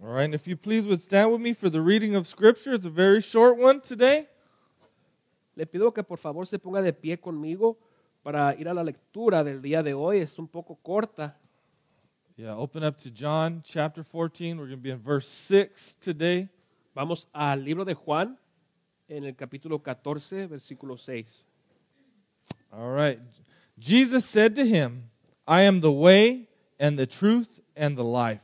All 0.00 0.12
right, 0.12 0.24
and 0.24 0.34
if 0.34 0.46
you 0.46 0.56
please 0.56 0.86
would 0.86 1.02
stand 1.02 1.32
with 1.32 1.40
me 1.40 1.52
for 1.52 1.68
the 1.68 1.80
reading 1.80 2.14
of 2.14 2.28
Scripture. 2.28 2.72
It's 2.72 2.86
a 2.86 2.90
very 2.90 3.20
short 3.20 3.58
one 3.58 3.80
today. 3.80 4.28
Le 5.56 5.66
pido 5.66 5.92
que 5.92 6.04
por 6.04 6.18
favor 6.18 6.46
se 6.46 6.56
ponga 6.56 6.80
de 6.80 6.92
pie 6.92 7.16
conmigo 7.16 7.76
para 8.22 8.54
ir 8.56 8.68
a 8.68 8.74
la 8.74 8.84
lectura 8.84 9.42
del 9.42 9.60
día 9.60 9.82
de 9.82 9.94
hoy. 9.94 10.20
Es 10.20 10.38
un 10.38 10.46
poco 10.46 10.76
corta. 10.76 11.34
Yeah, 12.36 12.54
open 12.54 12.84
up 12.84 12.96
to 12.98 13.10
John 13.10 13.60
chapter 13.64 14.04
14. 14.04 14.56
We're 14.56 14.66
going 14.66 14.78
to 14.78 14.82
be 14.82 14.90
in 14.90 14.98
verse 14.98 15.26
6 15.26 15.96
today. 15.96 16.48
Vamos 16.94 17.26
al 17.34 17.64
libro 17.64 17.84
de 17.84 17.94
Juan, 17.94 18.38
en 19.08 19.24
el 19.24 19.34
capítulo 19.34 19.82
14, 19.82 20.46
versículo 20.46 20.96
6. 20.96 21.44
All 22.72 22.92
right. 22.92 23.18
Jesus 23.80 24.24
said 24.24 24.54
to 24.54 24.64
him, 24.64 25.10
I 25.44 25.62
am 25.62 25.80
the 25.80 25.90
way 25.90 26.46
and 26.78 26.96
the 26.96 27.06
truth 27.06 27.60
and 27.76 27.96
the 27.96 28.04
life. 28.04 28.42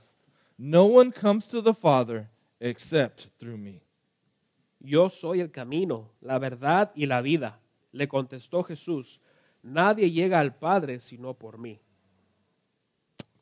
No 0.58 0.86
one 0.86 1.10
comes 1.10 1.48
to 1.48 1.60
the 1.60 1.74
Father 1.74 2.28
except 2.60 3.28
through 3.38 3.58
me. 3.58 3.82
Yo 4.80 5.08
soy 5.08 5.40
el 5.40 5.50
camino, 5.50 6.10
la 6.20 6.38
verdad 6.38 6.92
y 6.94 7.06
la 7.06 7.20
vida. 7.22 7.58
Le 7.92 8.06
contestó 8.06 8.62
Jesús, 8.64 9.18
nadie 9.62 10.10
llega 10.10 10.40
al 10.40 10.54
Padre 10.54 11.00
sino 11.00 11.34
por 11.34 11.58
mí. 11.58 11.80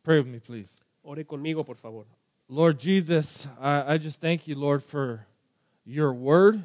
Pray 0.02 0.20
with 0.20 0.28
me, 0.28 0.40
please. 0.40 0.78
Ore 1.02 1.24
conmigo, 1.24 1.64
por 1.64 1.76
favor. 1.76 2.06
Lord 2.48 2.78
Jesus, 2.78 3.48
I, 3.60 3.94
I 3.94 3.98
just 3.98 4.20
thank 4.20 4.46
you, 4.46 4.56
Lord, 4.56 4.82
for 4.82 5.26
your 5.84 6.12
word. 6.12 6.62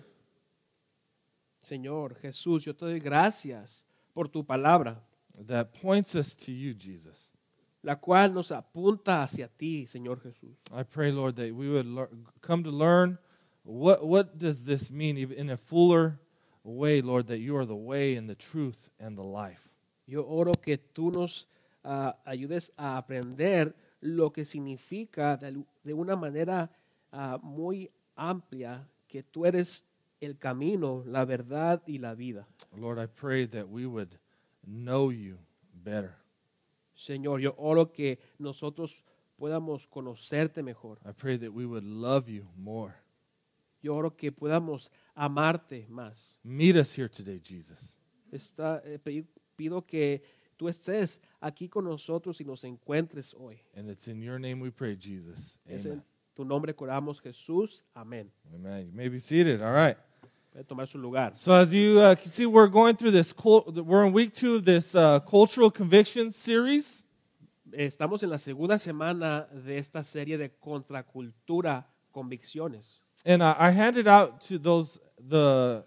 Señor 1.63 2.15
Jesús, 2.21 2.65
yo 2.65 2.73
te 2.73 2.85
doy 2.85 2.99
gracias 2.99 3.83
por 4.13 4.27
tu 4.27 4.43
palabra, 4.43 4.97
that 5.47 5.73
points 5.73 6.15
us 6.15 6.35
to 6.35 6.51
you, 6.51 6.73
Jesus. 6.73 7.31
La 7.81 7.95
cual 7.95 8.33
nos 8.33 8.51
apunta 8.51 9.23
hacia 9.23 9.47
ti, 9.47 9.85
Señor 9.87 10.19
Jesús. 10.21 10.55
I 10.71 10.83
pray, 10.83 11.11
Lord, 11.11 11.35
that 11.35 11.53
we 11.53 11.69
would 11.69 11.85
lear- 11.85 12.09
come 12.41 12.63
to 12.63 12.71
learn 12.71 13.17
what 13.63 14.05
what 14.05 14.37
does 14.37 14.63
this 14.63 14.89
mean 14.89 15.17
in 15.17 15.49
a 15.49 15.57
fuller 15.57 16.19
way, 16.63 17.01
Lord, 17.01 17.27
that 17.27 17.39
you 17.39 17.55
are 17.57 17.65
the 17.65 17.75
way 17.75 18.15
and 18.15 18.29
the 18.29 18.35
truth 18.35 18.89
and 18.99 19.17
the 19.17 19.23
life. 19.23 19.69
Yo 20.05 20.23
oro 20.23 20.53
que 20.53 20.77
tú 20.77 21.11
nos 21.11 21.47
ah, 21.83 22.15
ayudes 22.25 22.71
a 22.77 22.97
aprender 22.97 23.73
lo 24.01 24.31
que 24.31 24.45
significa 24.45 25.37
de, 25.37 25.63
de 25.83 25.93
una 25.93 26.15
manera 26.15 26.69
ah, 27.11 27.39
muy 27.41 27.89
amplia 28.15 28.87
que 29.07 29.23
tú 29.23 29.45
eres 29.45 29.85
el 30.19 30.37
camino, 30.37 31.03
la 31.05 31.25
verdad 31.25 31.81
y 31.85 31.99
la 31.99 32.15
vida. 32.15 32.47
Lord, 32.75 32.99
I 32.99 33.07
pray 33.07 33.45
that 33.47 33.69
we 33.69 33.85
would 33.85 34.17
know 34.65 35.09
you 35.09 35.37
better. 35.83 36.15
Señor, 36.97 37.39
yo 37.39 37.53
oro 37.57 37.91
que 37.91 38.19
nosotros 38.39 39.05
podamos 39.37 39.87
conocerte 39.87 40.63
mejor. 40.63 40.99
I 41.05 41.13
pray 41.13 41.37
that 41.37 41.51
we 41.51 41.65
would 41.65 41.83
love 41.83 42.27
you 42.27 42.47
more. 42.55 42.93
Yo 43.81 43.95
oro 43.95 44.15
que 44.15 44.31
podamos 44.31 44.91
amarte 45.15 45.87
más. 45.87 46.39
Meet 46.43 46.75
us 46.75 46.97
here 46.97 47.07
today, 47.07 47.39
Jesus. 47.39 47.97
Está, 48.31 48.81
eh, 48.83 48.99
pido 49.55 49.85
que 49.85 50.23
tú 50.57 50.67
estés 50.67 51.21
aquí 51.39 51.69
con 51.69 51.85
nosotros 51.85 52.41
y 52.41 52.43
nos 52.43 52.63
encuentres 52.63 53.35
hoy. 53.35 53.61
And 53.75 53.89
it's 53.89 54.07
in 54.07 54.21
your 54.21 54.39
name 54.39 54.59
we 54.59 54.71
pray, 54.71 54.97
Jesus. 54.97 55.59
Es 55.65 55.85
en 55.85 56.03
tu 56.33 56.43
nombre 56.43 56.73
que 56.73 56.83
oramos, 56.83 57.21
Jesús. 57.21 57.85
Amén. 57.93 58.31
Amen. 58.53 58.87
You 58.87 58.93
may 58.93 59.07
be 59.07 59.19
seated. 59.19 59.61
All 59.61 59.73
right. 59.73 59.97
Puede 60.57 60.67
tomar 60.67 60.87
su 60.87 60.97
lugar. 60.97 61.33
So 61.35 61.53
as 61.53 61.71
you 61.71 61.99
uh, 61.99 62.15
can 62.15 62.31
see, 62.31 62.47
we're 62.47 62.67
going 62.67 62.95
through 62.95 63.11
this. 63.11 63.31
We're 63.37 64.07
in 64.07 64.11
week 64.11 64.33
two 64.33 64.55
of 64.55 64.65
this 64.65 64.95
uh, 64.95 65.19
cultural 65.19 65.69
conviction 65.69 66.31
series, 66.31 67.03
Estamos 67.71 68.23
en 68.23 68.31
la 68.31 68.39
segunda 68.39 68.79
semana 68.79 69.47
de 69.51 69.77
esta 69.77 70.01
serie 70.01 70.35
de 70.35 70.49
contracultura 70.49 71.85
convicciones. 72.11 73.03
and 73.23 73.43
I, 73.43 73.55
I 73.67 73.69
handed 73.69 74.07
out 74.07 74.41
to 74.47 74.57
those 74.57 74.99
the 75.19 75.85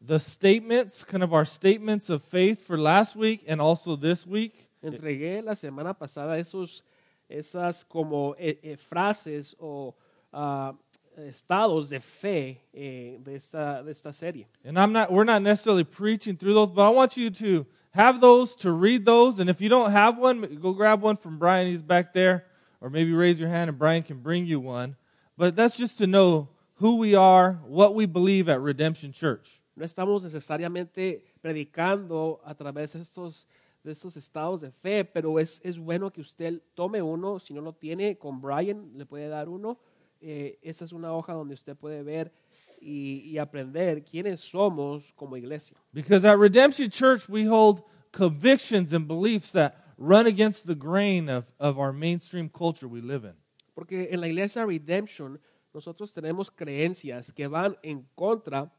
the 0.00 0.18
statements, 0.18 1.04
kind 1.04 1.22
of 1.22 1.34
our 1.34 1.44
statements 1.44 2.08
of 2.08 2.22
faith 2.22 2.66
for 2.66 2.78
last 2.78 3.16
week 3.16 3.44
and 3.46 3.60
also 3.60 3.96
this 3.96 4.26
week. 4.26 4.70
Entregué 4.82 5.44
la 5.44 5.52
semana 5.52 5.92
pasada 5.92 6.38
esos, 6.38 6.82
esas 7.28 7.84
como 7.86 8.34
eh, 8.38 8.58
eh, 8.62 8.76
frases 8.76 9.54
o 9.60 9.94
ah, 10.32 10.72
estados 11.18 11.88
de 11.88 12.00
fe 12.00 12.60
eh, 12.74 13.18
de, 13.22 13.34
esta, 13.34 13.82
de 13.84 13.90
esta 13.90 14.12
serie. 14.12 14.46
And 14.64 14.78
I'm 14.78 14.92
not. 14.92 15.10
We're 15.10 15.24
not 15.24 15.42
necessarily 15.42 15.84
preaching 15.84 16.36
through 16.36 16.54
those, 16.54 16.70
but 16.70 16.86
I 16.86 16.90
want 16.90 17.16
you 17.16 17.30
to 17.30 17.66
have 17.92 18.20
those 18.20 18.54
to 18.56 18.72
read 18.72 19.04
those. 19.04 19.40
And 19.40 19.48
if 19.48 19.60
you 19.60 19.68
don't 19.68 19.90
have 19.90 20.18
one, 20.18 20.58
go 20.60 20.72
grab 20.72 21.00
one 21.02 21.16
from 21.16 21.38
Brian. 21.38 21.66
He's 21.66 21.82
back 21.82 22.12
there, 22.12 22.44
or 22.80 22.90
maybe 22.90 23.12
raise 23.12 23.40
your 23.40 23.48
hand 23.48 23.68
and 23.70 23.78
Brian 23.78 24.02
can 24.02 24.18
bring 24.18 24.46
you 24.46 24.60
one. 24.60 24.96
But 25.36 25.56
that's 25.56 25.76
just 25.76 25.98
to 25.98 26.06
know 26.06 26.48
who 26.76 26.96
we 26.96 27.14
are, 27.14 27.58
what 27.66 27.94
we 27.94 28.06
believe 28.06 28.48
at 28.48 28.60
Redemption 28.60 29.12
Church. 29.12 29.60
No 29.76 29.84
estamos 29.84 30.24
necesariamente 30.24 31.22
predicando 31.42 32.40
a 32.44 32.54
través 32.54 32.92
de 32.92 33.00
estos, 33.00 33.46
de 33.84 33.92
estos 33.92 34.16
estados 34.16 34.62
de 34.62 34.70
fe, 34.70 35.04
pero 35.04 35.38
es, 35.38 35.60
es 35.62 35.78
bueno 35.78 36.10
que 36.10 36.22
usted 36.22 36.60
tome 36.74 37.02
uno. 37.02 37.38
Si 37.38 37.52
no 37.52 37.60
lo 37.60 37.74
tiene, 37.74 38.16
con 38.16 38.40
Brian 38.40 38.92
le 38.96 39.04
puede 39.04 39.28
dar 39.28 39.48
uno. 39.48 39.78
Eh, 40.20 40.58
esa 40.62 40.84
es 40.84 40.92
una 40.92 41.12
hoja 41.12 41.32
donde 41.32 41.54
usted 41.54 41.76
puede 41.76 42.02
ver 42.02 42.32
y, 42.80 43.22
y 43.24 43.38
aprender 43.38 44.04
quiénes 44.04 44.40
somos 44.40 45.12
como 45.14 45.36
iglesia. 45.36 45.76
Because 45.92 46.24
at 46.24 46.38
Redemption 46.38 46.90
Church, 46.90 47.28
we 47.28 47.44
hold 47.44 47.82
convictions 48.12 48.92
and 48.92 49.06
beliefs 49.06 49.52
that 49.52 49.74
run 49.98 50.26
against 50.26 50.66
the 50.66 50.74
grain 50.74 51.28
of, 51.28 51.44
of 51.58 51.78
our 51.78 51.92
mainstream 51.92 52.48
culture 52.48 52.88
we 52.88 53.00
live 53.00 53.24
in. 53.24 53.34
Porque 53.74 54.08
en 54.10 54.20
la 54.20 54.26
iglesia 54.26 54.64
Redemption 54.64 55.38
nosotros 55.74 56.12
tenemos 56.12 56.50
creencias 56.50 57.32
que 57.32 57.46
van 57.46 57.76
en 57.82 58.08
contra 58.14 58.62
de 58.62 58.70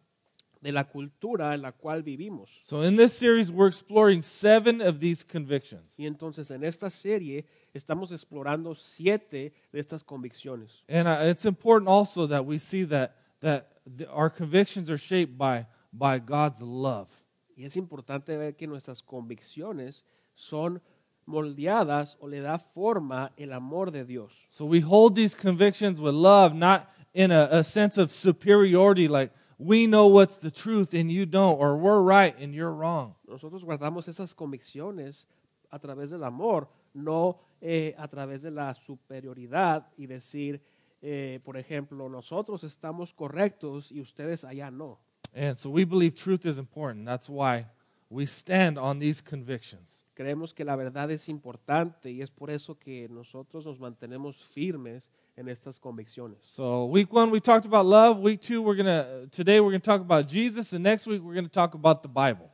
la 0.62 0.84
cultura 0.86 1.54
en 1.54 1.62
la 1.62 1.72
cual 1.72 2.04
vivimos. 2.04 2.50
So 2.62 2.82
in 2.82 2.96
this 2.96 3.14
series, 3.14 3.52
we're 3.52 3.68
exploring 3.68 4.22
seven 4.22 4.82
of 4.82 5.00
these 5.00 5.24
convictions. 5.24 5.98
Y 5.98 6.06
entonces 6.06 6.52
en 6.52 6.64
esta 6.64 6.90
serie 6.90 7.46
estamos 7.74 8.12
explorando 8.12 8.76
siete 8.76 9.54
de 9.72 9.80
estas 9.80 10.04
convicciones. 10.04 10.84
And 10.90 11.08
uh, 11.08 11.30
it's 11.30 11.46
important 11.46 11.90
also 11.90 12.28
that 12.28 12.46
we 12.46 12.60
see 12.60 12.84
that, 12.86 13.16
that 13.42 13.68
the, 13.86 14.10
our 14.10 14.30
convictions 14.30 14.90
are 14.90 14.98
shaped 14.98 15.38
by, 15.38 15.66
by 15.94 16.20
God's 16.20 16.62
love. 16.62 17.10
Y 17.56 17.66
es 17.66 17.76
importante 17.76 18.38
ver 18.38 18.56
que 18.56 18.68
nuestras 18.68 19.02
convicciones 19.02 20.04
son 20.36 20.82
moldeadas 21.26 22.18
o 22.20 22.28
le 22.28 22.40
da 22.40 22.58
forma 22.58 23.32
el 23.38 23.52
amor 23.52 23.92
de 23.92 24.06
Dios. 24.06 24.32
So 24.50 24.66
we 24.66 24.80
hold 24.80 25.16
these 25.16 25.36
convictions 25.36 26.00
with 26.00 26.14
love, 26.14 26.54
not 26.54 26.90
in 27.14 27.32
a, 27.32 27.48
a 27.52 27.64
sense 27.64 27.98
of 27.98 28.12
superiority, 28.12 29.08
like 29.08 29.32
we 29.58 29.88
know 29.88 30.08
what's 30.08 30.38
the 30.38 30.52
truth 30.52 30.94
and 30.94 31.12
you 31.12 31.26
don't, 31.26 31.60
or 31.60 31.78
we're 31.78 32.02
right 32.02 32.38
and 32.40 32.54
you're 32.54 32.72
wrong. 32.72 33.16
Nosotros 33.28 33.64
guardamos 33.64 34.08
esas 34.08 34.34
convicciones 34.34 35.26
a 35.72 35.80
través 35.80 36.12
del 36.12 36.24
amor, 36.24 36.70
no 36.94 37.40
eh, 37.62 37.96
a 37.98 38.08
través 38.08 38.44
de 38.44 38.52
la 38.52 38.74
superioridad 38.74 39.88
y 39.98 40.06
decir, 40.06 40.62
eh, 41.02 41.40
por 41.44 41.58
ejemplo, 41.58 42.08
nosotros 42.10 42.64
estamos 42.64 43.14
correctos 43.14 43.92
y 43.92 44.00
ustedes 44.00 44.44
allá 44.44 44.72
no. 44.72 45.00
And 45.36 45.58
so 45.58 45.70
we 45.70 45.86
believe 45.86 46.16
truth 46.16 46.46
is 46.46 46.58
important. 46.58 47.06
That's 47.06 47.28
why 47.28 47.66
we 48.10 48.26
stand 48.26 48.78
on 48.78 49.00
these 49.00 49.22
convictions. 49.22 50.04
Creemos 50.14 50.54
que 50.54 50.64
la 50.66 50.76
verdad 50.76 51.12
es 51.12 51.30
importante 51.30 52.12
y 52.12 52.22
es 52.22 52.32
por 52.32 52.50
eso 52.50 52.76
que 52.80 53.08
nosotros 53.10 53.66
nos 53.66 53.80
mantenemos 53.80 54.38
firmes 54.38 55.12
en 55.36 55.48
estas 55.48 55.80
convicciones. 55.80 56.40
So 56.42 56.86
week 56.86 57.14
one 57.14 57.32
we 57.32 57.40
talked 57.40 57.66
about 57.66 57.86
love. 57.86 58.20
Week 58.20 58.42
two 58.42 58.62
we're 58.62 58.76
gonna 58.76 59.28
today 59.30 59.60
we're 59.60 59.72
gonna 59.72 59.80
talk 59.80 60.02
about 60.02 60.28
Jesus, 60.28 60.74
and 60.74 60.84
next 60.84 61.06
week 61.06 61.22
we're 61.22 61.36
gonna 61.36 61.48
talk 61.48 61.76
about 61.76 62.02
the 62.02 62.10
Bible. 62.10 62.50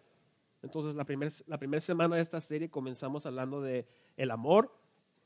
Entonces, 0.61 0.95
la 0.95 1.03
primera 1.03 1.31
la 1.47 1.57
primer 1.57 1.81
semana 1.81 2.15
de 2.15 2.21
esta 2.21 2.41
serie 2.41 2.69
comenzamos 2.69 3.25
hablando 3.25 3.61
de 3.61 3.85
el 4.17 4.31
amor. 4.31 4.71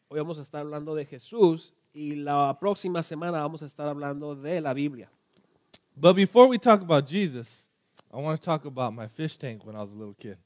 Hoy 0.09 0.19
vamos 0.19 0.39
a 0.39 0.41
estar 0.41 0.61
hablando 0.61 0.95
de 0.95 1.05
Jesús 1.05 1.73
y 1.93 2.15
la 2.15 2.57
próxima 2.59 3.03
semana 3.03 3.41
vamos 3.41 3.61
a 3.63 3.65
estar 3.65 3.87
hablando 3.87 4.35
de 4.35 4.61
la 4.61 4.73
Biblia. 4.73 5.09
But 5.95 6.15
before 6.15 6.47
we 6.47 6.59
talk 6.59 6.81
about 6.81 7.07
Jesus, 7.07 7.67
I 8.13 8.17
want 8.17 8.39
to 8.39 8.45
talk 8.45 8.65
about 8.65 8.93
my 8.93 9.07
fish 9.07 9.37
tank 9.37 9.65
when 9.65 9.75
I 9.75 9.79
was 9.79 9.93
a 9.93 9.97
little 9.97 10.13
kid. 10.15 10.37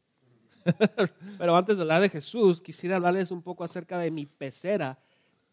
Pero 1.38 1.56
antes 1.56 1.78
de 1.78 1.84
hablar 1.84 2.02
de 2.02 2.10
Jesús, 2.10 2.62
quisiera 2.62 2.96
hablarles 2.98 3.32
un 3.32 3.42
poco 3.42 3.64
acerca 3.64 3.98
de 4.00 4.12
mi 4.12 4.26
pecera 4.26 4.98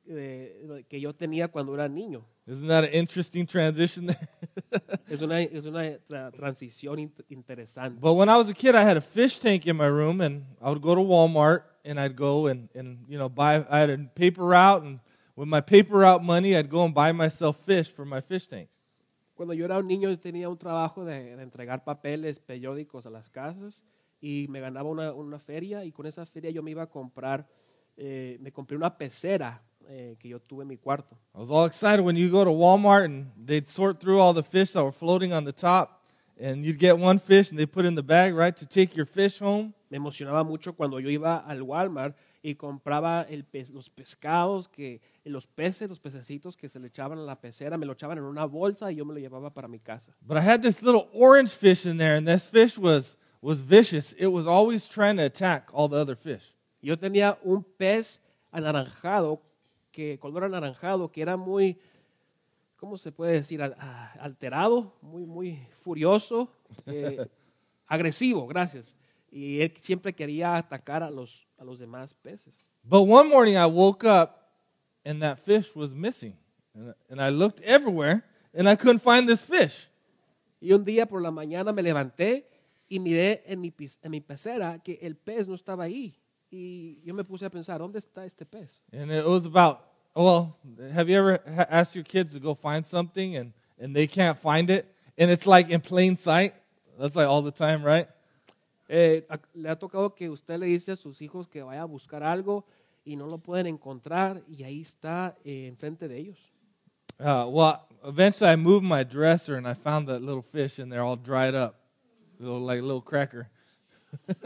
eh, 0.06 0.84
que 0.88 1.00
yo 1.00 1.14
tenía 1.14 1.48
cuando 1.48 1.74
era 1.74 1.88
niño. 1.88 2.24
Isn't 2.46 2.68
that 2.68 2.84
an 2.84 2.90
interesting 2.94 3.46
transition 3.46 4.06
there? 4.06 4.28
Es 5.10 5.22
una, 5.22 5.40
es 5.42 5.64
una 5.64 5.98
tra- 6.08 6.30
transición 6.32 6.98
in- 6.98 7.12
interesante. 7.30 7.98
but 8.00 8.14
when 8.14 8.28
I 8.28 8.36
was 8.36 8.48
a 8.50 8.54
kid, 8.54 8.74
I 8.74 8.82
had 8.84 8.96
a 8.96 9.00
fish 9.02 9.38
tank 9.38 9.66
in 9.66 9.76
my 9.76 9.86
room, 9.86 10.20
and 10.20 10.44
I 10.62 10.68
would 10.70 10.82
go 10.82 10.94
to 10.94 11.00
Walmart 11.00 11.62
and 11.84 11.98
I'd 11.98 12.16
go 12.16 12.46
and, 12.46 12.68
and 12.74 13.04
you 13.08 13.16
know 13.18 13.28
buy. 13.30 13.64
I 13.70 13.78
had 13.80 13.90
a 13.90 13.98
paper 14.14 14.44
route, 14.44 14.82
and 14.82 15.00
with 15.36 15.48
my 15.48 15.60
paper 15.62 15.98
route 15.98 16.22
money, 16.22 16.54
I'd 16.56 16.68
go 16.68 16.84
and 16.84 16.94
buy 16.94 17.12
myself 17.12 17.56
fish 17.64 17.88
for 17.88 18.04
my 18.04 18.20
fish 18.20 18.46
tank. 18.46 18.68
Cuando 19.38 19.54
yo 19.54 19.66
era 19.66 19.78
un 19.78 19.86
niño, 19.86 20.10
yo 20.10 20.18
tenía 20.18 20.48
un 20.48 20.58
trabajo 20.58 21.04
de, 21.04 21.36
de 21.36 21.42
entregar 21.44 21.84
papeles 21.84 22.40
periódicos 22.40 23.06
a 23.06 23.10
las 23.10 23.28
casas 23.28 23.84
y 24.20 24.46
me 24.48 24.58
ganaba 24.58 24.90
una, 24.90 25.12
una 25.12 25.38
feria 25.38 25.84
y 25.84 25.92
con 25.92 26.06
esa 26.06 26.26
feria 26.26 26.50
yo 26.50 26.60
me 26.60 26.72
iba 26.72 26.82
a 26.82 26.88
comprar, 26.88 27.46
eh, 27.96 28.36
me 28.40 28.50
compré 28.50 28.76
una 28.76 28.98
pecera 28.98 29.62
eh, 29.86 30.16
que 30.18 30.28
yo 30.28 30.40
tuve 30.40 30.62
en 30.62 30.68
mi 30.70 30.76
cuarto. 30.76 31.16
I 31.36 31.38
was 31.38 31.52
all 31.52 31.66
excited 31.66 32.04
when 32.04 32.16
you 32.16 32.28
go 32.28 32.42
to 32.42 32.50
Walmart 32.50 33.04
and 33.04 33.30
they'd 33.36 33.64
sort 33.64 34.00
through 34.00 34.18
all 34.20 34.34
the 34.34 34.42
fish 34.42 34.72
that 34.72 34.82
were 34.82 34.90
floating 34.90 35.32
on 35.32 35.44
the 35.44 35.52
top, 35.52 36.02
and 36.36 36.64
you'd 36.64 36.80
get 36.80 36.98
one 36.98 37.20
fish 37.20 37.50
and 37.50 37.58
they 37.60 37.64
put 37.64 37.84
it 37.84 37.88
in 37.90 37.94
the 37.94 38.02
bag, 38.02 38.34
right, 38.34 38.56
to 38.56 38.66
take 38.66 38.96
your 38.96 39.06
fish 39.06 39.38
home. 39.38 39.72
Me 39.88 39.98
emocionaba 39.98 40.44
mucho 40.44 40.72
cuando 40.72 40.98
yo 40.98 41.10
iba 41.10 41.44
al 41.46 41.62
Walmart 41.62 42.16
y 42.42 42.54
compraba 42.54 43.22
el 43.22 43.44
pez- 43.50 43.70
los 43.70 43.90
pescados, 43.90 44.68
que, 44.68 45.00
los 45.24 45.46
peces, 45.46 45.88
los 45.88 45.98
pececitos 46.00 46.56
que 46.56 46.68
se 46.68 46.78
le 46.78 46.86
echaban 46.88 47.18
a 47.18 47.22
la 47.22 47.40
pecera, 47.40 47.76
me 47.76 47.84
lo 47.86 47.92
echaban 47.94 48.18
en 48.18 48.24
una 48.24 48.44
bolsa 48.44 48.90
y 48.92 48.96
yo 48.96 49.04
me 49.04 49.12
lo 49.14 49.20
llevaba 49.20 49.50
para 49.52 49.66
mi 49.68 49.78
casa. 49.80 50.12
But 50.22 50.36
I 50.38 50.40
had 50.40 50.60
this 50.62 50.82
little 50.82 51.08
orange 51.12 51.50
fish 51.50 51.84
in 51.86 51.98
there, 51.98 52.16
and 52.16 52.26
this 52.26 52.48
fish 52.48 52.78
was, 52.78 53.18
was 53.42 53.60
vicious. 53.60 54.14
It 54.18 54.28
was 54.28 54.46
always 54.46 54.88
trying 54.88 55.16
to 55.16 55.24
attack 55.24 55.70
all 55.72 55.88
the 55.88 55.96
other 55.98 56.16
fish. 56.16 56.54
Yo 56.80 56.96
tenía 56.96 57.38
un 57.42 57.64
pez 57.64 58.20
anaranjado, 58.52 59.42
que 59.90 60.16
color 60.20 60.44
anaranjado, 60.44 61.10
que 61.10 61.22
era 61.22 61.36
muy, 61.36 61.76
¿cómo 62.76 62.96
se 62.96 63.10
puede 63.10 63.32
decir? 63.32 63.60
Al- 63.62 63.74
Alterado, 64.20 64.92
muy, 65.02 65.26
muy 65.26 65.58
furioso, 65.82 66.48
eh, 66.86 67.26
agresivo, 67.88 68.46
gracias. 68.46 68.96
Y 69.30 69.60
él 69.60 69.72
siempre 69.80 70.14
quería 70.14 70.56
atacar 70.56 71.02
a 71.02 71.10
los, 71.10 71.46
a 71.58 71.64
los 71.64 71.78
demás 71.78 72.14
peces. 72.14 72.64
But 72.84 73.02
one 73.02 73.28
morning 73.28 73.56
I 73.56 73.66
woke 73.66 74.04
up 74.04 74.52
and 75.04 75.22
that 75.22 75.38
fish 75.38 75.74
was 75.74 75.94
missing. 75.94 76.36
And, 76.74 76.94
and 77.10 77.20
I 77.20 77.30
looked 77.30 77.60
everywhere 77.62 78.24
and 78.54 78.68
I 78.68 78.76
couldn't 78.76 79.00
find 79.00 79.28
this 79.28 79.42
fish. 79.42 79.88
Y 80.60 80.72
un 80.72 80.84
día 80.84 81.06
por 81.06 81.20
la 81.20 81.30
mañana 81.30 81.72
me 81.72 81.82
levanté 81.82 82.46
y 82.88 82.98
miré 82.98 83.42
en 83.46 83.60
mi, 83.60 83.72
en 84.02 84.10
mi 84.10 84.20
pecera 84.20 84.80
que 84.82 84.98
el 85.02 85.14
pez 85.14 85.46
no 85.46 85.54
estaba 85.54 85.84
ahí. 85.84 86.14
Y 86.50 87.02
yo 87.04 87.12
me 87.14 87.24
puse 87.24 87.44
a 87.44 87.50
pensar, 87.50 87.78
¿dónde 87.78 87.98
está 87.98 88.24
este 88.24 88.46
pez? 88.46 88.80
And 88.92 89.12
it 89.12 89.26
was 89.26 89.44
about, 89.44 89.80
well, 90.14 90.56
have 90.92 91.08
you 91.08 91.18
ever 91.18 91.40
asked 91.70 91.94
your 91.94 92.04
kids 92.04 92.32
to 92.32 92.40
go 92.40 92.54
find 92.54 92.86
something 92.86 93.36
and, 93.36 93.52
and 93.78 93.94
they 93.94 94.06
can't 94.06 94.38
find 94.38 94.70
it? 94.70 94.86
And 95.18 95.30
it's 95.30 95.46
like 95.46 95.70
in 95.70 95.80
plain 95.80 96.16
sight? 96.16 96.54
That's 96.98 97.14
like 97.14 97.28
all 97.28 97.42
the 97.42 97.52
time, 97.52 97.84
right? 97.84 98.08
Eh, 98.88 99.26
le 99.54 99.68
ha 99.68 99.78
tocado 99.78 100.14
que 100.14 100.30
usted 100.30 100.58
le 100.58 100.66
dice 100.66 100.92
a 100.92 100.96
sus 100.96 101.20
hijos 101.20 101.46
que 101.46 101.62
vaya 101.62 101.82
a 101.82 101.84
buscar 101.84 102.22
algo 102.22 102.64
y 103.04 103.16
no 103.16 103.26
lo 103.26 103.38
pueden 103.38 103.66
encontrar 103.66 104.40
y 104.48 104.64
ahí 104.64 104.80
está 104.80 105.36
eh, 105.44 105.66
enfrente 105.66 106.08
de 106.08 106.18
ellos. 106.18 106.52
Uh, 107.20 107.46
well, 107.48 107.80
eventually 108.04 108.52
I 108.52 108.56
moved 108.56 108.84
my 108.84 109.04
dresser 109.04 109.56
and 109.56 109.66
I 109.66 109.74
found 109.74 110.08
that 110.08 110.20
little 110.20 110.42
fish 110.42 110.78
in 110.78 110.88
there 110.88 111.02
all 111.02 111.16
dried 111.16 111.54
up, 111.54 111.74
little, 112.38 112.60
like 112.60 112.80
a 112.80 112.84
little 112.84 113.02
cracker. 113.02 113.50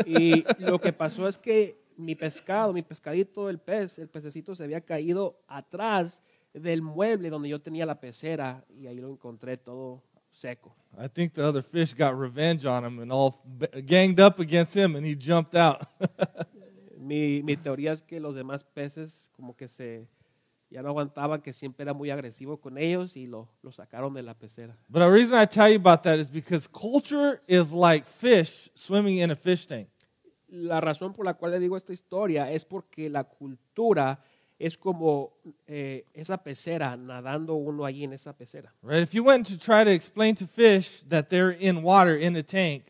Y 0.07 0.45
lo 0.59 0.81
que 0.81 0.93
pasó 0.93 1.29
es 1.29 1.39
que 1.39 1.83
mi 1.97 2.15
pescado, 2.15 2.73
mi 2.73 2.83
pescadito, 2.83 3.49
el 3.49 3.59
pez, 3.59 3.99
el 3.99 4.09
pececito 4.09 4.55
se 4.55 4.65
había 4.65 4.81
caído 4.81 5.39
atrás 5.47 6.23
del 6.53 6.83
mueble 6.83 7.31
donde 7.31 7.49
yo 7.49 7.61
tenía 7.61 7.87
la 7.87 8.01
pecera 8.01 8.65
y 8.69 8.87
ahí 8.87 8.99
lo 8.99 9.11
encontré 9.11 9.57
todo 9.57 10.03
seco. 10.33 10.75
I 10.99 11.09
think 11.09 11.35
the 11.35 11.43
other 11.43 11.63
fish 11.63 11.95
got 11.95 12.19
revenge 12.19 12.67
on 12.67 12.85
him 12.85 13.01
and 13.01 13.11
all 13.13 13.43
ganged 13.87 14.21
up 14.21 14.39
against 14.41 14.75
him 14.75 14.97
and 14.97 15.07
he 15.07 15.15
jumped 15.15 15.55
out. 15.55 15.87
Mi, 16.99 17.43
mi 17.43 17.57
teoría 17.57 17.93
es 17.93 18.01
que 18.01 18.21
los 18.21 18.35
demás 18.35 18.63
peces 18.63 19.31
como 19.35 19.57
que 19.57 19.67
se 19.67 20.07
ya 20.71 20.83
no 20.83 20.89
aguantaban, 20.89 21.43
que 21.43 21.53
siempre 21.53 21.83
era 21.83 21.93
muy 21.93 22.11
agresivo 22.11 22.59
con 22.59 22.79
ellos 22.79 23.17
y 23.17 23.27
lo, 23.27 23.49
lo 23.63 23.73
sacaron 23.73 24.15
de 24.15 24.23
la 24.23 24.35
pecera. 24.35 24.77
but 24.89 25.01
the 25.01 25.11
reason 25.11 25.39
I 25.39 25.47
tell 25.47 25.69
you 25.69 25.77
about 25.77 26.03
that 26.05 26.19
is 26.19 26.31
because 26.31 26.67
culture 26.69 27.43
is 27.47 27.73
like 27.73 28.07
fish 28.07 28.71
swimming 28.75 29.19
in 29.19 29.31
a 29.31 29.37
fish 29.37 29.67
tank. 29.67 29.89
La 30.49 30.81
razón 30.81 31.13
por 31.13 31.25
la 31.25 31.35
cual 31.35 31.53
le 31.53 31.59
digo 31.59 31.77
esta 31.77 31.93
historia 31.93 32.51
es 32.51 32.65
porque 32.65 33.09
la 33.09 33.25
cultura 33.25 34.23
es 34.63 34.79
como 34.79 35.33
eh, 35.67 36.07
esa 36.15 36.37
pecera, 36.39 36.97
nadando 36.97 37.55
uno 37.55 37.85
allí 37.85 38.05
en 38.05 38.13
esa 38.13 38.33
pecera. 38.33 38.73
Right? 38.83 39.03
If 39.03 39.13
you 39.13 39.25
went 39.25 39.49
to 39.49 39.59
try 39.59 39.83
to 39.83 39.91
explain 39.91 40.37
to 40.37 40.47
fish 40.47 41.03
that 41.09 41.31
they're 41.31 41.51
in 41.51 41.83
water 41.83 42.17
in 42.17 42.37
a 42.37 42.45
tank, 42.45 42.85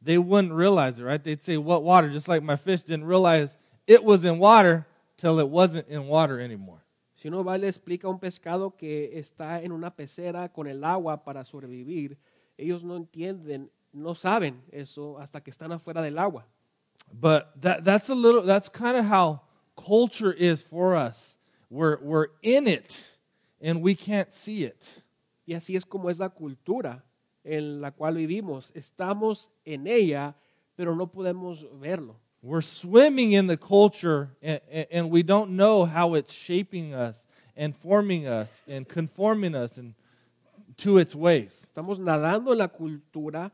they 0.00 0.16
wouldn't 0.16 0.54
realize 0.54 0.98
it, 0.98 1.04
right? 1.04 1.22
They'd 1.22 1.42
say, 1.42 1.58
What 1.58 1.82
water? 1.82 2.08
Just 2.08 2.28
like 2.28 2.42
my 2.42 2.56
fish 2.56 2.82
didn't 2.82 3.04
realize 3.04 3.58
it 3.86 4.02
was 4.02 4.24
in 4.24 4.38
water 4.38 4.86
till 5.18 5.38
it 5.38 5.50
wasn't 5.50 5.86
in 5.88 6.08
water 6.08 6.40
anymore. 6.40 6.80
Si 7.14 7.28
uno 7.28 7.44
va 7.44 7.52
y 7.52 7.58
le 7.58 7.68
explica 7.68 8.08
a 8.08 8.10
un 8.10 8.18
pescado 8.18 8.74
que 8.76 9.10
está 9.14 9.62
en 9.62 9.70
una 9.70 9.90
pecera 9.90 10.48
con 10.48 10.66
el 10.66 10.82
agua 10.82 11.22
para 11.24 11.44
sobrevivir, 11.44 12.16
ellos 12.56 12.82
no 12.82 12.96
entienden, 12.96 13.70
no 13.92 14.14
saben 14.14 14.62
eso 14.72 15.18
hasta 15.18 15.42
que 15.42 15.50
están 15.50 15.72
afuera 15.72 16.00
del 16.00 16.18
agua. 16.18 16.46
But 17.12 17.60
that, 17.60 17.84
that's 17.84 18.08
a 18.08 18.14
little, 18.14 18.42
that's 18.42 18.70
kind 18.70 18.96
of 18.96 19.04
how 19.04 19.42
culture 19.76 20.32
is 20.32 20.62
for 20.62 20.96
us. 20.96 21.38
We're, 21.70 21.98
we're 22.00 22.28
in 22.42 22.66
it 22.66 23.16
and 23.60 23.82
we 23.82 23.94
can't 23.94 24.32
see 24.32 24.64
it. 24.64 25.02
Y 25.46 25.54
así 25.54 25.76
es 25.76 25.84
como 25.84 26.08
es 26.08 26.20
la 26.20 26.28
cultura 26.28 27.02
en 27.44 27.80
la 27.80 27.90
cual 27.90 28.14
vivimos. 28.14 28.72
Estamos 28.74 29.50
en 29.64 29.86
ella, 29.86 30.34
pero 30.76 30.94
no 30.94 31.06
podemos 31.06 31.64
verlo. 31.80 32.16
We're 32.42 32.60
swimming 32.60 33.32
in 33.32 33.46
the 33.46 33.56
culture 33.56 34.30
and, 34.42 34.60
and, 34.90 35.10
we 35.10 35.22
don't 35.22 35.52
know 35.52 35.84
how 35.84 36.14
it's 36.14 36.32
shaping 36.32 36.92
us 36.92 37.28
and 37.56 37.74
forming 37.74 38.26
us 38.26 38.64
and 38.66 38.88
conforming 38.88 39.54
us 39.54 39.78
and 39.78 39.94
to 40.78 40.98
its 40.98 41.14
ways. 41.14 41.64
Estamos 41.72 42.00
nadando 42.00 42.50
en 42.50 42.58
la 42.58 42.68
cultura, 42.68 43.52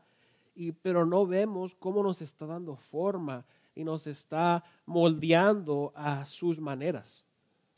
y, 0.55 0.71
pero 0.71 1.05
no 1.05 1.25
vemos 1.27 1.75
cómo 1.75 2.03
nos 2.03 2.21
está 2.21 2.47
dando 2.47 2.75
forma 2.75 3.45
y 3.79 3.83
nos 3.85 4.07
está 4.07 4.61
moldeando 4.85 5.93
a 5.95 6.25
sus 6.25 6.59
maneras. 6.59 7.23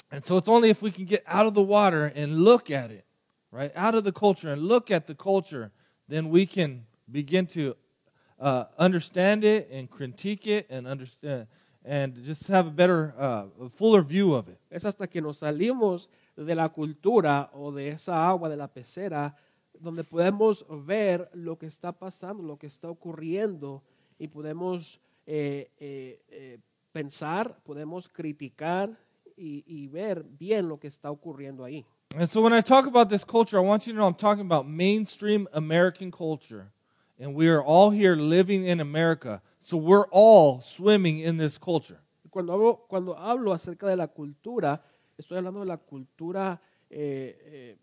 And 0.10 0.26
so 0.26 0.38
it's 0.38 0.50
only 0.50 0.70
if 0.70 0.82
we 0.82 0.92
can 0.92 1.06
get 1.06 1.24
out 1.28 1.46
of 1.46 1.54
the 1.54 1.62
water 1.62 2.12
and 2.16 2.44
look 2.44 2.72
at 2.72 2.90
it, 2.90 3.06
right? 3.52 3.72
Out 3.76 3.94
of 3.94 4.04
the 4.04 4.12
culture 4.12 4.52
and 4.52 4.64
look 4.64 4.90
at 4.90 5.06
the 5.06 5.14
culture, 5.14 5.72
then 6.10 6.30
we 6.30 6.46
can 6.46 6.86
begin 7.10 7.46
to 7.48 7.76
uh, 8.40 8.66
understand 8.80 9.44
it 9.44 9.70
and 9.72 9.90
critique 9.90 10.48
it 10.48 10.66
and 10.70 10.88
understand 10.88 11.48
and 11.86 12.16
just 12.26 12.48
have 12.48 12.68
a 12.68 12.72
better, 12.72 13.14
uh, 13.18 13.46
a 13.66 13.70
fuller 13.70 14.02
view 14.02 14.34
of 14.34 14.48
it. 14.50 14.60
Es 14.72 14.84
hasta 14.84 15.08
que 15.08 15.22
nos 15.22 15.40
salimos 15.40 16.10
de 16.36 16.56
la 16.56 16.70
cultura 16.70 17.50
o 17.54 17.72
de 17.72 17.90
esa 17.90 18.28
agua 18.28 18.50
de 18.50 18.56
la 18.56 18.68
pecera 18.68 19.36
donde 19.80 20.04
podemos 20.04 20.66
ver 20.86 21.30
lo 21.34 21.58
que 21.58 21.68
está 21.68 21.92
pasando, 21.92 22.44
lo 22.44 22.58
que 22.58 22.68
está 22.68 22.90
ocurriendo 22.90 23.84
y 24.20 24.28
podemos 24.28 25.00
eh, 25.26 25.70
eh, 25.80 26.22
eh, 26.30 26.60
pensar, 26.92 27.58
podemos 27.64 28.10
criticar 28.10 28.98
y, 29.38 29.64
y 29.66 29.88
ver 29.88 30.24
bien 30.24 30.68
lo 30.68 30.80
que 30.80 30.88
está 30.88 31.12
ocurriendo 31.12 31.64
ahí. 31.64 31.86
And 32.18 32.30
so 32.30 32.42
when 32.42 32.52
I 32.52 32.62
talk 32.62 32.88
about 32.88 33.10
this 33.10 33.24
culture, 33.24 33.58
I 33.58 33.62
want 33.62 33.88
you 33.88 33.94
to 33.94 34.00
know 34.00 34.06
I'm 34.06 34.14
talking 34.14 34.46
about 34.46 34.68
mainstream 34.68 35.48
American 35.54 36.12
culture. 36.12 36.72
And 37.18 37.36
we 37.36 37.48
are 37.48 37.64
all 37.64 37.92
here 37.92 38.16
living 38.16 38.66
in 38.66 38.82
America. 38.82 39.42
So 39.62 39.78
we're 39.78 40.08
all 40.12 40.60
swimming 40.62 41.20
in 41.20 41.38
this 41.38 41.58
culture. 41.58 42.00
Cuando 42.30 42.54
hablo, 42.54 42.88
cuando 42.90 43.16
hablo 43.16 43.54
acerca 43.54 43.88
de 43.88 43.96
la 43.96 44.08
cultura, 44.08 44.82
estoy 45.18 45.38
hablando 45.38 45.60
de 45.62 45.68
la 45.68 45.78
cultura 45.78 46.60
eh, 46.90 47.38
eh, 47.46 47.78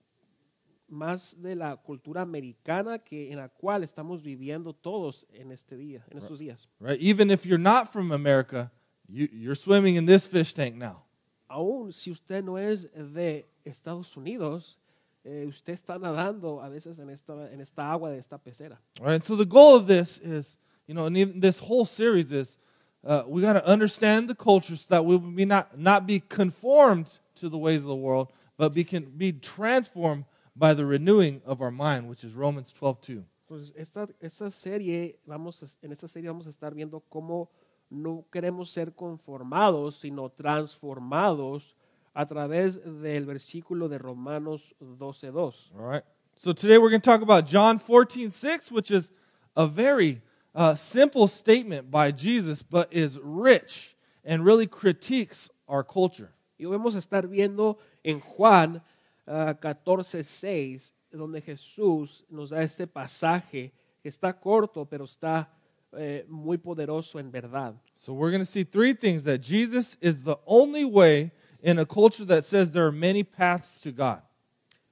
más 0.89 1.37
de 1.41 1.55
la 1.55 1.77
cultura 1.77 2.23
americana 2.23 2.99
que 2.99 3.31
en 3.31 3.39
la 3.39 3.49
cual 3.49 3.83
estamos 3.83 4.23
viviendo 4.23 4.73
todos 4.73 5.27
en 5.33 5.53
este 5.53 5.77
día, 5.77 6.05
en 6.11 6.19
estos 6.19 6.39
días. 6.39 6.69
Right? 6.81 7.01
Even 7.01 7.31
if 7.31 7.45
you're 7.45 7.63
not 7.63 7.93
from 7.93 8.13
America, 8.13 8.71
you, 9.09 9.29
you're 9.33 9.55
swimming 9.55 9.97
in 9.97 10.07
this 10.07 10.27
fish 10.27 10.55
tank 10.55 10.75
now. 10.75 11.05
Aún 11.49 11.93
si 11.93 12.11
usted 12.11 12.45
no 12.45 12.57
es 12.57 12.89
de 12.93 13.47
Estados 13.65 14.17
Unidos, 14.17 14.79
eh, 15.25 15.47
usted 15.47 15.73
está 15.73 15.99
nadando 15.99 16.63
a 16.63 16.69
veces 16.69 16.99
en 16.99 17.11
esta, 17.11 17.51
en 17.53 17.61
esta 17.61 17.91
agua 17.91 18.11
de 18.11 18.19
esta 18.19 18.39
pecera. 18.39 18.79
All 19.01 19.07
right, 19.07 19.23
so 19.23 19.37
the 19.37 19.47
goal 19.47 19.77
of 19.77 19.87
this 19.87 20.19
is, 20.19 20.59
you 20.87 20.95
know, 20.95 21.07
and 21.07 21.17
even 21.17 21.41
this 21.41 21.59
whole 21.59 21.85
series 21.85 22.33
is 22.33 22.59
uh, 23.05 23.25
we 23.27 23.43
got 23.43 23.55
to 23.55 23.67
understand 23.67 24.29
the 24.29 24.35
culture 24.35 24.77
so 24.77 24.87
that 24.91 25.05
we 25.05 25.17
will 25.17 25.31
be 25.31 25.45
not, 25.45 25.79
not 25.79 26.07
be 26.07 26.21
conformed 26.21 27.19
to 27.37 27.49
the 27.49 27.59
ways 27.59 27.79
of 27.79 27.89
the 27.89 27.95
world, 27.95 28.33
but 28.57 28.75
be, 28.75 28.85
can 28.85 29.05
be 29.17 29.33
transformed 29.33 30.25
by 30.59 30.75
the 30.75 30.85
renewing 30.85 31.41
of 31.47 31.61
our 31.63 31.71
mind, 31.71 32.09
which 32.09 32.25
is 32.25 32.35
Romans 32.35 32.73
12 32.73 33.01
2. 33.01 33.25
Entonces, 33.49 33.73
esta, 33.77 34.09
esta 34.21 34.51
serie, 34.51 35.19
vamos, 35.27 35.63
a- 35.63 35.87
en 35.87 35.93
esta 35.93 36.07
serie 36.09 36.29
vamos 36.29 36.47
a 36.47 36.51
estar 36.51 36.75
viendo 36.75 37.01
cómo 37.09 37.49
no 37.91 38.27
queremos 38.31 38.71
ser 38.71 38.93
conformados, 38.95 39.97
sino 40.01 40.29
transformados 40.31 41.75
a 42.15 42.27
través 42.27 42.79
del 42.85 43.25
versículo 43.25 43.89
de 43.89 43.99
Romanos 43.99 44.75
12.2. 44.81 45.71
All 45.79 45.87
right. 45.91 46.05
So 46.37 46.53
today 46.53 46.79
we're 46.79 46.91
going 46.91 47.01
to 47.01 47.11
talk 47.11 47.23
about 47.23 47.47
John 47.47 47.79
14:6, 47.79 48.71
which 48.71 48.91
is 48.91 49.11
a 49.57 49.67
very 49.67 50.21
uh, 50.55 50.75
simple 50.75 51.27
statement 51.29 51.91
by 51.91 52.13
Jesus, 52.13 52.63
but 52.63 52.93
is 52.93 53.19
rich 53.23 53.97
and 54.25 54.45
really 54.45 54.67
critiques 54.67 55.51
our 55.69 55.83
culture. 55.85 56.31
Y 56.59 56.67
vamos 56.67 56.95
a 56.95 56.99
estar 56.99 57.27
viendo 57.29 57.79
en 58.05 58.21
Juan 58.21 58.83
14.6, 59.29 60.95
donde 61.11 61.41
Jesús 61.41 62.25
nos 62.29 62.51
da 62.51 62.63
este 62.63 62.87
pasaje 62.87 63.73
que 64.03 64.09
está 64.09 64.33
corto, 64.33 64.87
pero 64.87 65.05
está 65.05 65.51
eh, 65.93 66.25
muy 66.29 66.59
poderoso 66.59 67.19
en 67.19 67.31
verdad. 67.31 67.75
So 67.95 68.13
we're 68.13 68.31
going 68.31 68.45
to 68.45 68.51
see 68.51 68.65
three 68.65 68.95
things 68.95 69.25
that 69.25 69.41
Jesus 69.41 69.97
is 70.01 70.23
the 70.23 70.39
only 70.47 70.85
way 70.85 71.33
in 71.63 71.79
a 71.79 71.87
culture 71.87 72.25
that 72.27 72.45
says 72.45 72.73
there 72.73 72.87
are 72.87 72.93
many 72.93 73.25
paths 73.25 73.81
to 73.83 73.91
God. 73.91 74.23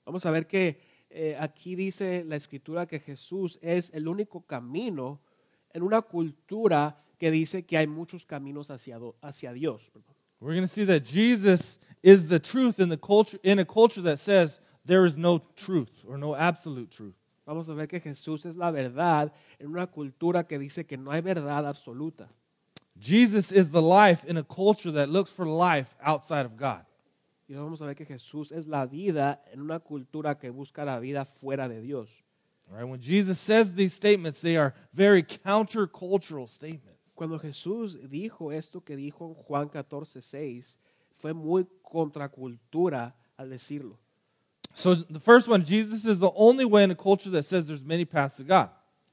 Vamos 0.04 0.24
a 0.26 0.30
ver 0.30 0.46
que 0.46 0.78
eh, 1.10 1.36
aquí 1.38 1.74
dice 1.74 2.24
la 2.24 2.36
escritura 2.36 2.86
que 2.86 3.00
Jesús 3.00 3.58
es 3.62 3.90
el 3.94 4.08
único 4.08 4.42
camino 4.46 5.20
en 5.72 5.82
una 5.82 6.02
cultura 6.02 7.02
que 7.18 7.30
dice 7.30 7.64
que 7.64 7.76
hay 7.76 7.86
muchos 7.86 8.26
caminos 8.26 8.70
hacia, 8.70 8.98
hacia 9.20 9.52
Dios. 9.52 9.90
perdón. 9.90 10.15
We're 10.40 10.52
going 10.52 10.62
to 10.62 10.68
see 10.68 10.84
that 10.84 11.04
Jesus 11.04 11.78
is 12.02 12.28
the 12.28 12.38
truth 12.38 12.78
in 12.78 12.88
the 12.88 12.96
culture 12.96 13.38
in 13.42 13.58
a 13.58 13.64
culture 13.64 14.02
that 14.02 14.18
says 14.18 14.60
there 14.84 15.04
is 15.04 15.18
no 15.18 15.42
truth 15.56 16.04
or 16.06 16.18
no 16.18 16.34
absolute 16.34 16.90
truth. 16.90 17.14
Vamos 17.46 17.68
a 17.68 17.74
ver 17.74 17.86
que 17.86 18.00
Jesús 18.00 18.44
es 18.44 18.56
la 18.56 18.70
verdad 18.70 19.32
en 19.60 19.68
una 19.68 19.86
cultura 19.86 20.46
que 20.46 20.58
dice 20.58 20.84
que 20.86 20.96
no 20.96 21.10
hay 21.10 21.20
verdad 21.20 21.66
absoluta. 21.66 22.28
Jesus 22.98 23.52
is 23.52 23.70
the 23.70 23.82
life 23.82 24.24
in 24.24 24.36
a 24.36 24.42
culture 24.42 24.90
that 24.90 25.08
looks 25.08 25.30
for 25.30 25.46
life 25.46 25.94
outside 26.02 26.44
of 26.44 26.56
God. 26.56 26.84
Y 27.48 27.54
vamos 27.54 27.80
a 27.80 27.86
ver 27.86 27.94
que 27.94 28.04
Jesús 28.04 28.50
es 28.50 28.66
la 28.66 28.86
vida 28.86 29.40
en 29.52 29.60
una 29.60 29.78
cultura 29.78 30.36
que 30.38 30.50
busca 30.50 30.84
la 30.84 30.98
vida 30.98 31.24
fuera 31.24 31.68
de 31.68 31.80
Dios. 31.80 32.08
Right? 32.68 32.84
When 32.84 33.00
Jesus 33.00 33.38
says 33.38 33.74
these 33.74 33.94
statements, 33.94 34.40
they 34.40 34.56
are 34.56 34.74
very 34.92 35.22
countercultural 35.22 36.48
statements. 36.48 36.95
Cuando 37.16 37.38
Jesús 37.38 37.98
dijo 38.10 38.52
esto 38.52 38.82
que 38.82 38.94
dijo 38.94 39.26
en 39.26 39.34
Juan 39.34 39.68
14, 39.70 40.20
6, 40.20 40.78
fue 41.14 41.32
muy 41.32 41.66
contracultura 41.82 43.16
al 43.38 43.48
decirlo. 43.48 43.98
So 44.74 44.94
the 44.94 45.18
first 45.18 45.48
one, 45.48 45.64
Jesus 45.64 46.04
is 46.04 46.20
the 46.20 46.30
only 46.34 46.66
way 46.66 46.84
in 46.84 46.90
a 46.90 46.94
culture 46.94 47.30
that 47.30 47.44
says 47.44 47.66
there's 47.66 47.82
many 47.82 48.04
paths 48.04 48.36
to 48.36 48.44
God. 48.44 48.68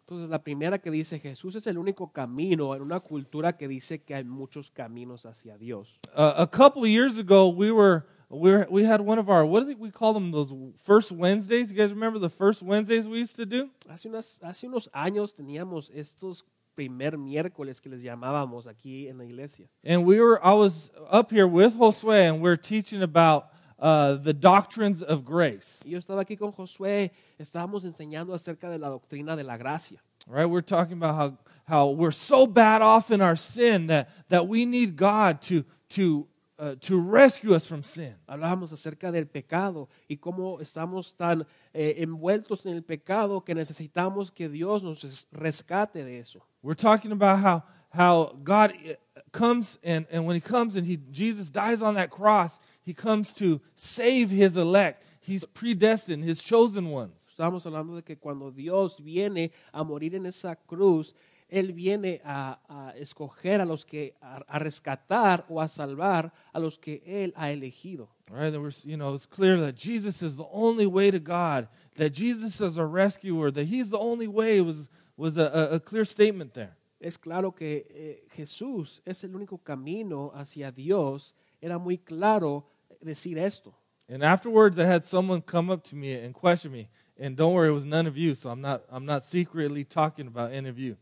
Entonces 0.06 0.30
la 0.30 0.40
primera 0.40 0.80
que 0.80 0.92
dice 0.92 1.18
Jesús 1.18 1.56
es 1.56 1.66
el 1.66 1.78
único 1.78 2.12
camino 2.12 2.76
en 2.76 2.82
una 2.82 3.00
cultura 3.00 3.56
que 3.56 3.70
dice 3.70 4.04
que 4.04 4.14
hay 4.14 4.26
muchos 4.26 4.70
caminos 4.70 5.26
hacia 5.26 5.58
Dios. 5.58 5.98
Uh, 6.14 6.34
a 6.36 6.48
couple 6.48 6.82
of 6.82 6.90
years 6.90 7.18
ago, 7.18 7.48
we 7.48 7.72
were 7.72 8.04
we 8.30 8.52
were, 8.52 8.68
we 8.70 8.84
had 8.84 9.00
one 9.00 9.18
of 9.18 9.30
our 9.30 9.46
what 9.46 9.66
do 9.66 9.78
we 9.80 9.92
call 9.92 10.14
them 10.14 10.32
those 10.32 10.54
first 10.84 11.10
Wednesdays? 11.14 11.72
You 11.72 11.78
guys 11.78 11.94
remember 11.94 12.20
the 12.20 12.30
first 12.30 12.62
Wednesdays 12.62 13.08
we 13.08 13.20
used 13.20 13.38
to 13.38 13.46
do? 13.46 13.70
Hace, 13.88 14.10
unas, 14.10 14.42
hace 14.44 14.68
unos 14.68 14.90
años 14.92 15.34
teníamos 15.34 15.90
estos 15.96 16.44
primer 16.76 17.18
miércoles 17.18 17.80
que 17.82 17.90
les 17.90 18.04
llamábamos 18.04 18.68
aquí 18.68 19.08
en 19.08 19.18
la 19.18 19.26
iglesia. 19.26 19.68
And 19.84 20.06
we 20.06 20.20
were 20.20 20.40
I 20.44 20.54
was 20.54 20.92
up 21.10 21.32
here 21.32 21.48
with 21.48 21.76
Josue, 21.76 22.30
and 22.30 22.42
we 22.42 22.50
are 22.50 22.58
teaching 22.58 23.02
about 23.02 23.50
uh, 23.80 24.16
the 24.16 24.34
doctrines 24.34 25.02
of 25.02 25.26
grace. 25.26 25.82
Y 25.86 25.92
yo 25.92 26.00
estaba 26.00 26.22
aquí 26.22 26.38
con 26.38 26.52
Josué, 26.54 27.12
estábamos 27.38 27.84
enseñando 27.84 28.34
acerca 28.34 28.70
de 28.70 28.78
la 28.78 28.90
doctrina 28.90 29.36
de 29.36 29.44
la 29.44 29.58
gracia. 29.58 30.00
Right? 30.28 30.46
We're 30.46 30.62
talking 30.62 30.94
about 30.94 31.16
how 31.16 31.38
how 31.66 31.90
we're 31.90 32.12
so 32.12 32.48
bad 32.48 32.82
off 32.82 33.12
in 33.12 33.22
our 33.22 33.36
sin 33.36 33.88
that 33.88 34.10
that 34.30 34.48
we 34.48 34.66
need 34.66 34.96
God 34.96 35.42
to 35.44 35.66
to 35.90 36.28
uh, 36.60 36.76
to 36.82 37.00
rescue 37.00 37.54
us 37.56 37.66
from 37.66 37.84
sin. 37.84 38.16
Hablábamos 38.28 38.72
acerca 38.72 39.12
del 39.12 39.26
pecado 39.26 39.90
y 40.08 40.18
cómo 40.18 40.60
estamos 40.62 41.16
tan 41.16 41.46
eh, 41.74 41.96
envueltos 41.98 42.66
en 42.66 42.74
el 42.74 42.84
pecado 42.84 43.44
que 43.44 43.56
necesitamos 43.56 44.32
que 44.32 44.50
Dios 44.50 44.84
nos 44.84 45.04
es- 45.04 45.28
rescate 45.32 46.04
de 46.04 46.20
eso. 46.20 46.42
We're 46.62 46.76
talking 46.76 47.12
about 47.12 47.40
how 47.40 47.64
how 47.90 48.36
God 48.44 48.74
uh, 48.74 49.20
comes 49.32 49.78
and, 49.84 50.06
and 50.12 50.26
when 50.26 50.36
he 50.36 50.42
comes 50.42 50.76
and 50.76 50.86
he 50.86 50.98
Jesus 51.12 51.50
dies 51.50 51.82
on 51.82 51.96
that 51.96 52.10
cross, 52.10 52.60
he 52.84 52.94
comes 52.94 53.34
to 53.36 53.62
save 53.76 54.30
his 54.32 54.58
elect. 54.58 55.04
He's 55.22 55.46
predestined, 55.46 56.24
his 56.24 56.42
chosen 56.42 56.90
ones. 56.90 57.32
Estábamos 57.38 57.66
hablando 57.66 57.96
de 57.96 58.02
que 58.04 58.18
cuando 58.18 58.52
Dios 58.52 59.00
viene 59.00 59.52
a 59.74 59.84
morir 59.84 60.16
en 60.16 60.26
esa 60.26 60.56
cruz, 60.68 61.14
Él 61.54 61.72
viene 61.72 62.20
a, 62.26 62.60
a 62.68 62.98
escoger 62.98 63.62
a 63.62 63.66
los 63.66 63.86
que, 63.86 64.16
a, 64.22 64.44
a 64.48 64.58
rescatar 64.58 65.46
o 65.48 65.62
a 65.62 65.68
salvar 65.68 66.34
a 66.52 66.60
los 66.60 66.80
que 66.80 67.04
Él 67.06 67.32
ha 67.36 67.52
elegido. 67.52 68.10
Right? 68.32 68.50
There 68.50 68.60
was, 68.60 68.84
you 68.84 68.98
know, 68.98 69.14
it's 69.14 69.28
clear 69.28 69.60
that 69.62 69.76
Jesus 69.76 70.24
is 70.24 70.36
the 70.36 70.48
only 70.52 70.88
way 70.88 71.12
to 71.12 71.20
God, 71.20 71.68
that 71.96 72.12
Jesus 72.12 72.60
is 72.60 72.78
a 72.80 72.86
rescuer, 72.86 73.52
that 73.52 73.66
he's 73.66 73.92
the 73.92 74.00
only 74.00 74.28
way 74.28 74.62
was 74.62 74.90
was 75.16 75.38
a, 75.38 75.70
a, 75.72 75.76
a 75.76 75.80
clear 75.80 76.06
statement 76.06 76.56
there. 76.56 76.76
Es 77.00 77.18
claro 77.18 77.52
que 77.52 77.86
eh, 77.94 78.24
Jesús 78.36 79.02
es 79.06 79.24
el 79.24 79.36
único 79.36 79.64
camino 79.64 80.32
hacia 80.34 80.72
Dios. 80.72 81.36
Era 81.62 81.78
muy 81.78 81.98
claro 81.98 82.66
decir 83.00 83.38
esto. 83.38 83.76
And 84.10 84.24
afterwards 84.24 84.80
I 84.80 84.86
had 84.86 85.06
someone 85.06 85.42
come 85.42 85.70
up 85.70 85.84
to 85.90 85.96
me 85.96 86.14
and 86.14 86.34
question 86.34 86.72
me. 86.72 86.90
And 87.20 87.38
don't 87.38 87.54
worry, 87.54 87.70
it 87.70 87.74
was 87.74 87.86
none 87.86 88.08
of 88.08 88.18
you, 88.18 88.34
so 88.34 88.50
I'm 88.50 88.62
not 88.62 88.84
I'm 88.90 89.06
not 89.06 89.24
secretly 89.24 89.84
talking 89.84 90.26
about 90.26 90.52
any 90.52 90.68
of 90.68 90.80
you. 90.80 90.98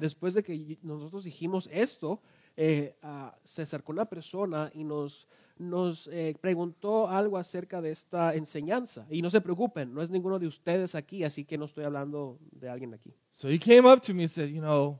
Después 0.00 0.34
de 0.34 0.42
que 0.42 0.78
nosotros 0.82 1.24
dijimos 1.24 1.68
esto, 1.72 2.20
eh, 2.56 2.96
ah, 3.02 3.36
se 3.44 3.62
acercó 3.62 3.92
una 3.92 4.06
persona 4.06 4.70
y 4.74 4.82
nos, 4.84 5.28
nos 5.58 6.08
eh, 6.08 6.34
preguntó 6.40 7.08
algo 7.08 7.36
acerca 7.36 7.80
de 7.82 7.90
esta 7.90 8.34
enseñanza. 8.34 9.06
Y 9.10 9.22
no 9.22 9.30
se 9.30 9.40
preocupen, 9.40 9.92
no 9.92 10.02
es 10.02 10.10
ninguno 10.10 10.38
de 10.38 10.46
ustedes 10.46 10.94
aquí, 10.94 11.22
así 11.22 11.44
que 11.44 11.58
no 11.58 11.66
estoy 11.66 11.84
hablando 11.84 12.38
de 12.52 12.68
alguien 12.68 12.94
aquí. 12.94 13.14
So 13.30 13.48
he 13.48 13.58
came 13.58 13.86
up 13.86 14.00
to 14.02 14.14
me 14.14 14.22
and 14.22 14.30
said, 14.30 14.48
you 14.48 14.60
know, 14.60 14.98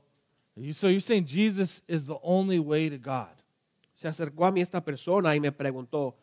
you, 0.55 0.73
so 0.73 0.87
you're 0.87 1.01
saying 1.01 1.25
Jesus 1.25 1.83
is 1.87 2.05
the 2.05 2.19
only 2.21 2.59
way 2.59 2.89
to 2.89 2.97
God. 2.97 3.35
Se 3.93 4.07
acercó 4.07 4.45
a 4.45 4.51
mí 4.51 4.61
esta 4.61 4.83
persona 4.83 5.35
y 5.35 5.39
me 5.39 5.51
preguntó, 5.51 6.15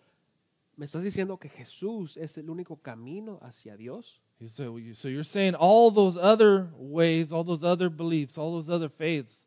¿me 0.76 0.84
estás 0.84 1.02
diciendo 1.02 1.38
que 1.38 1.48
Jesús 1.48 2.16
es 2.16 2.38
el 2.38 2.48
único 2.48 2.76
camino 2.76 3.38
hacia 3.42 3.76
Dios? 3.76 4.20
He 4.40 4.46
said, 4.46 4.68
well, 4.68 4.78
you, 4.78 4.94
so 4.94 5.08
you're 5.08 5.24
saying 5.24 5.54
all 5.56 5.90
those 5.90 6.16
other 6.16 6.68
ways, 6.76 7.32
all 7.32 7.42
those 7.44 7.64
other 7.64 7.90
beliefs, 7.90 8.38
all 8.38 8.52
those 8.52 8.70
other 8.70 8.88
faiths, 8.88 9.46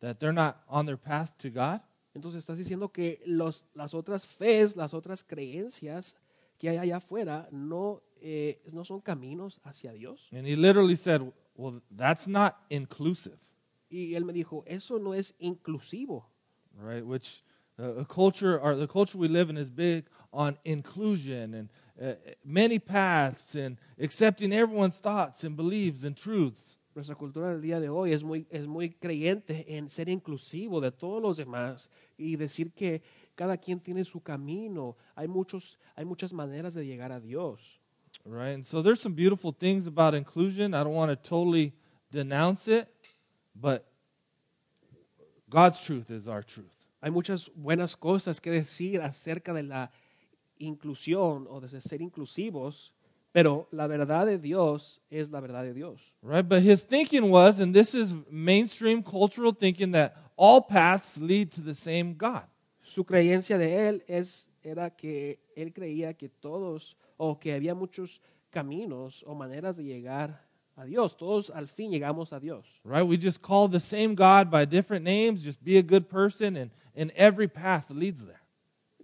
that 0.00 0.18
they're 0.18 0.32
not 0.32 0.60
on 0.68 0.84
their 0.86 0.96
path 0.96 1.32
to 1.38 1.50
God? 1.50 1.80
Entonces 2.14 2.44
estás 2.44 2.58
diciendo 2.58 2.92
que 2.92 3.20
los, 3.26 3.64
las 3.74 3.94
otras 3.94 4.26
fes, 4.26 4.76
las 4.76 4.92
otras 4.92 5.22
creencias 5.22 6.14
que 6.58 6.68
hay 6.68 6.76
allá 6.76 6.96
afuera 6.96 7.48
no, 7.52 8.02
eh, 8.20 8.60
no 8.72 8.84
son 8.84 9.00
caminos 9.00 9.60
hacia 9.64 9.92
Dios. 9.92 10.28
And 10.32 10.46
he 10.46 10.56
literally 10.56 10.96
said, 10.96 11.22
well, 11.56 11.80
that's 11.90 12.26
not 12.26 12.58
inclusive, 12.68 13.38
Y 13.90 14.14
él 14.14 14.24
me 14.24 14.32
dijo, 14.32 14.64
eso 14.66 14.98
no 14.98 15.12
es 15.12 15.34
inclusivo. 15.40 16.24
right? 16.76 17.04
Which 17.06 17.42
uh, 17.78 17.94
a 18.00 18.04
culture, 18.04 18.58
or 18.58 18.74
the 18.74 18.88
culture 18.88 19.18
we 19.18 19.28
live 19.28 19.50
in 19.50 19.56
is 19.56 19.70
big 19.70 20.06
on 20.32 20.56
inclusion 20.64 21.54
and 21.54 21.68
uh, 22.00 22.14
many 22.44 22.78
paths 22.78 23.54
and 23.54 23.76
accepting 23.98 24.52
everyone's 24.52 24.98
thoughts 24.98 25.44
and 25.44 25.56
beliefs 25.56 26.04
and 26.04 26.16
truths. 26.16 26.78
Nuestra 26.94 27.14
cultura 27.14 27.48
del 27.48 27.62
día 27.62 27.80
de 27.80 27.88
hoy 27.88 28.12
es 28.12 28.22
muy, 28.22 28.46
es 28.50 28.66
muy 28.66 28.90
creyente 28.90 29.64
en 29.66 29.88
ser 29.88 30.08
inclusivo 30.08 30.80
de 30.80 30.90
todos 30.90 31.22
los 31.22 31.38
demás 31.38 31.88
y 32.18 32.36
decir 32.36 32.72
que 32.72 33.02
cada 33.34 33.56
quien 33.56 33.80
tiene 33.80 34.04
su 34.04 34.20
camino. 34.20 34.96
Hay, 35.14 35.26
muchos, 35.26 35.78
hay 35.96 36.04
muchas 36.04 36.32
maneras 36.32 36.74
de 36.74 36.84
llegar 36.84 37.10
a 37.10 37.18
Dios. 37.18 37.80
Right? 38.26 38.54
And 38.54 38.64
so 38.64 38.82
there's 38.82 39.00
some 39.00 39.14
beautiful 39.14 39.52
things 39.52 39.86
about 39.86 40.14
inclusion. 40.14 40.74
I 40.74 40.84
don't 40.84 40.94
want 40.94 41.10
to 41.10 41.16
totally 41.16 41.72
denounce 42.10 42.68
it, 42.68 42.86
but 43.54 43.86
God's 45.48 45.80
truth 45.80 46.10
is 46.10 46.28
our 46.28 46.42
truth. 46.42 46.72
Hay 47.00 47.10
muchas 47.10 47.50
buenas 47.54 47.96
cosas 47.96 48.38
que 48.40 48.50
decir 48.50 49.00
acerca 49.00 49.52
de 49.52 49.62
la 49.62 49.90
inclusión 50.62 51.46
o 51.48 51.60
de 51.60 51.80
ser 51.80 52.00
inclusivos, 52.00 52.92
pero 53.32 53.66
la 53.70 53.86
verdad 53.86 54.26
de 54.26 54.38
Dios 54.38 55.00
es 55.10 55.30
la 55.30 55.40
verdad 55.40 55.62
de 55.62 55.72
Dios. 55.72 56.14
Right? 56.22 56.46
But 56.46 56.62
his 56.62 56.84
thinking 56.84 57.30
was, 57.30 57.60
and 57.60 57.74
this 57.74 57.94
is 57.94 58.14
mainstream 58.30 59.02
cultural 59.02 59.52
thinking, 59.52 59.92
that 59.92 60.14
all 60.36 60.60
paths 60.60 61.18
lead 61.18 61.50
to 61.52 61.62
the 61.62 61.74
same 61.74 62.14
God. 62.14 62.44
Su 62.82 63.04
creencia 63.04 63.56
de 63.56 63.88
él 63.88 64.02
es, 64.06 64.50
era 64.62 64.90
que 64.90 65.40
él 65.56 65.72
creía 65.72 66.14
que 66.14 66.28
todos 66.28 66.96
o 67.16 67.38
que 67.38 67.54
había 67.54 67.74
muchos 67.74 68.20
caminos 68.50 69.24
o 69.26 69.34
maneras 69.34 69.78
de 69.78 69.84
llegar 69.84 70.46
a 70.76 70.84
Dios. 70.84 71.16
Todos 71.16 71.50
al 71.50 71.68
fin 71.68 71.90
llegamos 71.90 72.34
a 72.34 72.38
Dios. 72.38 72.66
Right? 72.84 73.06
We 73.06 73.16
just 73.16 73.40
call 73.40 73.68
the 73.68 73.80
same 73.80 74.14
God 74.14 74.50
by 74.50 74.66
different 74.66 75.04
names, 75.04 75.42
just 75.42 75.64
be 75.64 75.78
a 75.78 75.82
good 75.82 76.08
person, 76.08 76.56
and, 76.56 76.70
and 76.94 77.10
every 77.16 77.48
path 77.48 77.90
leads 77.90 78.22
there. 78.24 78.41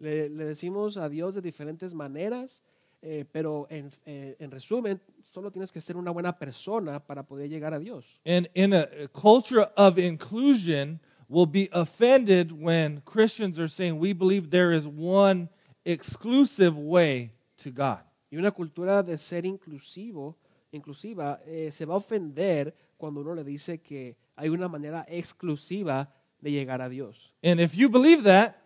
Le, 0.00 0.28
le 0.28 0.44
decimos 0.44 0.96
a 0.96 1.08
Dios 1.08 1.34
de 1.34 1.40
diferentes 1.40 1.94
maneras, 1.94 2.62
eh, 3.02 3.24
pero 3.30 3.66
en, 3.70 3.90
eh, 4.06 4.36
en 4.38 4.50
resumen, 4.50 5.00
solo 5.22 5.50
tienes 5.50 5.72
que 5.72 5.80
ser 5.80 5.96
una 5.96 6.10
buena 6.10 6.38
persona 6.38 6.98
para 7.04 7.24
poder 7.24 7.48
llegar 7.48 7.74
a 7.74 7.78
Dios. 7.78 8.20
And 8.24 8.48
in 8.54 8.72
a, 8.72 8.88
a 9.04 9.08
culture 9.08 9.68
of 9.76 9.98
inclusion, 9.98 11.00
will 11.28 11.46
be 11.46 11.68
offended 11.72 12.50
when 12.50 13.02
Christians 13.04 13.58
are 13.58 13.68
saying 13.68 13.98
we 13.98 14.12
believe 14.12 14.50
there 14.50 14.72
is 14.72 14.86
one 14.88 15.48
exclusive 15.84 16.76
way 16.76 17.32
to 17.58 17.70
God. 17.70 18.00
Y 18.30 18.36
una 18.36 18.50
cultura 18.50 19.02
de 19.02 19.16
ser 19.16 19.44
inclusivo, 19.44 20.36
inclusiva 20.72 21.40
eh, 21.46 21.70
se 21.70 21.84
va 21.84 21.94
a 21.94 21.96
ofender 21.98 22.74
cuando 22.96 23.20
uno 23.20 23.34
le 23.34 23.44
dice 23.44 23.78
que 23.78 24.16
hay 24.36 24.48
una 24.48 24.68
manera 24.68 25.06
exclusiva 25.08 26.12
de 26.40 26.50
llegar 26.50 26.82
a 26.82 26.88
Dios. 26.88 27.32
And 27.42 27.60
if 27.60 27.74
you 27.74 27.88
believe 27.88 28.22
that, 28.24 28.56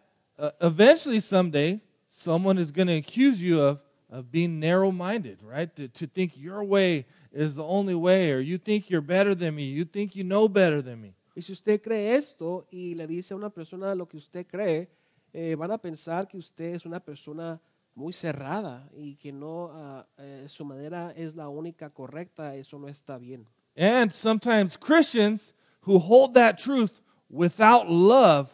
uh, 0.42 0.50
eventually 0.60 1.20
someday 1.20 1.80
someone 2.08 2.58
is 2.58 2.70
going 2.70 2.88
to 2.88 2.96
accuse 2.96 3.40
you 3.40 3.60
of, 3.60 3.80
of 4.10 4.30
being 4.30 4.58
narrow 4.58 4.90
minded, 4.90 5.38
right? 5.42 5.74
To, 5.76 5.88
to 5.88 6.06
think 6.06 6.32
your 6.36 6.64
way 6.64 7.06
is 7.32 7.54
the 7.54 7.64
only 7.64 7.94
way, 7.94 8.32
or 8.32 8.40
you 8.40 8.58
think 8.58 8.90
you're 8.90 9.00
better 9.00 9.34
than 9.34 9.54
me, 9.54 9.64
you 9.64 9.84
think 9.84 10.16
you 10.16 10.24
know 10.24 10.48
better 10.48 10.82
than 10.82 11.00
me. 11.00 11.14
Y 11.34 11.40
si 11.40 11.52
usted 11.52 11.80
cree 11.80 12.14
esto 12.14 12.66
y 12.70 12.94
le 12.94 13.06
dice 13.06 13.32
a 13.32 13.36
una 13.36 13.48
persona 13.48 13.94
lo 13.94 14.06
que 14.06 14.18
usted 14.18 14.46
cree, 14.46 14.88
eh, 15.32 15.54
van 15.54 15.70
a 15.70 15.78
pensar 15.78 16.28
que 16.28 16.36
usted 16.36 16.74
es 16.74 16.84
una 16.84 17.00
persona 17.00 17.58
muy 17.94 18.12
cerrada 18.12 18.86
y 18.94 19.14
que 19.14 19.32
no 19.32 19.70
ah, 19.72 20.06
eh, 20.18 20.44
su 20.48 20.64
manera 20.64 21.14
es 21.16 21.34
la 21.34 21.48
única 21.48 21.88
correcta. 21.88 22.54
Eso 22.56 22.78
no 22.78 22.88
está 22.88 23.16
bien. 23.16 23.46
And 23.74 24.12
sometimes 24.12 24.76
Christians 24.76 25.54
who 25.86 25.98
hold 25.98 26.34
that 26.34 26.58
truth 26.58 27.00
without 27.30 27.88
love 27.88 28.50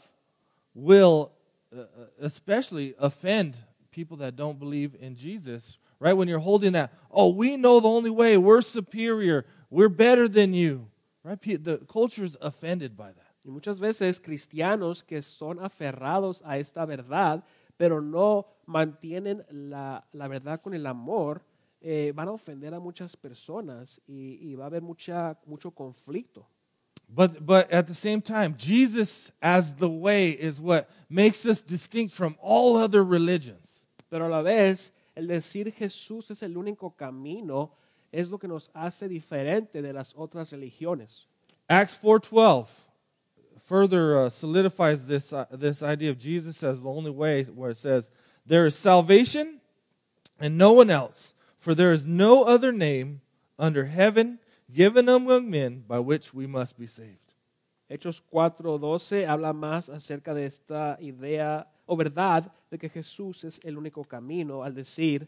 will 0.72 1.32
uh, 1.32 1.34
uh, 1.34 1.37
especially 2.20 2.94
offend 2.98 3.56
people 3.90 4.16
that 4.18 4.36
don't 4.36 4.58
believe 4.58 4.94
in 5.00 5.16
Jesus, 5.16 5.78
right? 5.98 6.12
When 6.12 6.28
you're 6.28 6.38
holding 6.38 6.72
that, 6.72 6.92
oh, 7.10 7.30
we 7.30 7.56
know 7.56 7.80
the 7.80 7.88
only 7.88 8.10
way, 8.10 8.36
we're 8.36 8.62
superior, 8.62 9.44
we're 9.70 9.88
better 9.88 10.28
than 10.28 10.54
you, 10.54 10.88
right? 11.22 11.40
The 11.40 11.78
culture 11.88 12.24
is 12.24 12.36
offended 12.40 12.96
by 12.96 13.12
that. 13.12 13.24
Y 13.44 13.50
muchas 13.50 13.78
veces 13.78 14.20
cristianos 14.20 15.02
que 15.02 15.22
son 15.22 15.58
aferrados 15.58 16.42
a 16.44 16.58
esta 16.58 16.84
verdad, 16.84 17.42
pero 17.76 18.00
no 18.00 18.46
mantienen 18.66 19.44
la, 19.50 20.04
la 20.12 20.28
verdad 20.28 20.60
con 20.60 20.74
el 20.74 20.86
amor, 20.86 21.42
eh, 21.80 22.12
van 22.14 22.28
a 22.28 22.32
ofender 22.32 22.74
a 22.74 22.80
muchas 22.80 23.16
personas 23.16 24.02
y, 24.06 24.38
y 24.40 24.54
va 24.56 24.64
a 24.64 24.66
haber 24.66 24.82
mucha, 24.82 25.38
mucho 25.46 25.70
conflicto. 25.70 26.46
But, 27.08 27.44
but 27.44 27.70
at 27.70 27.86
the 27.86 27.94
same 27.94 28.20
time, 28.20 28.54
Jesus 28.58 29.32
as 29.40 29.74
the 29.74 29.88
way 29.88 30.30
is 30.30 30.60
what 30.60 30.90
makes 31.08 31.46
us 31.46 31.60
distinct 31.60 32.12
from 32.12 32.36
all 32.40 32.76
other 32.76 33.02
religions. 33.02 33.86
Pero 34.10 34.26
a 34.26 34.30
la 34.30 34.42
vez, 34.42 34.92
el 35.16 35.26
decir 35.26 35.72
Jesús 35.72 36.30
es 36.30 36.42
el 36.42 36.50
único 36.50 36.96
camino 36.96 37.70
es 38.12 38.30
lo 38.30 38.38
que 38.38 38.48
nos 38.48 38.70
hace 38.74 39.08
diferente 39.08 39.82
de 39.82 39.92
las 39.92 40.14
otras 40.16 40.52
religiones. 40.52 41.26
Acts 41.68 41.98
4:12 42.02 42.68
further 43.60 44.18
uh, 44.18 44.30
solidifies 44.30 45.06
this 45.06 45.32
uh, 45.32 45.44
this 45.50 45.82
idea 45.82 46.10
of 46.10 46.18
Jesus 46.18 46.62
as 46.62 46.82
the 46.82 46.88
only 46.88 47.10
way 47.10 47.44
where 47.44 47.70
it 47.70 47.76
says 47.76 48.10
there 48.46 48.64
is 48.64 48.74
salvation 48.74 49.60
and 50.40 50.56
no 50.56 50.72
one 50.72 50.88
else 50.88 51.34
for 51.58 51.74
there 51.74 51.92
is 51.92 52.06
no 52.06 52.44
other 52.44 52.72
name 52.72 53.20
under 53.58 53.84
heaven 53.84 54.38
given 54.72 55.08
among 55.08 55.48
men 55.48 55.84
by 55.86 55.98
which 55.98 56.32
we 56.34 56.46
must 56.46 56.78
be 56.78 56.86
saved. 56.86 57.34
Hechos 57.88 58.22
4:12 58.30 59.26
habla 59.26 59.52
más 59.52 59.88
acerca 59.88 60.34
de 60.34 60.44
esta 60.44 60.98
idea 61.00 61.66
o 61.86 61.96
verdad 61.96 62.52
de 62.70 62.78
que 62.78 62.88
Jesús 62.88 63.44
es 63.44 63.60
el 63.64 63.78
único 63.78 64.04
camino 64.04 64.62
al 64.62 64.74
decir, 64.74 65.26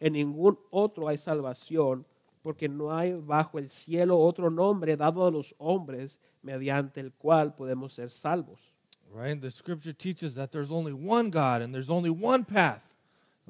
en 0.00 0.14
ningún 0.14 0.58
otro 0.70 1.08
hay 1.08 1.18
salvación, 1.18 2.06
porque 2.42 2.68
no 2.68 2.96
hay 2.96 3.12
bajo 3.12 3.58
el 3.58 3.68
cielo 3.68 4.18
otro 4.18 4.48
nombre 4.48 4.96
dado 4.96 5.26
a 5.26 5.30
los 5.30 5.54
hombres 5.58 6.18
mediante 6.40 7.00
el 7.00 7.12
cual 7.12 7.54
podemos 7.54 7.92
ser 7.92 8.10
salvos. 8.10 8.58
Right? 9.12 9.40
The 9.40 9.50
scripture 9.50 9.92
teaches 9.92 10.34
that 10.34 10.50
there's 10.50 10.70
only 10.70 10.92
one 10.92 11.30
God 11.30 11.62
and 11.62 11.74
there's 11.74 11.90
only 11.90 12.10
one 12.10 12.44
path. 12.44 12.87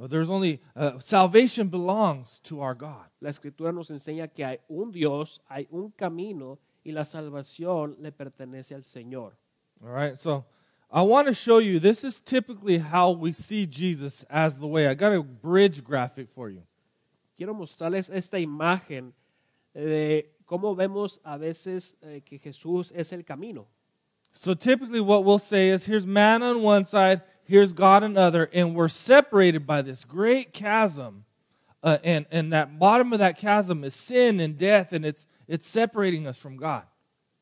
There's 0.06 0.30
only 0.30 0.60
uh, 0.76 0.98
salvation 1.00 1.68
belongs 1.68 2.40
to 2.44 2.60
our 2.60 2.74
God. 2.74 3.06
La 3.20 3.30
escritura 3.30 3.72
nos 3.72 3.90
enseña 3.90 4.32
que 4.32 4.44
hay 4.44 4.58
un 4.68 4.92
Dios, 4.92 5.40
hay 5.50 5.66
un 5.72 5.90
camino 5.90 6.58
y 6.84 6.92
la 6.92 7.04
salvación 7.04 7.96
le 8.00 8.12
pertenece 8.12 8.74
al 8.74 8.82
Señor. 8.82 9.32
All 9.82 9.90
right, 9.90 10.16
so 10.16 10.44
I 10.90 11.02
want 11.02 11.26
to 11.26 11.34
show 11.34 11.58
you 11.58 11.78
this 11.78 12.04
is 12.04 12.20
typically 12.20 12.78
how 12.78 13.10
we 13.10 13.32
see 13.32 13.66
Jesus 13.66 14.24
as 14.30 14.58
the 14.58 14.66
way. 14.66 14.86
I 14.86 14.94
got 14.94 15.12
a 15.12 15.22
bridge 15.22 15.82
graphic 15.82 16.30
for 16.30 16.48
you. 16.48 16.62
Quiero 17.36 17.54
mostrarles 17.54 18.10
esta 18.10 18.38
imagen 18.38 19.12
de 19.74 20.30
cómo 20.46 20.74
vemos 20.74 21.20
a 21.24 21.36
veces 21.36 21.94
eh, 22.02 22.22
que 22.24 22.38
Jesús 22.38 22.92
es 22.94 23.12
el 23.12 23.22
camino. 23.22 23.66
So 24.32 24.54
typically, 24.54 25.00
what 25.00 25.24
we'll 25.24 25.38
say 25.38 25.68
is 25.68 25.84
here's 25.84 26.06
man 26.06 26.42
on 26.42 26.62
one 26.62 26.84
side, 26.84 27.22
here's 27.48 27.72
God 27.72 28.04
on 28.04 28.14
the 28.14 28.20
other, 28.20 28.48
and 28.52 28.74
we're 28.74 28.88
separated 28.88 29.66
by 29.66 29.82
this 29.82 30.04
great 30.04 30.52
chasm. 30.52 31.24
Uh, 31.82 31.98
and, 32.02 32.26
and 32.30 32.52
that 32.52 32.78
bottom 32.78 33.12
of 33.12 33.20
that 33.20 33.38
chasm 33.38 33.84
is 33.84 33.94
sin 33.94 34.40
and 34.40 34.58
death, 34.58 34.92
and 34.92 35.04
it's, 35.06 35.26
it's 35.46 35.66
separating 35.66 36.26
us 36.26 36.36
from 36.36 36.56
God. 36.56 36.82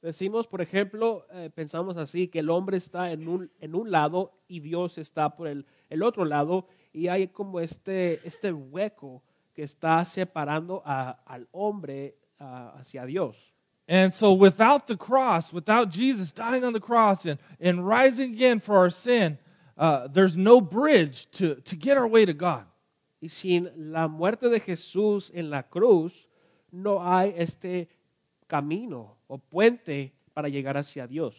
Decimos, 0.04 0.46
por 0.48 0.60
ejemplo, 0.60 1.22
eh, 1.34 1.48
pensamos 1.56 1.96
así, 1.96 2.30
que 2.30 2.40
el 2.40 2.50
hombre 2.50 2.76
está 2.76 3.10
en 3.12 3.26
un, 3.26 3.50
en 3.60 3.74
un 3.74 3.90
lado 3.90 4.32
y 4.48 4.60
Dios 4.60 4.98
está 4.98 5.34
por 5.34 5.48
el, 5.48 5.64
el 5.90 6.02
otro 6.02 6.24
lado 6.24 6.68
y 6.92 7.08
hay 7.08 7.26
como 7.28 7.58
este, 7.60 8.20
este 8.24 8.52
hueco 8.52 9.22
que 9.54 9.62
está 9.64 10.04
separando 10.04 10.82
a- 10.84 11.18
al 11.26 11.48
hombre 11.50 12.14
ah, 12.38 12.74
hacia 12.78 13.04
Dios. 13.06 13.36
And 13.88 14.12
so, 14.12 14.32
without 14.32 14.86
the 14.86 14.96
cross, 14.96 15.52
without 15.52 15.90
Jesus 15.90 16.30
dying 16.30 16.62
on 16.62 16.72
the 16.72 16.80
cross 16.80 17.24
and, 17.24 17.38
and 17.58 17.86
rising 17.86 18.34
again 18.34 18.60
for 18.60 18.76
our 18.76 18.90
sin, 18.90 19.38
uh, 19.76 20.08
there's 20.08 20.36
no 20.36 20.60
bridge 20.60 21.30
to, 21.32 21.56
to 21.56 21.76
get 21.76 21.96
our 21.96 22.06
way 22.06 22.24
to 22.24 22.32
God. 22.32 22.64
Y 23.20 23.28
sin 23.28 23.70
la 23.76 24.08
muerte 24.08 24.48
de 24.48 24.60
Jesús 24.60 25.30
en 25.34 25.50
la 25.50 25.62
cruz, 25.62 26.26
no 26.72 26.98
hay 26.98 27.34
este 27.36 27.88
camino 28.48 29.16
o 29.28 29.38
puente 29.38 30.12
para 30.34 30.48
llegar 30.48 30.76
hacia 30.76 31.06
Dios. 31.06 31.34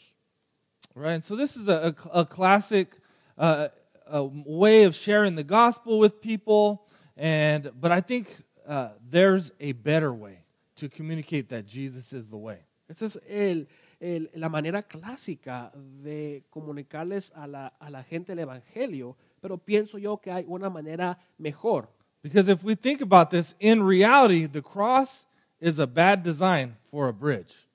Right? 0.96 1.14
And 1.14 1.24
so, 1.24 1.36
this 1.36 1.56
is 1.56 1.68
a, 1.68 1.96
a, 2.14 2.22
a 2.22 2.26
classic 2.26 2.98
uh, 3.38 3.68
a 4.10 4.24
way 4.24 4.84
of 4.84 4.96
sharing 4.96 5.36
the 5.36 5.44
gospel 5.44 6.00
with 6.00 6.22
people. 6.22 6.86
And, 7.16 7.72
but 7.80 7.92
I 7.92 8.02
think 8.02 8.36
uh, 8.68 8.90
there's 9.10 9.52
a 9.60 9.74
better 9.74 10.14
way 10.14 10.40
to 10.76 10.90
communicate 10.90 11.50
that 11.50 11.66
Jesus 11.66 12.14
is 12.14 12.30
the 12.30 12.38
way. 12.38 12.60
Esta 12.90 13.06
es 13.06 13.18
el- 13.30 13.66
el- 14.00 14.30
la 14.34 14.50
manera 14.50 14.84
clásica 14.84 15.72
de 15.76 16.44
comunicarles 16.50 17.32
a 17.36 17.48
la, 17.48 17.68
a 17.80 17.90
la 17.90 18.04
gente 18.04 18.34
el 18.34 18.40
Evangelio, 18.40 19.16
pero 19.42 19.58
pienso 19.58 19.98
yo 19.98 20.18
que 20.18 20.32
hay 20.32 20.46
una 20.48 20.70
manera 20.70 21.18
mejor. 21.38 21.90
Because 22.24 22.52
if 22.52 22.64
we 22.64 22.76
think 22.76 23.02
about 23.02 23.30
this, 23.30 23.56
in 23.60 23.82
reality, 23.86 24.48
the 24.48 24.62
cross 24.62 25.26
is 25.60 25.80
a 25.80 25.86
bad 25.88 26.24
design 26.24 26.76
for 26.92 27.08
a 27.08 27.14
bridge. 27.14 27.68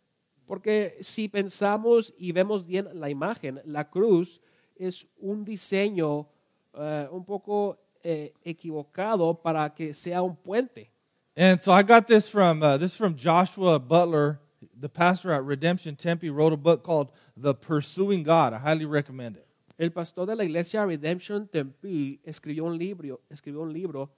Porque 0.46 0.98
si 1.00 1.28
pensamos 1.28 2.12
y 2.18 2.32
vemos 2.32 2.66
bien 2.66 2.88
la 2.92 3.08
imagen, 3.08 3.60
la 3.64 3.88
cruz 3.88 4.40
es 4.76 5.06
un 5.18 5.44
diseño 5.44 6.26
eh, 6.74 7.08
un 7.10 7.24
poco 7.24 7.78
eh, 8.02 8.34
equivocado 8.44 9.34
para 9.40 9.72
que 9.72 9.94
sea 9.94 10.20
un 10.22 10.36
puente. 10.36 10.90
And 11.36 11.58
so 11.58 11.72
I 11.72 11.82
got 11.82 12.06
this 12.06 12.28
from 12.28 12.62
uh, 12.62 12.76
this 12.76 12.92
is 12.92 12.96
from 12.96 13.14
Joshua 13.16 13.78
Butler, 13.78 14.38
the 14.82 14.88
pastor 14.88 15.32
at 15.32 15.44
Redemption 15.44 15.96
Tempe, 15.96 16.28
wrote 16.28 16.52
a 16.52 16.56
book 16.56 16.82
called 16.82 17.12
The 17.36 17.54
Pursuing 17.54 18.24
God. 18.24 18.52
I 18.52 18.58
highly 18.58 18.84
recommend 18.84 19.36
it. 19.36 19.46
El 19.78 19.90
pastor 19.90 20.26
de 20.26 20.34
la 20.34 20.44
iglesia 20.44 20.84
Redemption 20.84 21.48
Tempe 21.48 22.20
escribió 22.24 22.64
un 22.64 22.76
libro, 22.76 23.20
escribió 23.30 23.62
un 23.62 23.72
libro, 23.72 24.10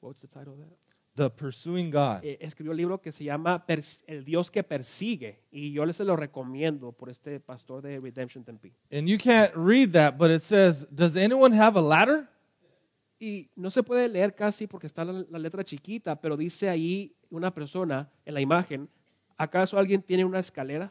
what's 0.00 0.20
the 0.20 0.26
title 0.26 0.52
of 0.52 0.58
that? 0.58 0.76
The 1.16 1.30
Pursuing 1.30 1.90
God. 1.90 2.24
Eh, 2.24 2.38
escribió 2.40 2.72
un 2.72 2.76
libro 2.76 3.00
que 3.00 3.12
se 3.12 3.24
llama 3.24 3.64
El 4.06 4.24
Dios 4.24 4.50
que 4.50 4.64
persigue 4.64 5.40
y 5.52 5.72
yo 5.72 5.86
les 5.86 6.00
lo 6.00 6.16
recomiendo 6.16 6.90
por 6.90 7.08
este 7.08 7.38
pastor 7.38 7.82
de 7.82 8.00
Redemption 8.00 8.44
Tempe. 8.44 8.72
And 8.90 9.08
you 9.08 9.16
can't 9.16 9.52
read 9.54 9.92
that, 9.92 10.18
but 10.18 10.30
it 10.30 10.42
says, 10.42 10.86
Does 10.90 11.16
anyone 11.16 11.56
have 11.56 11.78
a 11.78 11.82
ladder? 11.82 12.28
Y 13.20 13.48
no 13.54 13.70
se 13.70 13.84
puede 13.84 14.08
leer 14.08 14.34
casi 14.34 14.66
porque 14.66 14.88
está 14.88 15.04
la, 15.04 15.24
la 15.30 15.38
letra 15.38 15.62
chiquita, 15.62 16.20
pero 16.20 16.36
dice 16.36 16.68
ahí 16.68 17.14
una 17.30 17.54
persona 17.54 18.10
en 18.24 18.34
la 18.34 18.40
imagen, 18.40 18.88
¿acaso 19.38 19.78
alguien 19.78 20.02
tiene 20.02 20.24
una 20.24 20.38
escalera? 20.38 20.90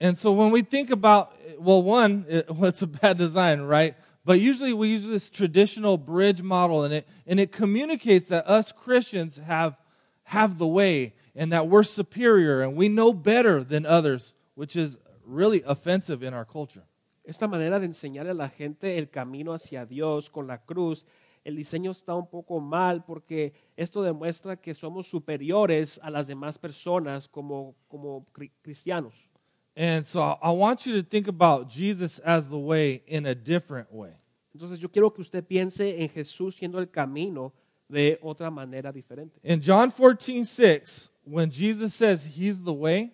And 0.00 0.16
so 0.16 0.32
when 0.32 0.50
we 0.50 0.62
think 0.62 0.90
about, 0.90 1.32
well, 1.58 1.82
one, 1.82 2.24
it, 2.28 2.50
well, 2.50 2.64
it's 2.68 2.82
a 2.82 2.86
bad 2.86 3.18
design, 3.18 3.62
right? 3.62 3.94
But 4.24 4.40
usually 4.40 4.72
we 4.72 4.88
use 4.88 5.06
this 5.06 5.30
traditional 5.30 5.98
bridge 5.98 6.42
model, 6.42 6.84
and 6.84 6.94
it, 6.94 7.08
and 7.26 7.40
it 7.40 7.52
communicates 7.52 8.28
that 8.28 8.46
us 8.46 8.72
Christians 8.72 9.38
have, 9.38 9.76
have 10.24 10.58
the 10.58 10.66
way 10.66 11.14
and 11.34 11.52
that 11.52 11.68
we're 11.68 11.82
superior 11.82 12.62
and 12.62 12.76
we 12.76 12.88
know 12.88 13.12
better 13.12 13.62
than 13.62 13.86
others, 13.86 14.34
which 14.54 14.76
is 14.76 14.98
really 15.24 15.62
offensive 15.66 16.22
in 16.22 16.34
our 16.34 16.44
culture. 16.44 16.82
Esta 17.24 17.46
manera 17.46 17.78
de 17.78 17.86
enseñarle 17.86 18.30
a 18.30 18.34
la 18.34 18.48
gente 18.48 18.98
el 18.98 19.06
camino 19.06 19.52
hacia 19.52 19.86
Dios 19.86 20.28
con 20.28 20.48
la 20.48 20.58
cruz, 20.58 21.04
el 21.44 21.56
diseño 21.56 21.90
está 21.90 22.14
un 22.14 22.28
poco 22.28 22.60
mal 22.60 23.04
porque 23.04 23.52
esto 23.76 24.02
demuestra 24.02 24.56
que 24.60 24.74
somos 24.74 25.06
superiores 25.08 25.98
a 26.02 26.10
las 26.10 26.26
demás 26.28 26.58
personas 26.58 27.26
como, 27.28 27.74
como 27.88 28.26
cri- 28.32 28.52
cristianos. 28.62 29.30
And 29.76 30.04
so 30.04 30.20
I 30.42 30.50
want 30.50 30.84
you 30.84 31.00
to 31.00 31.08
think 31.08 31.28
about 31.28 31.68
Jesus 31.70 32.20
as 32.24 32.48
the 32.50 32.58
way 32.58 33.02
in 33.06 33.26
a 33.26 33.34
different 33.34 33.88
way. 33.90 34.12
Entonces 34.52 34.78
yo 34.78 34.90
quiero 34.90 35.12
que 35.12 35.22
usted 35.22 35.44
piense 35.44 36.02
en 36.02 36.08
Jesús 36.08 36.56
siendo 36.56 36.78
el 36.78 36.90
camino 36.90 37.52
de 37.88 38.18
otra 38.20 38.50
manera 38.50 38.92
diferente. 38.92 39.40
In 39.42 39.60
John 39.64 39.90
14, 39.90 40.44
6, 40.44 41.10
when 41.24 41.50
Jesus 41.50 41.94
says 41.94 42.24
he's 42.36 42.62
the 42.62 42.72
way, 42.72 43.12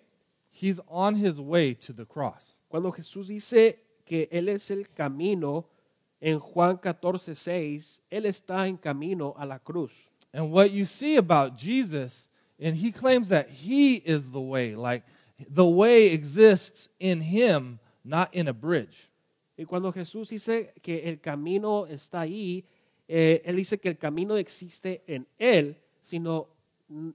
he's 0.49 0.81
on 0.87 1.15
his 1.15 1.39
way 1.39 1.73
to 1.75 1.93
the 1.93 2.05
cross. 2.05 2.59
Cuando 2.67 2.91
Jesús 2.91 3.27
dice 3.29 3.79
que 4.03 4.27
Él 4.31 4.49
es 4.49 4.69
el 4.71 4.89
camino, 4.89 5.69
en 6.19 6.39
Juan 6.39 6.77
14, 6.77 7.35
6, 7.35 8.01
Él 8.09 8.25
está 8.25 8.67
en 8.67 8.77
camino 8.77 9.33
a 9.37 9.45
la 9.45 9.59
cruz. 9.59 9.91
And 10.33 10.51
what 10.51 10.71
you 10.71 10.85
see 10.85 11.17
about 11.17 11.57
Jesus, 11.57 12.27
and 12.59 12.75
he 12.75 12.91
claims 12.91 13.29
that 13.29 13.49
he 13.49 13.95
is 13.95 14.31
the 14.31 14.41
way, 14.41 14.75
like 14.75 15.03
the 15.49 15.67
way 15.67 16.11
exists 16.11 16.89
in 16.99 17.21
him, 17.21 17.79
not 18.03 18.33
in 18.33 18.47
a 18.47 18.53
bridge. 18.53 19.09
Y 19.57 19.65
cuando 19.65 19.91
Jesús 19.91 20.29
dice 20.29 20.73
que 20.81 21.09
el 21.09 21.19
camino 21.19 21.87
está 21.87 22.21
ahí, 22.21 22.65
eh, 23.07 23.41
Él 23.45 23.55
dice 23.55 23.79
que 23.79 23.89
el 23.89 23.97
camino 23.97 24.37
existe 24.37 25.03
en 25.07 25.25
Él, 25.39 25.77
sino 26.01 26.47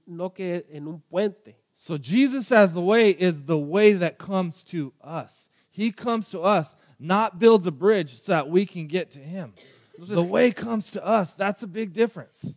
no 0.07 0.33
que 0.33 0.67
en 0.71 0.89
un 0.89 1.01
puente. 1.01 1.57
So 1.75 1.97
Jesus 1.97 2.53
as 2.53 2.75
the 2.75 2.81
way 2.81 3.11
is 3.11 3.45
the 3.47 3.59
way 3.59 3.93
that 3.95 4.19
comes 4.19 4.65
to 4.65 4.93
us. 5.03 5.49
He 5.71 5.91
comes 5.91 6.31
to 6.31 6.43
us, 6.43 6.77
not 7.03 7.39
builds 7.39 7.67
a 7.67 7.73
bridge 7.73 8.17
so 8.19 8.33
that 8.33 8.49
we 8.49 8.65
can 8.65 8.87
get 8.87 9.11
to 9.11 9.19
him. 9.19 9.53
Entonces- 9.99 10.17
the 10.17 10.23
way 10.23 10.53
comes 10.53 10.93
to 10.93 11.05
us. 11.05 11.35
That's 11.35 11.63
a 11.63 11.67
big 11.67 11.93
difference. 11.93 12.55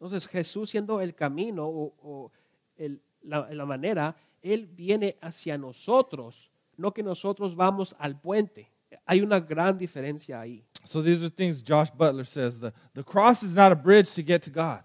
Entonces 0.00 0.28
Jesús 0.28 0.70
siendo 0.70 1.00
el 1.00 1.12
camino 1.14 1.66
o, 1.66 1.92
o 2.02 2.30
el- 2.78 3.00
la, 3.24 3.48
la 3.52 3.64
manera, 3.66 4.14
Él 4.42 4.66
viene 4.66 5.16
hacia 5.20 5.56
nosotros, 5.58 6.50
no 6.76 6.92
que 6.92 7.02
nosotros 7.02 7.54
vamos 7.54 7.94
al 7.98 8.20
puente. 8.20 8.68
Hay 9.06 9.20
una 9.20 9.40
gran 9.40 9.78
diferencia 9.78 10.40
ahí. 10.40 10.64
So 10.84 11.02
these 11.02 11.22
are 11.24 11.30
things 11.30 11.62
Josh 11.62 11.90
Butler 11.90 12.24
says. 12.24 12.58
The, 12.58 12.72
the 12.94 13.04
cross 13.04 13.42
is 13.42 13.54
not 13.54 13.70
a 13.72 13.76
bridge 13.76 14.12
to 14.14 14.22
get 14.22 14.42
to 14.42 14.50
God. 14.50 14.82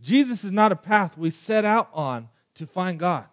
Jesus 0.00 0.44
is 0.44 0.52
not 0.52 0.72
a 0.72 0.76
path 0.76 1.18
we 1.18 1.30
set 1.30 1.64
out 1.64 1.88
on 1.92 2.28
to 2.54 2.66
find 2.66 2.98
God. 2.98 3.26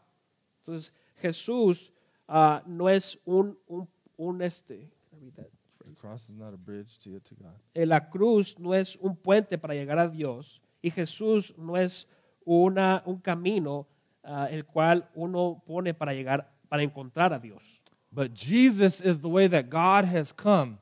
Entonces 0.66 0.92
Jesús 1.22 1.92
ah, 2.28 2.62
no 2.66 2.88
es 2.88 3.18
un, 3.26 3.56
un, 3.70 3.88
un 4.18 4.42
este. 4.42 4.92
Can 5.18 5.24
I 5.24 5.26
read 5.26 5.36
that 5.36 5.52
The 5.86 5.96
cross 5.96 6.30
is 6.30 6.36
not 6.36 6.54
a 6.54 6.58
bridge 6.58 6.98
to 7.00 7.10
get 7.10 7.24
to 7.26 7.36
God. 7.36 7.88
La 7.88 8.00
cruz 8.10 8.60
no 8.60 8.74
es 8.74 8.98
un 8.98 9.16
puente 9.16 9.58
para 9.58 9.74
llegar 9.74 9.98
a 10.00 10.08
Dios 10.10 10.62
y 10.82 10.90
Jesús 10.90 11.54
no 11.58 11.78
es 11.78 12.08
una, 12.46 13.04
un 13.06 13.20
camino 13.20 13.88
ah, 14.24 14.48
el 14.52 14.66
cual 14.66 15.10
uno 15.16 15.64
pone 15.66 15.94
para 15.94 16.14
llegar, 16.14 16.52
para 16.68 16.84
encontrar 16.84 17.32
a 17.34 17.40
Dios. 17.40 17.84
But 18.12 18.34
Jesus 18.34 19.02
is 19.02 19.22
the 19.22 19.30
way 19.30 19.48
that 19.48 19.70
God 19.70 20.06
has 20.06 20.34
come 20.34 20.80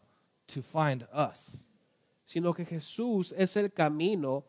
to 0.47 0.61
find 0.61 1.05
us. 1.13 1.65
sino 2.25 2.53
que 2.53 2.65
Jesús 2.65 3.33
es 3.37 3.55
el 3.55 3.71
camino 3.71 4.45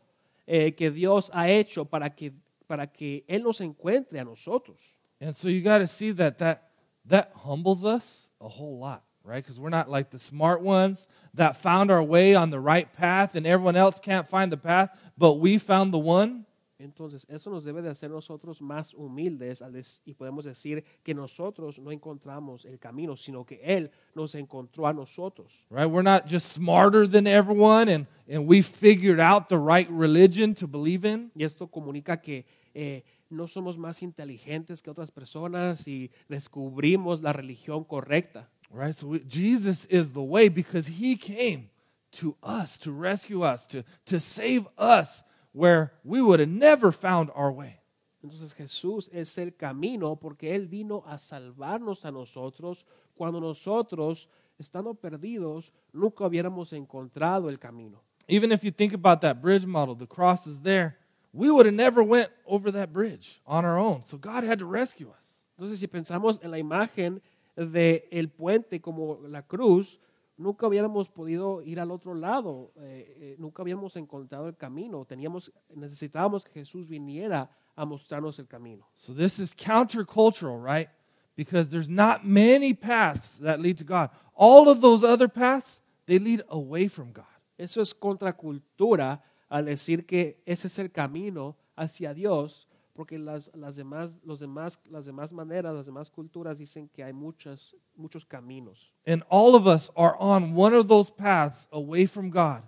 eh, 0.47 0.75
que 0.75 0.91
Dios 0.91 1.31
ha 1.33 1.49
hecho 1.49 1.85
para 1.85 2.15
que, 2.15 2.33
para 2.67 2.87
que 2.87 3.25
Él 3.29 3.43
nos 3.43 3.61
encuentre 3.61 4.19
a 4.19 4.25
nosotros. 4.25 4.81
And 5.21 5.35
so 5.35 5.49
you 5.49 5.63
got 5.63 5.79
to 5.79 5.87
see 5.87 6.13
that 6.13 6.39
that 6.39 6.71
that 7.07 7.33
humbles 7.35 7.85
us 7.85 8.31
a 8.41 8.49
whole 8.49 8.79
lot, 8.79 9.03
right? 9.27 9.43
Because 9.43 9.59
we're 9.59 9.71
not 9.71 9.91
like 9.91 10.11
the 10.11 10.19
smart 10.19 10.63
ones 10.63 11.09
that 11.35 11.57
found 11.57 11.91
our 11.91 12.03
way 12.03 12.35
on 12.35 12.51
the 12.51 12.61
right 12.61 12.91
path, 12.93 13.35
and 13.35 13.47
everyone 13.47 13.77
else 13.77 13.99
can't 13.99 14.29
find 14.29 14.53
the 14.53 14.57
path, 14.57 14.97
but 15.19 15.35
we 15.35 15.59
found 15.59 15.93
the 15.93 15.99
one. 15.99 16.47
Entonces, 16.79 17.25
eso 17.31 17.51
nos 17.51 17.65
debe 17.65 17.81
de 17.81 17.89
hacer 17.89 18.11
nosotros 18.11 18.61
más 18.61 18.93
humildes 18.93 19.65
y 20.05 20.13
podemos 20.13 20.45
decir 20.45 20.85
que 21.03 21.15
nosotros 21.15 21.79
no 21.79 21.91
encontramos 21.91 22.67
el 22.67 22.79
camino, 22.79 23.17
sino 23.17 23.47
que 23.47 23.61
Él 23.65 23.91
nos 24.15 24.35
encontró 24.35 24.87
a 24.87 24.93
nosotros. 24.93 25.65
Right? 25.71 25.87
We're 25.87 26.03
not 26.03 26.27
just 26.27 26.53
smarter 26.53 27.09
than 27.09 27.27
everyone 27.27 27.89
and, 27.89 28.07
and 28.29 28.47
we 28.47 28.61
figured 28.61 29.21
out 29.21 29.49
the 29.49 29.59
right 29.59 29.89
religion 29.91 30.55
to 30.55 30.67
believe 30.67 31.07
in. 31.07 31.31
Y 31.35 31.45
esto 31.45 31.67
comunica 31.67 32.21
que 32.21 32.45
eh, 32.75 33.05
no 33.31 33.49
somos 33.49 33.79
más 33.79 34.03
inteligentes 34.03 34.83
que 34.83 34.91
otras 34.91 35.11
personas 35.11 35.89
y 35.89 36.11
descubrimos 36.29 37.23
la 37.23 37.33
religión 37.33 37.85
correcta. 37.85 38.51
Right? 38.71 38.95
So 38.95 39.09
we, 39.09 39.21
Jesus 39.21 39.85
is 39.87 40.13
the 40.13 40.23
way 40.23 40.49
because 40.49 40.87
he 40.87 41.17
came 41.17 41.71
to 42.13 42.37
us 42.43 42.79
to 42.79 42.93
rescue 42.93 43.43
us, 43.43 43.67
to, 43.69 43.85
to 44.07 44.21
save 44.21 44.67
us 44.79 45.23
where 45.53 45.93
we 46.05 46.21
would 46.21 46.41
have 46.41 46.49
never 46.49 46.93
found 46.93 47.31
our 47.35 47.53
way. 47.53 47.81
Entonces 48.23 48.55
Jesús 48.55 49.09
es 49.13 49.39
el 49.39 49.53
camino 49.53 50.17
porque 50.17 50.55
Él 50.55 50.67
vino 50.67 51.05
a 51.07 51.19
salvarnos 51.19 52.05
a 52.05 52.11
nosotros 52.11 52.85
cuando 53.17 53.41
nosotros, 53.41 54.29
estando 54.59 54.95
perdidos, 54.95 55.71
nunca 55.93 56.25
hubiéramos 56.25 56.73
encontrado 56.73 57.49
el 57.49 57.59
camino. 57.59 58.03
Even 58.29 58.51
if 58.51 58.65
you 58.65 58.73
think 58.73 58.93
about 58.93 59.21
that 59.21 59.41
bridge 59.41 59.65
model, 59.65 59.95
the 59.95 60.07
cross 60.07 60.47
is 60.47 60.61
there. 60.61 60.99
We 61.33 61.51
would 61.51 61.67
have 61.67 61.75
never 61.75 62.03
went 62.03 62.31
over 62.47 62.73
that 62.73 62.93
bridge 62.93 63.41
on 63.47 63.65
our 63.65 63.79
own. 63.79 64.03
So 64.03 64.19
God 64.19 64.43
had 64.43 64.59
to 64.59 64.67
rescue 64.67 65.11
us. 65.17 65.45
Entonces 65.57 65.79
si 65.79 65.87
pensamos 65.87 66.43
en 66.43 66.51
la 66.51 66.59
imagen 66.59 67.21
del 67.57 68.05
el 68.11 68.29
puente 68.31 68.81
como 68.81 69.21
la 69.29 69.43
cruz, 69.47 70.01
nunca 70.37 70.67
hubiéramos 70.67 71.09
podido 71.09 71.63
ir 71.63 71.81
al 71.81 71.91
otro 71.91 72.15
lado, 72.15 72.73
eh, 72.77 73.17
eh, 73.19 73.37
nunca 73.39 73.63
habíamos 73.63 73.97
encontrado 73.97 74.49
el 74.49 74.57
camino, 74.57 75.05
teníamos, 75.05 75.53
necesitábamos 75.75 76.45
que 76.45 76.53
Jesús 76.53 76.89
viniera 76.89 77.51
a 77.75 77.85
mostrarnos 77.85 78.39
el 78.39 78.47
camino. 78.47 78.87
So 78.95 79.15
this 79.15 79.39
is 79.39 79.55
countercultural, 79.55 80.63
right? 80.63 80.89
Because 81.37 81.71
there's 81.71 81.89
not 81.89 82.25
many 82.25 82.73
paths 82.73 83.39
that 83.39 83.61
lead 83.61 83.79
to 83.79 83.85
God. 83.85 84.11
All 84.35 84.69
of 84.69 84.81
those 84.81 85.05
other 85.05 85.29
paths, 85.29 85.83
they 86.07 86.19
lead 86.19 86.43
away 86.49 86.89
from 86.89 87.13
God. 87.13 87.25
Eso 87.59 87.81
es 87.81 87.95
contracultura 87.95 89.23
al 89.49 89.67
decir 89.67 90.07
que 90.07 90.43
ese 90.47 90.67
es 90.67 90.79
el 90.79 90.91
camino 90.91 91.57
hacia 91.77 92.15
Dios, 92.15 92.66
porque 92.97 93.19
las, 93.19 93.51
las, 93.55 93.77
demás, 93.77 94.21
los 94.25 94.41
demás, 94.41 94.81
las 94.91 95.05
demás 95.05 95.33
maneras, 95.33 95.75
las 95.75 95.87
demás 95.87 96.11
culturas 96.11 96.59
dicen 96.59 96.89
que 96.89 97.05
hay 97.05 97.13
muchas, 97.13 97.77
muchos 97.95 98.25
caminos. 98.25 98.93
And 99.07 99.23
all 99.29 99.55
of 99.55 99.67
us 99.67 99.91
are 99.95 100.17
on 100.19 100.55
one 100.55 100.75
of 100.75 100.89
those 100.89 101.11
paths 101.11 101.69
away 101.71 102.07
from 102.07 102.31
God 102.31 102.63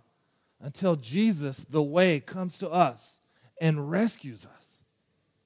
until 0.60 0.96
Jesus, 0.96 1.64
the 1.64 1.82
way, 1.82 2.20
comes 2.20 2.58
to 2.58 2.70
us 2.70 3.18
and 3.60 3.90
rescues 3.90 4.44
us. 4.44 4.82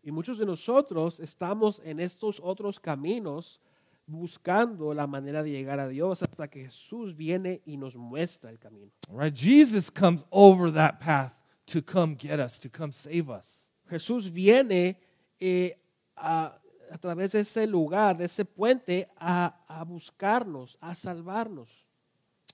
Y 0.05 0.11
muchos 0.11 0.38
de 0.38 0.45
nosotros 0.45 1.21
estamos 1.21 1.81
en 1.85 2.01
estos 2.01 2.40
otros 2.42 2.81
caminos 2.81 3.61
buscando 4.07 4.92
la 4.92 5.07
manera 5.07 5.42
de 5.42 5.51
llegar 5.51 5.79
a 5.79 5.88
Dios 5.88 6.23
hasta 6.23 6.49
que 6.49 6.64
Jesús 6.64 7.16
viene 7.16 7.62
y 7.64 7.77
nos 7.77 7.97
muestra 7.97 8.51
el 8.51 8.59
camino. 8.59 8.90
All 9.09 9.16
right? 9.16 9.35
Jesus 9.35 9.88
comes 9.88 10.25
over 10.33 10.73
that 10.73 11.01
path 11.01 11.37
to 11.66 11.81
come 11.81 12.16
get 12.16 12.40
us, 12.40 12.59
to 12.59 12.68
come 12.68 12.92
save 12.92 13.31
us. 13.31 13.71
Jesús 13.92 14.33
viene 14.33 14.96
eh, 15.38 15.78
a, 16.16 16.59
a 16.90 16.98
través 16.98 17.33
de 17.33 17.40
ese 17.40 17.66
lugar, 17.66 18.16
de 18.16 18.24
ese 18.24 18.42
puente, 18.44 19.07
a, 19.18 19.55
a 19.68 19.85
buscarnos, 19.85 20.78
a 20.81 20.94
salvarnos. 20.94 21.68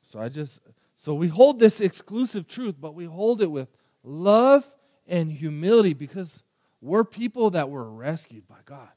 So 0.03 0.20
I 0.20 0.29
just 0.29 0.61
so 0.96 1.14
we 1.14 1.29
hold 1.29 1.61
this 1.61 1.81
exclusive 1.81 2.48
truth, 2.48 2.74
but 2.81 2.94
we 2.94 3.05
hold 3.05 3.40
it 3.40 3.51
with 3.51 3.68
love 4.03 4.66
and 5.07 5.31
humility 5.31 5.94
because 5.94 6.42
we're 6.81 7.05
people 7.05 7.51
that 7.51 7.70
were 7.70 7.88
rescued 7.88 8.48
by 8.48 8.61
God. 8.64 8.90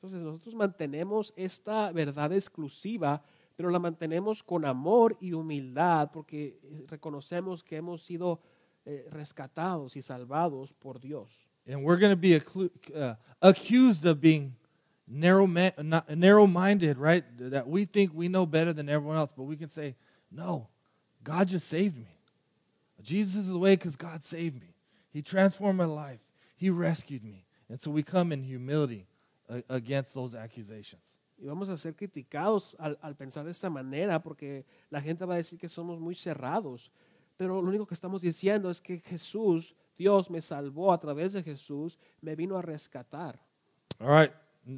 Entonces 0.00 0.22
nosotros 0.22 0.54
mantenemos 0.54 1.32
esta 1.36 1.92
verdad 1.92 2.32
exclusiva, 2.32 3.22
pero 3.54 3.70
la 3.70 3.78
mantenemos 3.78 4.42
con 4.42 4.64
amor 4.64 5.16
y 5.20 5.32
humildad 5.34 6.10
porque 6.10 6.58
eh, 6.62 6.86
reconocemos 6.88 7.62
que 7.62 7.76
hemos 7.76 8.02
sido 8.02 8.40
eh, 8.86 9.06
rescatados 9.10 9.94
y 9.96 10.02
salvados 10.02 10.72
por 10.72 10.98
Dios. 10.98 11.51
And 11.66 11.84
we're 11.84 11.96
going 11.96 12.12
to 12.12 12.16
be 12.16 12.40
uh, 12.94 13.14
accused 13.40 14.04
of 14.04 14.20
being 14.20 14.56
narrow 15.06 15.46
narrow 15.46 16.46
minded, 16.46 16.98
right? 16.98 17.24
That 17.38 17.68
we 17.68 17.84
think 17.84 18.12
we 18.14 18.28
know 18.28 18.46
better 18.46 18.72
than 18.72 18.88
everyone 18.88 19.16
else, 19.16 19.32
but 19.36 19.44
we 19.44 19.56
can 19.56 19.68
say, 19.68 19.96
"No, 20.30 20.68
God 21.22 21.48
just 21.48 21.68
saved 21.68 21.96
me. 21.96 22.18
Jesus 23.00 23.36
is 23.36 23.48
the 23.48 23.58
way 23.58 23.76
because 23.76 23.96
God 23.96 24.24
saved 24.24 24.60
me. 24.60 24.74
He 25.12 25.22
transformed 25.22 25.78
my 25.78 25.84
life. 25.84 26.20
He 26.56 26.70
rescued 26.70 27.24
me." 27.24 27.46
And 27.68 27.80
so 27.80 27.90
we 27.90 28.02
come 28.02 28.32
in 28.32 28.42
humility 28.42 29.06
uh, 29.48 29.60
against 29.68 30.14
those 30.14 30.34
accusations. 30.34 31.18
Y 31.38 31.48
vamos 31.48 31.68
a 31.68 31.76
ser 31.76 31.94
criticados 31.94 32.76
al, 32.78 32.98
al 33.02 33.16
pensar 33.16 33.44
de 33.44 33.50
esta 33.50 33.68
manera 33.68 34.22
porque 34.22 34.64
la 34.90 35.00
gente 35.00 35.24
va 35.24 35.34
a 35.34 35.36
decir 35.38 35.58
que 35.58 35.68
somos 35.68 35.98
muy 35.98 36.14
cerrados. 36.14 36.90
Pero 37.36 37.60
lo 37.60 37.68
único 37.68 37.86
que 37.86 37.94
estamos 37.94 38.22
diciendo 38.22 38.70
es 38.70 38.80
que 38.80 38.98
Jesús, 39.00 39.74
Dios 39.98 40.30
me 40.30 40.40
salvó 40.40 40.92
a 40.92 40.98
través 40.98 41.32
de 41.32 41.42
Jesús, 41.42 41.98
me 42.20 42.34
vino 42.34 42.56
a 42.56 42.62
rescatar. 42.62 43.38
All 44.00 44.08
right. 44.08 44.32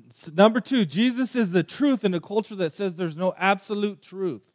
S- 0.08 0.32
Number 0.34 0.60
two, 0.60 0.84
Jesus 0.84 1.36
is 1.36 1.50
the 1.52 1.62
truth 1.62 2.04
in 2.04 2.14
a 2.14 2.20
culture 2.20 2.56
that 2.56 2.72
says 2.72 2.96
there's 2.96 3.16
no 3.16 3.34
absolute 3.38 4.00
truth. 4.02 4.50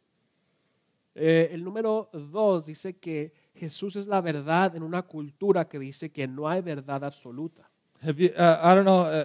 Eh, 1.16 1.48
el 1.52 1.64
número 1.64 2.08
dos 2.12 2.66
dice 2.66 2.98
que 3.00 3.32
Jesús 3.54 3.96
es 3.96 4.06
la 4.06 4.20
verdad 4.20 4.76
en 4.76 4.82
una 4.82 5.02
cultura 5.02 5.68
que 5.68 5.78
dice 5.78 6.10
que 6.12 6.26
no 6.26 6.48
hay 6.48 6.60
verdad 6.60 7.02
absoluta. 7.04 7.68
Have 8.02 8.18
you? 8.20 8.30
Uh, 8.36 8.58
I 8.62 8.74
don't 8.74 8.84
know 8.84 9.02
uh, 9.02 9.24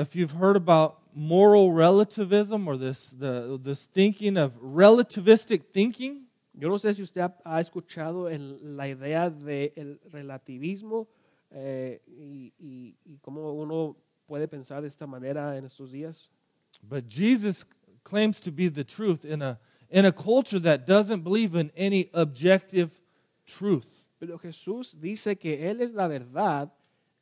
if 0.00 0.14
you've 0.14 0.32
heard 0.32 0.56
about 0.56 0.98
moral 1.14 1.72
relativism 1.72 2.66
or 2.68 2.76
this 2.78 3.08
the 3.10 3.58
this 3.62 3.84
thinking 3.86 4.36
of 4.38 4.52
relativistic 4.62 5.72
thinking. 5.72 6.26
Yo 6.54 6.68
no 6.68 6.78
sé 6.78 6.94
si 6.94 7.02
usted 7.02 7.22
ha, 7.22 7.34
ha 7.44 7.60
escuchado 7.60 8.28
en 8.28 8.76
la 8.76 8.86
idea 8.88 9.30
del 9.30 10.00
relativismo 10.10 11.08
eh, 11.50 12.00
y, 12.06 12.52
y- 12.58 12.96
y 13.04 13.18
cómo 13.18 13.52
uno 13.52 13.96
puede 14.26 14.46
pensar 14.48 14.82
de 14.82 14.88
esta 14.88 15.06
manera 15.06 15.56
en 15.56 15.64
estos 15.64 15.92
días. 15.92 16.30
But 16.82 17.04
Jesus 17.08 17.64
claims 18.04 18.40
to 18.40 18.50
be 18.52 18.68
the 18.70 18.84
truth 18.84 19.24
in 19.24 19.42
a 19.42 19.58
in 19.90 20.06
a 20.06 20.12
culture 20.12 20.58
that 20.60 20.86
doesn't 20.86 21.22
believe 21.22 21.54
in 21.54 21.70
any 21.76 22.08
objective 22.14 22.90
truth. 23.46 23.86
Pero 24.18 24.38
Jesús 24.38 24.96
dice 25.00 25.36
que 25.36 25.68
Él 25.70 25.80
es 25.82 25.92
la 25.92 26.08
verdad 26.08 26.72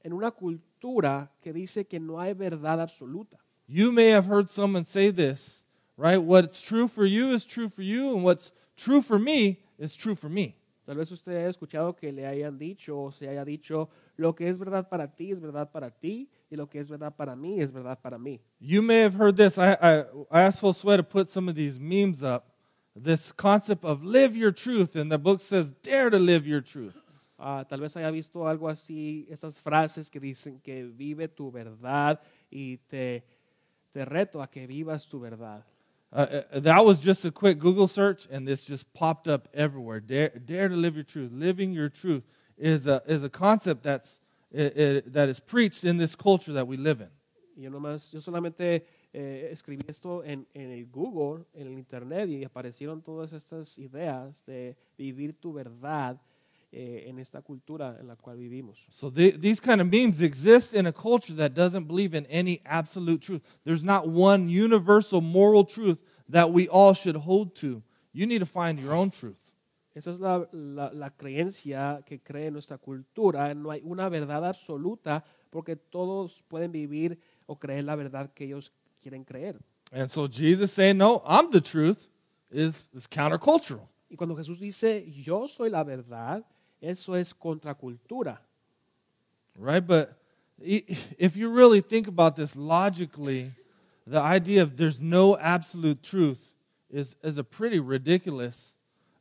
en 0.03 0.13
una 0.13 0.31
cultura 0.31 1.31
que 1.41 1.53
dice 1.53 1.87
que 1.87 1.99
no 1.99 2.21
hay 2.21 2.33
verdad 2.35 2.81
absoluta. 2.81 3.39
You 3.67 3.93
may 3.93 4.11
have 4.13 4.27
heard 4.27 4.49
someone 4.49 4.85
say 4.85 5.11
this, 5.13 5.65
right? 5.97 6.19
What's 6.19 6.63
true 6.63 6.89
for 6.89 7.05
you 7.07 7.33
is 7.35 7.45
true 7.45 7.69
for 7.69 7.83
you, 7.83 8.15
and 8.15 8.25
what's 8.25 8.53
true 8.83 9.03
for 9.03 9.19
me 9.19 9.59
is 9.79 9.97
true 9.97 10.15
for 10.15 10.31
me. 10.31 10.57
Tal 10.87 10.97
vez 10.97 11.13
usted 11.13 11.37
haya 11.37 11.49
escuchado 11.49 11.95
que 11.95 12.11
le 12.11 12.27
hayan 12.27 12.59
dicho 12.59 13.01
o 13.01 13.13
se 13.13 13.29
haya 13.29 13.45
dicho, 13.45 13.89
lo 14.17 14.35
que 14.35 14.49
es 14.49 14.59
verdad 14.59 14.89
para 14.89 15.07
ti 15.07 15.31
es 15.31 15.41
verdad 15.41 15.71
para 15.71 15.91
ti 15.91 16.29
y 16.51 16.57
lo 16.57 16.69
que 16.69 16.81
es 16.81 16.89
verdad 16.89 17.15
para 17.15 17.37
mí 17.37 17.61
es 17.61 17.71
verdad 17.71 17.99
para 18.01 18.19
mí. 18.19 18.41
You 18.59 18.83
may 18.83 19.03
have 19.03 19.15
heard 19.15 19.37
this. 19.37 19.57
I, 19.57 19.75
I, 19.81 20.05
I 20.31 20.43
asked 20.43 20.63
Josue 20.63 20.97
to 20.97 21.05
put 21.05 21.29
some 21.29 21.49
of 21.49 21.55
these 21.55 21.79
memes 21.79 22.23
up. 22.23 22.47
This 22.97 23.31
concept 23.31 23.85
of 23.85 24.03
live 24.03 24.37
your 24.37 24.51
truth, 24.51 24.97
and 24.97 25.13
the 25.13 25.19
book 25.19 25.41
says, 25.41 25.71
dare 25.71 26.11
to 26.11 26.19
live 26.19 26.45
your 26.45 26.61
truth. 26.61 26.97
Ah, 27.39 27.65
tal 27.65 27.79
vez 27.79 27.97
haya 27.97 28.11
visto 28.11 28.47
algo 28.47 28.69
así, 28.69 29.27
estas 29.31 29.61
frases 29.61 30.11
que 30.11 30.21
dicen 30.21 30.61
que 30.61 30.85
vive 30.85 31.29
tu 31.29 31.53
verdad 31.53 32.21
y 32.51 32.79
te, 32.89 33.25
te 33.93 34.05
reto 34.05 34.43
a 34.43 34.49
que 34.49 34.67
vivas 34.67 35.09
tu 35.09 35.21
verdad. 35.21 35.65
Uh, 36.13 36.43
uh, 36.53 36.61
that 36.61 36.85
was 36.85 37.01
just 37.01 37.25
a 37.25 37.31
quick 37.31 37.59
Google 37.59 37.87
search, 37.87 38.27
and 38.31 38.47
this 38.47 38.65
just 38.65 38.93
popped 38.95 39.29
up 39.29 39.49
everywhere. 39.55 40.01
Dare, 40.01 40.31
dare 40.31 40.69
to 40.69 40.75
live 40.75 40.97
your 40.97 41.05
truth. 41.05 41.31
Living 41.33 41.73
your 41.73 41.89
truth 41.89 42.25
is 42.59 42.87
a, 42.87 43.01
is 43.07 43.23
a 43.23 43.31
concept 43.31 43.83
that's, 43.83 44.21
it, 44.51 44.77
it, 44.77 45.13
that 45.13 45.29
is 45.29 45.39
preached 45.39 45.85
in 45.85 45.99
this 45.99 46.17
culture 46.17 46.53
that 46.53 46.67
we 46.67 46.77
live 46.77 47.01
in. 47.01 47.11
Yo 47.57 47.71
nomás, 47.71 48.11
yo 48.13 48.21
solamente 48.21 48.87
eh, 49.13 49.51
escribí 49.53 49.85
esto 49.87 50.25
en, 50.25 50.47
en 50.55 50.71
el 50.71 50.87
Google, 50.87 51.45
en 51.55 51.67
el 51.67 51.75
Internet, 51.75 52.29
y 52.29 52.45
aparecieron 52.45 53.03
todas 53.03 53.33
estas 53.33 53.79
ideas 53.79 54.45
de 54.47 54.77
vivir 54.97 55.35
tu 55.39 55.53
verdad 55.53 56.21
eh, 56.73 57.05
en 57.09 57.19
esta 57.19 57.43
cultura 57.43 57.97
en 58.01 58.07
la 58.07 58.17
cual 58.17 58.37
vivimos. 58.37 58.79
So 58.89 59.11
the, 59.11 59.33
these 59.33 59.61
kind 59.61 59.81
of 59.81 59.89
memes 59.89 60.23
exist 60.23 60.75
in 60.75 60.87
a 60.87 60.93
culture 60.93 61.35
that 61.35 61.55
doesn't 61.55 61.87
believe 61.87 62.15
in 62.15 62.27
any 62.27 62.61
absolute 62.65 63.21
truth. 63.21 63.43
There's 63.65 63.85
not 63.85 64.09
one 64.09 64.49
universal 64.49 65.21
moral 65.21 65.65
truth 65.65 66.03
that 66.29 66.51
we 66.51 66.69
all 66.69 66.95
should 66.95 67.17
hold 67.17 67.55
to. 67.57 67.83
You 68.13 68.27
need 68.27 68.39
to 68.41 68.47
find 68.47 68.79
your 68.79 68.95
own 68.95 69.11
truth. 69.11 69.39
Esa 69.95 70.11
es 70.13 70.21
la, 70.21 70.47
la, 70.53 70.91
la 70.93 71.11
creencia 71.11 72.03
que 72.07 72.21
cree 72.21 72.51
nuestra 72.51 72.79
cultura. 72.79 73.53
No 73.55 73.71
hay 73.71 73.83
una 73.85 74.09
verdad 74.09 74.45
absoluta 74.45 75.25
porque 75.51 75.75
todos 75.75 76.43
pueden 76.49 76.71
vivir 76.71 77.19
o 77.47 77.59
creer 77.59 77.85
la 77.85 77.97
verdad 77.97 78.33
que 78.33 78.45
ellos 78.45 78.73
quieren 79.03 79.25
creer. 79.25 79.59
And 79.93 80.09
so 80.09 80.29
Jesus 80.29 80.71
saying, 80.71 80.99
No, 80.99 81.23
I'm 81.27 81.51
the 81.51 81.61
truth, 81.61 82.09
is, 82.51 82.89
is 82.95 83.09
countercultural. 83.09 83.89
Y 84.09 84.17
cuando 84.17 84.37
Jesús 84.37 84.59
dice, 84.59 85.09
yo 85.11 85.47
soy 85.47 85.71
la 85.71 85.85
verdad, 85.85 86.45
eso 86.81 87.15
es 87.15 87.33
contracultura. 87.33 88.39
right? 89.57 89.87
But 89.87 90.17
if 90.59 91.37
you 91.37 91.51
really 91.51 91.81
think 91.81 92.09
about 92.09 92.37
this 92.37 92.57
logically, 92.57 93.53
the 94.07 94.21
idea 94.21 94.63
of 94.63 94.77
there's 94.77 95.01
no 95.01 95.37
absolute 95.39 96.03
truth 96.03 96.55
is, 96.91 97.17
is 97.23 97.39
a 97.39 97.45
pretty 97.45 97.79
ridiculous 97.79 98.77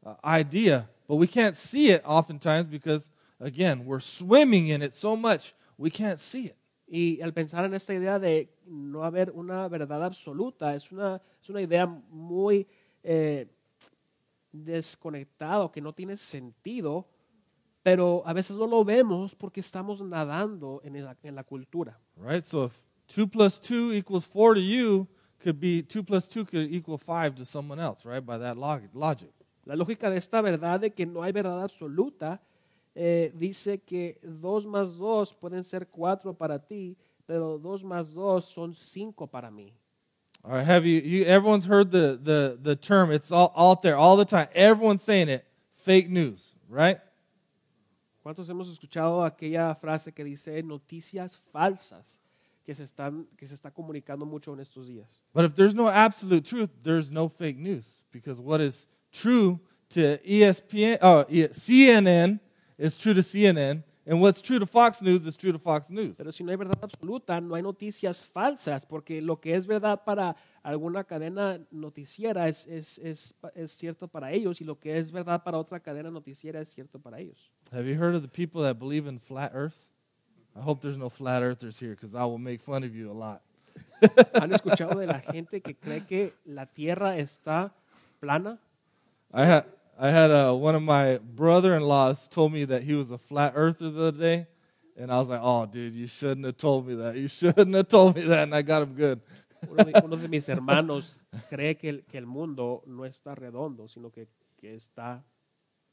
uh, 0.06 0.16
idea. 0.24 0.90
But 1.08 1.16
we 1.16 1.28
can't 1.28 1.56
see 1.56 1.90
it 1.92 2.04
oftentimes 2.06 2.68
because, 2.68 3.12
again, 3.40 3.86
we're 3.86 4.00
swimming 4.00 4.68
in 4.68 4.82
it 4.82 4.94
so 4.94 5.16
much 5.16 5.54
we 5.78 5.90
can't 5.90 6.20
see 6.20 6.48
it. 6.48 6.56
Y 6.92 7.20
al 7.22 7.32
pensar 7.34 7.66
en 7.66 7.74
esta 7.74 7.94
idea 7.94 8.20
de 8.20 8.50
no 8.66 9.04
haber 9.04 9.32
una 9.32 9.68
verdad 9.68 10.04
absoluta, 10.04 10.74
es 10.74 10.92
una, 10.92 11.22
es 11.42 11.50
una 11.50 11.62
idea 11.62 11.86
muy 11.86 12.68
eh, 13.04 13.48
desconectada, 14.52 15.72
que 15.72 15.82
no 15.82 15.94
tiene 15.94 16.18
sentido, 16.18 17.08
pero 17.84 18.24
a 18.26 18.34
veces 18.34 18.58
no 18.58 18.68
lo 18.68 18.84
vemos 18.84 19.36
porque 19.36 19.60
estamos 19.62 20.02
nadando 20.02 20.82
en 20.84 21.04
la, 21.04 21.16
en 21.24 21.36
la 21.36 21.44
cultura. 21.44 21.98
Right? 22.18 22.44
So 22.44 22.66
if 22.66 22.74
2 23.16 23.28
plus 23.30 23.60
2 23.60 23.94
equals 23.94 24.26
4 24.26 24.56
to 24.56 24.62
you, 24.62 25.08
could 25.40 25.60
be 25.60 25.82
2 25.82 26.04
plus 26.04 26.28
2 26.28 26.46
could 26.46 26.72
equal 26.72 26.98
5 26.98 27.36
to 27.36 27.46
someone 27.46 27.80
else, 27.80 28.06
right? 28.06 28.24
By 28.26 28.38
that 28.40 28.58
log- 28.58 28.90
logic. 28.94 29.32
La 29.66 29.76
lógica 29.76 30.10
de 30.10 30.18
esta 30.18 30.42
verdad 30.42 30.80
de 30.82 30.90
que 30.92 31.06
no 31.06 31.22
hay 31.24 31.32
verdad 31.32 31.64
absoluta 31.64 32.42
eh, 32.96 33.32
dice 33.36 33.80
que 33.80 34.20
2 34.24 34.66
más 34.66 34.98
2 34.98 35.34
pueden 35.36 35.64
ser 35.64 35.88
4 35.88 36.34
para 36.34 36.60
ti, 36.60 36.98
pero 37.26 37.58
2 37.58 37.84
más 37.84 38.14
2 38.14 38.44
son 38.46 38.74
5 38.74 39.28
para 39.28 39.50
mí. 39.50 39.74
All 40.44 40.52
right, 40.54 40.66
have 40.66 40.86
you, 40.86 41.02
you 41.02 41.26
everyone's 41.26 41.66
heard 41.66 41.92
the, 41.92 42.18
the, 42.22 42.58
the 42.62 42.76
term, 42.76 43.12
it's 43.12 43.32
all 43.32 43.52
out 43.58 43.82
there 43.82 43.96
all 43.98 44.16
the 44.18 44.26
time. 44.26 44.48
Everyone's 44.56 45.04
saying 45.04 45.28
it, 45.30 45.46
fake 45.76 46.10
news, 46.10 46.56
right? 46.70 47.00
¿Cuántos 48.30 48.48
hemos 48.48 48.70
escuchado 48.70 49.24
aquella 49.24 49.74
frase 49.74 50.12
que 50.12 50.24
dice 50.24 50.62
noticias 50.62 51.36
falsas 51.52 52.20
que 52.64 52.76
se, 52.76 52.84
están, 52.84 53.28
que 53.36 53.48
se 53.48 53.56
está 53.56 53.72
comunicando 53.72 54.24
mucho 54.24 54.54
en 54.54 54.60
estos 54.60 54.86
días? 54.86 55.24
But 55.34 55.46
if 55.46 55.56
there's 55.56 55.74
no 55.74 55.88
absolute 55.88 56.48
truth, 56.48 56.70
there's 56.84 57.10
no 57.10 57.28
fake 57.28 57.58
news 57.58 58.04
because 58.12 58.40
what 58.40 58.62
is 58.62 58.88
true 59.12 59.60
to 59.96 60.20
ESPN, 60.24 61.00
oh, 61.02 61.26
E- 61.28 61.48
CNN 61.48 62.40
is 62.78 63.00
true 63.00 63.16
to 63.16 63.24
CNN, 63.24 63.84
and 64.10 64.20
what's 64.20 64.42
true 64.42 64.58
to 64.58 64.66
Fox 64.66 65.02
News 65.04 65.26
is 65.28 65.38
true 65.38 65.52
to 65.52 65.60
Fox 65.60 65.90
News. 65.92 66.18
Pero 66.18 66.32
si 66.32 66.44
no 66.44 66.52
hay 66.52 66.58
verdad 66.58 66.80
absoluta, 66.82 67.40
no 67.40 67.54
hay 67.54 67.62
noticias 67.62 68.26
falsas, 68.26 68.86
porque 68.86 69.22
lo 69.22 69.40
que 69.40 69.54
es 69.54 69.68
verdad 69.68 70.04
para 70.04 70.36
alguna 70.64 71.04
cadena 71.04 71.60
noticiera 71.70 72.48
es, 72.48 72.66
es, 72.66 72.98
es, 72.98 73.36
es 73.54 73.72
cierto 73.72 74.08
para 74.08 74.32
ellos 74.32 74.62
y 74.62 74.66
lo 74.66 74.80
que 74.80 74.98
es 74.98 75.12
verdad 75.12 75.44
para 75.44 75.60
otra 75.60 75.80
cadena 75.80 76.10
noticiera 76.10 76.60
es 76.60 76.70
cierto 76.70 77.00
para 77.00 77.20
ellos. 77.20 77.52
Have 77.72 77.88
you 77.88 77.96
heard 77.96 78.16
of 78.16 78.24
the 78.24 78.28
people 78.28 78.64
that 78.64 78.80
believe 78.80 79.08
in 79.08 79.20
flat 79.20 79.52
Earth? 79.54 79.78
I 80.56 80.62
hope 80.62 80.82
there's 80.82 80.98
no 80.98 81.10
flat 81.10 81.44
earthers 81.44 81.80
here 81.80 81.92
because 81.92 82.16
I 82.16 82.26
will 82.26 82.40
make 82.40 82.62
fun 82.62 82.84
of 82.84 82.96
you 82.96 83.12
a 83.12 83.14
lot. 83.14 83.42
¿Han 84.42 84.52
escuchado 84.52 85.00
de 85.00 85.06
la 85.06 85.20
gente 85.20 85.62
que 85.62 85.76
cree 85.76 86.02
que 86.02 86.34
la 86.46 86.66
Tierra 86.66 87.18
está 87.18 87.72
plana? 88.20 88.58
I 89.32 89.62
I 90.02 90.12
had 90.12 90.32
uh, 90.32 90.54
one 90.54 90.76
of 90.76 90.82
my 90.82 91.18
brother-in-laws 91.18 92.30
told 92.30 92.54
me 92.54 92.64
that 92.64 92.84
he 92.84 92.94
was 92.94 93.12
a 93.12 93.18
flat 93.18 93.52
earther 93.54 93.90
the 93.90 94.06
other 94.06 94.18
day, 94.18 94.48
and 94.96 95.12
I 95.12 95.20
was 95.20 95.28
like, 95.28 95.42
"Oh, 95.44 95.66
dude, 95.66 95.94
you 95.94 96.08
shouldn't 96.08 96.46
have 96.46 96.56
told 96.56 96.88
me 96.88 96.96
that. 96.96 97.18
You 97.18 97.28
shouldn't 97.28 97.76
have 97.76 97.90
told 97.90 98.16
me 98.16 98.22
that." 98.22 98.44
And 98.44 98.56
I 98.56 98.62
got 98.62 98.84
him 98.84 98.94
good. 98.94 99.20
Uno 99.70 99.84
de, 99.84 100.02
uno 100.02 100.16
de 100.16 100.30
mis 100.30 100.48
hermanos 100.50 101.20
cree 101.50 101.76
que 101.76 101.90
el, 101.90 101.98
que 102.10 102.18
el 102.18 102.26
mundo 102.26 102.82
no 102.88 103.04
está 103.04 103.36
redondo, 103.36 103.90
sino 103.90 104.10
que, 104.10 104.28
que 104.58 104.74
está 104.74 105.22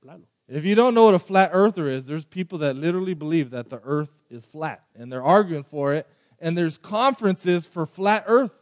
plano. 0.00 0.22
If 0.48 0.64
you 0.64 0.76
don't 0.76 0.94
know 0.94 1.06
what 1.06 1.14
a 1.14 1.18
flat 1.18 1.50
earther 1.52 1.88
is, 1.88 2.06
there's 2.06 2.24
people 2.24 2.58
that 2.58 2.76
literally 2.76 3.14
believe 3.14 3.50
that 3.50 3.70
the 3.70 3.80
earth 3.82 4.14
is 4.30 4.46
flat, 4.46 4.84
and 4.94 5.12
they're 5.12 5.24
arguing 5.24 5.64
for 5.64 5.94
it. 5.94 6.06
And 6.38 6.56
there's 6.56 6.78
conferences 6.78 7.66
for 7.66 7.86
flat 7.86 8.22
earth 8.28 8.52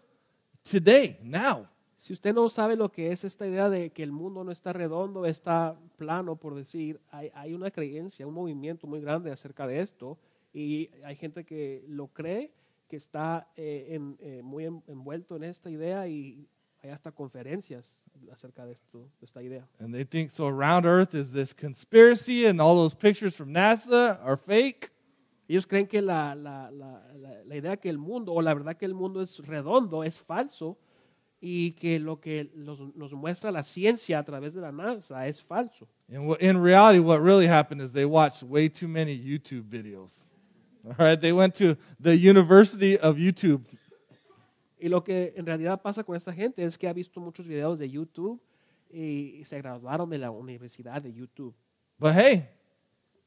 today, 0.64 1.18
now. 1.22 1.66
Si 2.04 2.12
usted 2.12 2.34
no 2.34 2.50
sabe 2.50 2.76
lo 2.76 2.92
que 2.92 3.12
es 3.12 3.24
esta 3.24 3.46
idea 3.46 3.70
de 3.70 3.88
que 3.88 4.02
el 4.02 4.12
mundo 4.12 4.44
no 4.44 4.52
está 4.52 4.74
redondo, 4.74 5.24
está 5.24 5.74
plano, 5.96 6.36
por 6.36 6.54
decir, 6.54 7.00
hay, 7.10 7.30
hay 7.32 7.54
una 7.54 7.70
creencia, 7.70 8.26
un 8.26 8.34
movimiento 8.34 8.86
muy 8.86 9.00
grande 9.00 9.32
acerca 9.32 9.66
de 9.66 9.80
esto 9.80 10.18
y 10.52 10.90
hay 11.02 11.16
gente 11.16 11.44
que 11.44 11.82
lo 11.88 12.08
cree, 12.08 12.52
que 12.90 12.96
está 12.96 13.48
eh, 13.56 13.86
en- 13.92 14.18
eh, 14.20 14.42
muy 14.42 14.66
en- 14.66 14.82
envuelto 14.86 15.34
en 15.36 15.44
esta 15.44 15.70
idea 15.70 16.06
y 16.06 16.46
hay 16.82 16.90
hasta 16.90 17.10
conferencias 17.10 18.04
acerca 18.30 18.66
de, 18.66 18.72
esto, 18.72 19.08
de 19.18 19.24
esta 19.24 19.42
idea. 19.42 19.66
And 19.80 19.94
they 19.94 20.04
think 20.04 20.28
so 20.28 20.46
around 20.46 20.84
earth 20.84 21.14
is 21.14 21.32
this 21.32 21.54
conspiracy, 21.54 22.44
and 22.44 22.60
all 22.60 22.76
those 22.76 22.94
pictures 22.94 23.34
from 23.34 23.50
NASA 23.50 24.20
are 24.22 24.36
fake. 24.36 24.92
Ellos 25.48 25.66
creen 25.66 25.86
que 25.86 26.02
la- 26.02 26.34
la- 26.34 26.70
la- 26.70 27.02
la 27.46 27.56
idea 27.56 27.78
que 27.78 27.88
el 27.88 27.96
mundo, 27.96 28.34
o 28.34 28.42
la 28.42 28.52
verdad 28.52 28.76
que 28.76 28.84
el 28.84 28.92
mundo 28.92 29.22
es 29.22 29.38
redondo, 29.38 30.04
es 30.04 30.18
falso, 30.20 30.76
y 31.46 31.72
que 31.72 31.98
lo 31.98 32.16
que 32.18 32.50
nos, 32.54 32.80
nos 32.96 33.12
muestra 33.12 33.50
la 33.52 33.62
ciencia 33.62 34.18
a 34.18 34.24
través 34.24 34.54
de 34.54 34.62
la 34.62 34.72
NASA 34.72 35.26
es 35.28 35.42
falso. 35.42 35.86
And 36.10 36.26
wha- 36.26 36.38
in 36.40 36.56
reality, 36.62 37.00
what 37.00 37.20
really 37.20 37.46
happened 37.46 37.82
is 37.82 37.92
they 37.92 38.06
watched 38.06 38.42
way 38.42 38.70
too 38.70 38.88
many 38.88 39.14
YouTube 39.14 39.64
videos. 39.68 40.30
All 40.86 40.94
right, 40.98 41.20
they 41.20 41.32
went 41.32 41.54
to 41.56 41.76
the 42.00 42.16
University 42.16 42.96
of 42.96 43.18
YouTube. 43.18 43.62
Y 44.80 44.88
lo 44.88 45.02
que 45.04 45.34
en 45.36 45.44
realidad 45.44 45.82
pasa 45.82 46.02
con 46.02 46.16
esta 46.16 46.32
gente 46.32 46.64
es 46.64 46.78
que 46.78 46.88
ha 46.88 46.94
visto 46.94 47.20
muchos 47.20 47.46
videos 47.46 47.78
de 47.78 47.90
YouTube 47.90 48.40
y 48.90 49.42
se 49.44 49.58
graduaron 49.60 50.08
de 50.08 50.16
la 50.16 50.30
universidad 50.30 51.02
de 51.02 51.12
YouTube. 51.12 51.54
But 51.98 52.14
hey, 52.14 52.48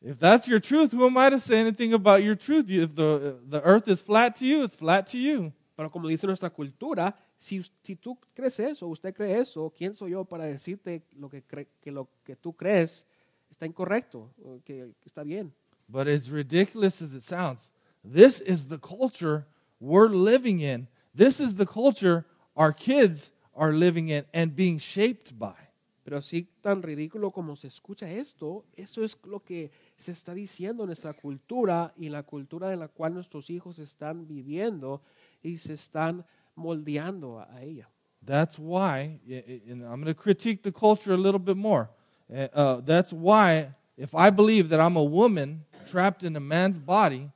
if 0.02 0.18
that's 0.18 0.48
your 0.48 0.60
truth, 0.60 0.92
who 0.92 1.06
am 1.06 1.18
I 1.20 1.30
to 1.30 1.40
say 1.40 1.60
anything 1.60 1.94
about 1.94 2.24
your 2.24 2.36
truth? 2.36 2.68
If 2.72 2.96
the, 2.96 3.38
the 3.48 3.62
earth 3.64 3.88
is 3.88 4.02
flat 4.02 4.36
to 4.40 4.46
you, 4.46 4.64
it's 4.64 4.76
flat 4.76 5.06
to 5.12 5.20
you. 5.20 5.54
Pero 5.76 5.92
como 5.92 6.08
dice 6.08 6.26
nuestra 6.26 6.50
cultura, 6.50 7.16
si, 7.38 7.64
si 7.84 7.96
tú 7.96 8.18
crees 8.34 8.60
eso, 8.60 8.88
usted 8.88 9.14
cree 9.14 9.40
eso, 9.40 9.72
¿quién 9.76 9.94
soy 9.94 10.12
yo 10.12 10.26
para 10.26 10.46
decirte 10.46 11.04
lo 11.18 11.30
que, 11.30 11.46
cre- 11.46 11.68
que 11.82 11.92
lo 11.92 12.08
que 12.24 12.36
tú 12.36 12.54
crees 12.54 13.06
está 13.50 13.66
incorrecto, 13.66 14.34
o 14.44 14.60
que, 14.66 14.92
que 15.00 15.06
está 15.06 15.24
bien? 15.24 15.54
But 15.88 16.08
as 16.08 16.30
ridiculous 16.30 17.02
as 17.02 17.14
it 17.14 17.24
sounds, 17.24 17.72
this 18.04 18.42
is 18.42 18.68
the 18.68 18.80
culture 18.80 19.46
we're 19.80 20.10
living 20.10 20.60
in. 20.62 20.88
This 21.16 21.40
is 21.40 21.56
the 21.56 21.66
culture 21.66 22.26
our 22.56 22.74
kids 22.74 23.32
are 23.56 23.72
living 23.72 24.10
in 24.10 24.26
and 24.34 24.56
being 24.56 24.80
shaped 24.80 25.38
by. 25.38 25.56
Pero 26.04 26.18
así 26.20 26.48
tan 26.62 26.82
ridículo 26.82 27.32
como 27.32 27.56
se 27.58 27.68
escucha 27.68 28.10
esto, 28.10 28.66
eso 28.76 29.04
es 29.04 29.18
lo 29.26 29.42
que 29.44 29.72
se 29.98 30.14
está 30.14 30.34
diciendo 30.34 30.84
en 30.84 30.88
nuestra 30.88 31.14
cultura 31.14 31.94
y 31.98 32.08
la 32.08 32.24
cultura 32.24 32.72
en 32.72 32.80
la 32.80 32.88
cual 32.88 33.14
nuestros 33.14 33.50
hijos 33.50 33.78
están 33.80 34.26
viviendo 34.26 35.02
y 35.44 35.58
se 35.58 35.74
están 35.74 36.26
moldeando 36.58 37.38
a, 37.38 37.48
ella. 37.62 37.88
That's 38.22 38.60
why, 38.60 39.20
and 39.30 39.84
I'm 39.84 40.02
going 40.02 40.06
to 40.06 40.14
critique 40.14 40.64
the 40.64 40.72
culture 40.72 41.14
a 41.14 41.18
little 41.18 41.40
bit 41.40 41.56
more. 41.56 41.90
Uh, 42.30 42.48
uh, 42.54 42.82
that's 42.82 43.14
why, 43.14 43.74
if 43.98 44.14
I 44.14 44.30
believe 44.32 44.70
that 44.70 44.82
I'm 44.82 44.98
a 44.98 45.04
woman 45.04 45.64
trapped 45.90 46.24
in 46.24 46.36
a 46.36 46.42
man's 46.42 46.78
body, 46.78 47.32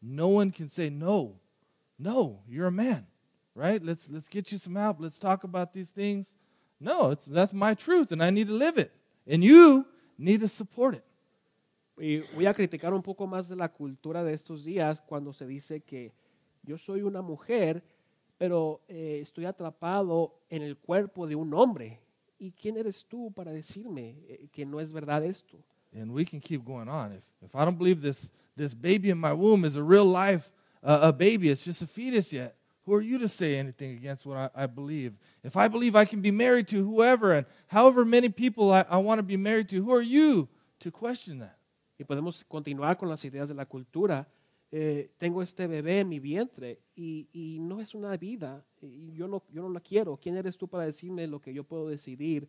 no 0.00 0.28
one 0.28 0.50
can 0.50 0.68
say 0.68 0.88
no. 0.88 1.34
No, 1.98 2.40
you're 2.48 2.68
a 2.68 2.72
man, 2.72 3.06
right? 3.54 3.84
Let's 3.84 4.08
let's 4.08 4.28
get 4.28 4.50
you 4.50 4.56
some 4.56 4.76
help. 4.76 4.96
Let's 4.98 5.18
talk 5.18 5.44
about 5.44 5.74
these 5.74 5.90
things. 5.90 6.34
No, 6.80 7.10
it's 7.10 7.26
that's 7.26 7.52
my 7.52 7.74
truth, 7.74 8.10
and 8.10 8.22
I 8.22 8.30
need 8.30 8.46
to 8.46 8.54
live 8.54 8.78
it, 8.78 8.90
and 9.26 9.44
you 9.44 9.84
need 10.16 10.40
to 10.40 10.48
support 10.48 10.94
it. 10.94 11.04
Y 11.98 12.22
voy 12.34 12.46
a 12.46 12.54
criticar 12.54 12.94
un 12.94 13.02
poco 13.02 13.26
más 13.26 13.48
de 13.48 13.56
la 13.56 13.68
cultura 13.68 14.24
de 14.24 14.32
estos 14.32 14.64
días 14.64 15.02
cuando 15.02 15.34
se 15.34 15.46
dice 15.46 15.80
que 15.80 16.14
yo 16.62 16.78
soy 16.78 17.02
una 17.02 17.20
mujer, 17.20 17.82
pero 18.40 18.80
eh, 18.88 19.18
estoy 19.20 19.44
atrapado 19.44 20.40
en 20.48 20.62
el 20.62 20.78
cuerpo 20.78 21.26
de 21.26 21.34
un 21.34 21.52
hombre. 21.52 22.00
¿Y 22.38 22.52
quién 22.52 22.78
eres 22.78 23.04
tú 23.04 23.30
para 23.30 23.52
decirme 23.52 24.16
eh, 24.26 24.48
que 24.50 24.64
no 24.64 24.80
es 24.80 24.90
verdad 24.92 25.22
esto? 25.22 25.62
and 25.92 26.12
we 26.12 26.24
can 26.24 26.40
keep 26.40 26.64
going 26.64 26.88
on. 26.88 27.12
If, 27.12 27.22
if 27.42 27.56
I 27.56 27.64
don't 27.64 27.76
believe 27.76 28.00
this, 28.00 28.32
this 28.56 28.74
baby 28.74 29.10
in 29.10 29.18
my 29.18 29.32
womb 29.32 29.64
is 29.64 29.76
a 29.76 29.82
real 29.82 30.04
life, 30.04 30.50
uh, 30.82 31.00
a 31.02 31.12
baby, 31.12 31.48
it's 31.48 31.64
just 31.64 31.82
a 31.82 31.86
fetus 31.86 32.32
yet, 32.32 32.54
who 32.86 32.94
are 32.94 33.00
you 33.00 33.18
to 33.18 33.28
say 33.28 33.58
anything 33.58 33.92
against 33.92 34.24
what 34.24 34.36
I, 34.36 34.62
I 34.62 34.66
believe? 34.66 35.14
If 35.42 35.56
I 35.56 35.68
believe 35.68 35.96
I 35.96 36.04
can 36.04 36.20
be 36.20 36.30
married 36.30 36.68
to 36.68 36.84
whoever 36.84 37.32
and 37.32 37.46
however 37.66 38.04
many 38.04 38.28
people 38.28 38.72
I, 38.72 38.84
I 38.88 38.98
want 38.98 39.18
to 39.18 39.22
be 39.22 39.36
married 39.36 39.68
to, 39.70 39.82
who 39.82 39.92
are 39.92 40.02
you 40.02 40.48
to 40.78 40.90
question 40.90 41.40
that? 41.40 41.56
Y 41.98 42.04
podemos 42.04 42.44
continuar 42.48 42.96
con 42.96 43.10
las 43.10 43.24
ideas 43.24 43.48
de 43.48 43.54
la 43.54 43.66
cultura. 43.66 44.26
Eh, 44.72 45.10
tengo 45.18 45.42
este 45.42 45.66
bebé 45.66 46.00
en 46.00 46.08
mi 46.08 46.20
vientre 46.20 46.78
y, 46.94 47.28
y 47.32 47.58
no 47.60 47.80
es 47.80 47.94
una 47.94 48.16
vida. 48.16 48.64
Y 48.82 49.12
yo 49.14 49.26
no, 49.26 49.42
yo 49.52 49.62
no 49.62 49.70
la 49.70 49.80
quiero. 49.80 50.16
¿Quién 50.16 50.36
eres 50.36 50.56
tú 50.56 50.68
para 50.68 50.84
decirme 50.84 51.26
lo 51.26 51.40
que 51.40 51.52
yo 51.52 51.64
puedo 51.64 51.88
decidir, 51.88 52.48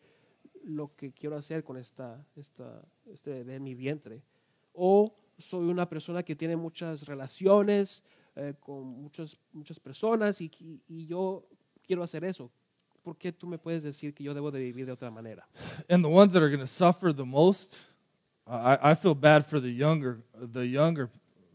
lo 0.63 0.95
que 0.95 1.12
quiero 1.12 1.36
hacer 1.36 1.63
con 1.63 1.77
esta, 1.77 2.23
esta, 2.36 2.84
este 3.12 3.31
bebé 3.31 3.55
en 3.55 3.63
mi 3.63 3.73
vientre? 3.75 4.21
O 4.73 5.15
soy 5.39 5.67
una 5.67 5.89
persona 5.89 6.21
que 6.23 6.36
tiene 6.36 6.55
muchas 6.55 7.05
relaciones 7.07 8.03
eh, 8.36 8.53
con 8.60 8.86
muchas, 8.86 9.38
muchas 9.51 9.79
personas 9.79 10.39
y, 10.41 10.51
y- 10.60 10.81
y 10.88 11.05
yo 11.07 11.47
quiero 11.81 12.03
hacer 12.03 12.23
eso. 12.23 12.51
¿Por 13.01 13.17
qué 13.17 13.31
tú 13.31 13.47
me 13.47 13.57
puedes 13.57 13.81
decir 13.81 14.13
que 14.13 14.23
yo 14.23 14.36
debo 14.36 14.51
de 14.51 14.60
vivir 14.60 14.86
de 14.86 14.91
otra 14.91 15.10
manera? 15.10 15.49
And 15.89 16.05
the 16.05 16.10
ones 16.12 16.31
that 16.34 16.41
are 16.43 16.49
going 16.55 16.60
to 16.62 16.67
suffer 16.67 17.12
the 17.13 17.25
most, 17.25 17.79
I, 18.45 18.77
I 18.91 18.95
feel 18.95 19.15
bad 19.15 19.43
for 19.43 19.60
the 19.60 19.73
younger, 19.73 20.21
the 20.53 20.69
younger 20.69 21.10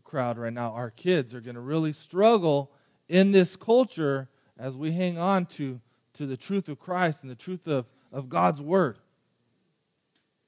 crowd 0.07 0.39
right 0.39 0.53
now. 0.53 0.73
Our 0.73 0.91
kids 0.91 1.35
are 1.35 1.41
going 1.41 1.57
to 1.57 1.61
really 1.61 1.93
struggle 1.93 2.71
in 3.09 3.33
this 3.33 3.57
culture 3.57 4.29
as 4.59 4.77
we 4.77 4.93
hang 4.93 5.19
on 5.19 5.47
to, 5.47 5.81
to 6.15 6.27
the 6.27 6.37
truth 6.37 6.69
of 6.69 6.79
Christ 6.79 7.23
and 7.23 7.31
the 7.31 7.37
truth 7.37 7.67
of, 7.67 7.87
of 8.13 8.29
God's 8.29 8.63
word. 8.63 8.99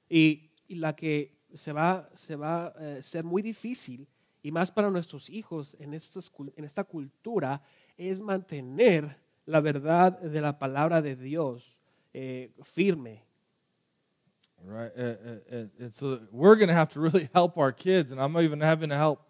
Y, 0.09 0.49
y 0.67 0.77
la 0.77 0.93
que 0.93 1.27
se 1.53 1.71
va, 1.71 2.05
se 2.15 2.35
va 2.35 2.73
a 2.75 3.01
ser 3.01 3.23
muy 3.23 3.41
difícil, 3.43 4.07
y 4.43 4.49
más 4.49 4.73
para 4.73 4.89
nuestros 4.89 5.29
hijos 5.29 5.75
en, 5.79 5.93
estas 5.93 6.31
cul- 6.31 6.51
en 6.55 6.63
esta 6.63 6.83
cultura, 6.83 7.61
es 7.97 8.19
mantener 8.19 9.15
la 9.45 9.59
verdad 9.59 10.19
de 10.19 10.41
la 10.41 10.57
palabra 10.57 11.01
de 11.01 11.15
Dios 11.15 11.77
eh, 12.13 12.49
firme. 12.63 13.23
Right, 14.65 14.91
uh, 14.97 15.01
uh, 15.01 15.55
uh, 15.55 15.65
and 15.79 15.93
so 15.93 16.19
we're 16.31 16.55
going 16.55 16.67
to 16.67 16.73
have 16.73 16.89
to 16.89 16.99
really 16.99 17.29
help 17.33 17.57
our 17.57 17.71
kids, 17.71 18.11
and 18.11 18.19
I'm 18.19 18.35
even 18.37 18.59
having 18.59 18.89
to 18.89 18.97
help 18.97 19.28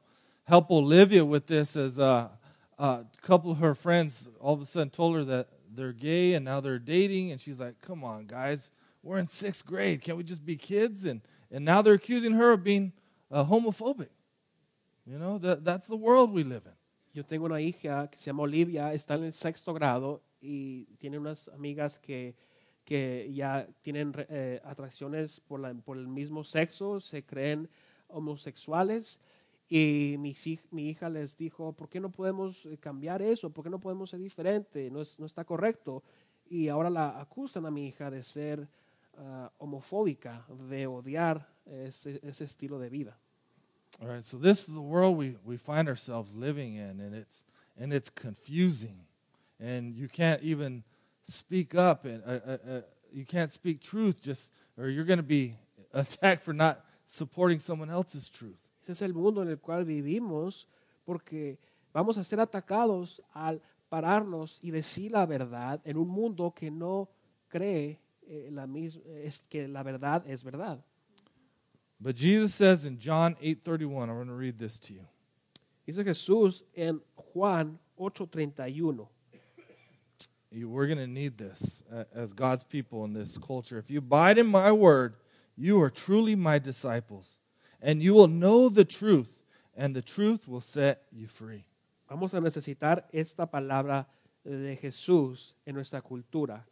help 0.49 0.71
Olivia 0.71 1.23
with 1.23 1.45
this. 1.45 1.75
As 1.75 1.99
uh, 1.99 2.29
a 2.77 3.05
couple 3.21 3.51
of 3.51 3.59
her 3.59 3.75
friends 3.75 4.27
all 4.41 4.55
of 4.55 4.61
a 4.61 4.65
sudden 4.65 4.89
told 4.89 5.15
her 5.15 5.23
that 5.25 5.47
they're 5.71 5.93
gay 5.93 6.33
and 6.33 6.43
now 6.43 6.59
they're 6.59 6.79
dating, 6.79 7.31
and 7.31 7.39
she's 7.39 7.59
like, 7.59 7.79
"Come 7.81 8.03
on, 8.03 8.25
guys, 8.25 8.71
we're 9.03 9.19
in 9.19 9.27
sixth 9.27 9.65
grade. 9.65 10.01
Can't 10.01 10.17
we 10.17 10.23
just 10.23 10.43
be 10.45 10.55
kids?" 10.57 11.05
And 11.05 11.21
and 11.51 11.63
now 11.63 11.81
they're 11.81 11.93
accusing 11.93 12.33
her 12.33 12.51
of 12.51 12.63
being 12.63 12.91
uh, 13.31 13.45
homophobic. 13.45 14.09
You 15.05 15.17
know 15.17 15.37
that 15.39 15.63
that's 15.63 15.87
the 15.87 15.95
world 15.95 16.33
we 16.33 16.43
live 16.43 16.63
in. 16.65 16.73
Yo 17.13 17.23
tengo 17.23 17.45
una 17.45 17.59
hija 17.59 18.09
que 18.11 18.19
se 18.19 18.29
llama 18.29 18.43
Olivia, 18.43 18.93
está 18.93 19.15
en 19.15 19.23
el 19.25 19.31
sexto 19.33 19.73
grado 19.73 20.21
y 20.41 20.85
tiene 20.99 21.17
unas 21.17 21.47
amigas 21.49 21.97
que, 21.99 22.35
que 22.85 23.29
ya 23.33 23.67
tienen 23.81 24.13
eh, 24.29 24.61
atracciones 24.63 25.39
por, 25.39 25.59
la- 25.59 25.73
por 25.73 25.97
el 25.97 26.07
mismo 26.07 26.43
sexo, 26.43 26.99
se 26.99 27.23
creen 27.23 27.67
homosexuales. 28.09 29.19
Y 29.69 30.15
mi, 30.17 30.35
mi 30.71 30.89
hija 30.89 31.09
les 31.09 31.37
dijo, 31.37 31.73
¿por 31.73 31.89
qué 31.89 31.99
no 31.99 32.09
podemos 32.09 32.65
eh, 32.65 32.77
cambiar 32.77 33.21
eso? 33.21 33.51
¿Por 33.51 33.63
qué 33.63 33.69
no 33.69 33.79
podemos 33.79 34.09
ser 34.09 34.19
diferente? 34.19 34.89
No, 34.89 35.01
es- 35.01 35.19
no 35.19 35.25
está 35.27 35.43
correcto. 35.45 36.03
Y 36.49 36.67
ahora 36.69 36.89
la 36.89 37.19
acusan 37.19 37.65
a 37.67 37.71
mi 37.71 37.87
hija 37.87 38.09
de 38.09 38.23
ser 38.23 38.67
ah, 39.17 39.51
homofóbica, 39.59 40.43
de 40.69 40.87
odiar 40.87 41.47
ese, 41.67 42.19
ese 42.23 42.45
estilo 42.45 42.79
de 42.79 42.89
vida. 42.89 43.17
All 44.01 44.07
right, 44.07 44.23
so 44.23 44.37
this 44.37 44.67
is 44.67 44.73
the 44.73 44.81
world 44.81 45.17
we, 45.17 45.35
we 45.43 45.57
find 45.57 45.87
ourselves 45.87 46.35
living 46.35 46.75
in, 46.75 46.99
and 47.01 47.13
it's 47.15 47.45
and 47.77 47.91
it's 47.91 48.09
confusing, 48.09 49.05
and 49.59 49.95
you 49.95 50.07
can't 50.07 50.41
even 50.43 50.83
speak 51.27 51.73
up, 51.75 52.05
and 52.05 52.23
uh, 52.23 52.39
uh, 52.45 52.57
uh, 52.69 52.81
you 53.11 53.25
can't 53.25 53.51
speak 53.51 53.81
truth, 53.81 54.21
just 54.21 54.51
or 54.77 54.89
you're 54.89 55.05
going 55.05 55.17
to 55.19 55.23
be 55.23 55.55
attacked 55.93 56.43
for 56.43 56.53
not 56.53 56.85
supporting 57.07 57.59
someone 57.59 57.89
else's 57.89 58.29
truth. 58.29 58.59
Ese 58.89 59.05
es 59.05 59.09
el 59.09 59.13
mundo 59.13 59.43
en 59.43 59.49
el 59.49 59.59
cual 59.59 59.85
vivimos 59.85 60.67
porque 61.05 61.59
vamos 61.93 62.17
a 62.17 62.23
ser 62.23 62.39
atacados 62.39 63.21
al 63.33 63.61
pararnos 63.87 64.59
y 64.63 64.71
decir 64.71 65.11
la 65.11 65.27
verdad 65.27 65.79
en 65.83 65.95
un 65.95 66.07
mundo 66.07 66.51
que 66.55 66.71
no 66.71 67.07
cree 67.49 67.99
eh, 68.23 68.49
la 68.51 68.67
es 69.23 69.41
que 69.47 69.67
la 69.67 69.83
verdad 69.83 70.23
es 70.27 70.43
verdad. 70.43 70.83
But 71.99 72.15
Jesus 72.15 72.55
says 72.55 72.85
in 72.85 72.97
John 72.99 73.35
8:31, 73.35 74.09
I'm 74.09 74.15
going 74.15 74.27
to 74.27 74.33
read 74.33 74.57
this 74.57 74.79
to 74.79 74.93
you. 74.93 75.05
Dice 75.85 76.03
Jesús 76.03 76.63
en 76.73 76.99
Juan 77.33 77.77
8:31. 77.95 79.07
You- 80.51 80.67
We're 80.69 80.87
going 80.87 80.97
to 80.97 81.05
need 81.07 81.37
this 81.37 81.83
uh, 81.91 82.05
as 82.11 82.33
God's 82.33 82.63
people 82.63 83.05
in 83.05 83.13
this 83.13 83.37
culture. 83.37 83.77
If 83.77 83.91
you 83.91 83.99
abide 83.99 84.39
in 84.39 84.47
my 84.47 84.71
word, 84.71 85.13
you 85.55 85.79
are 85.83 85.91
truly 85.91 86.35
my 86.35 86.57
disciples, 86.57 87.38
and 87.81 88.01
you 88.01 88.15
will 88.15 88.27
know 88.27 88.69
the 88.69 88.85
truth, 88.85 89.29
and 89.75 89.95
the 89.95 90.01
truth 90.01 90.47
will 90.47 90.61
set 90.61 91.03
you 91.11 91.27
free. 91.27 91.65
Vamos 92.09 92.33
a 92.33 92.41
necesitar 92.41 93.07
esta 93.11 93.45
palabra 93.45 94.07
de 94.43 94.75
Jesús 94.75 95.55
en 95.65 95.75
nuestra 95.75 96.01
cultura. 96.01 96.65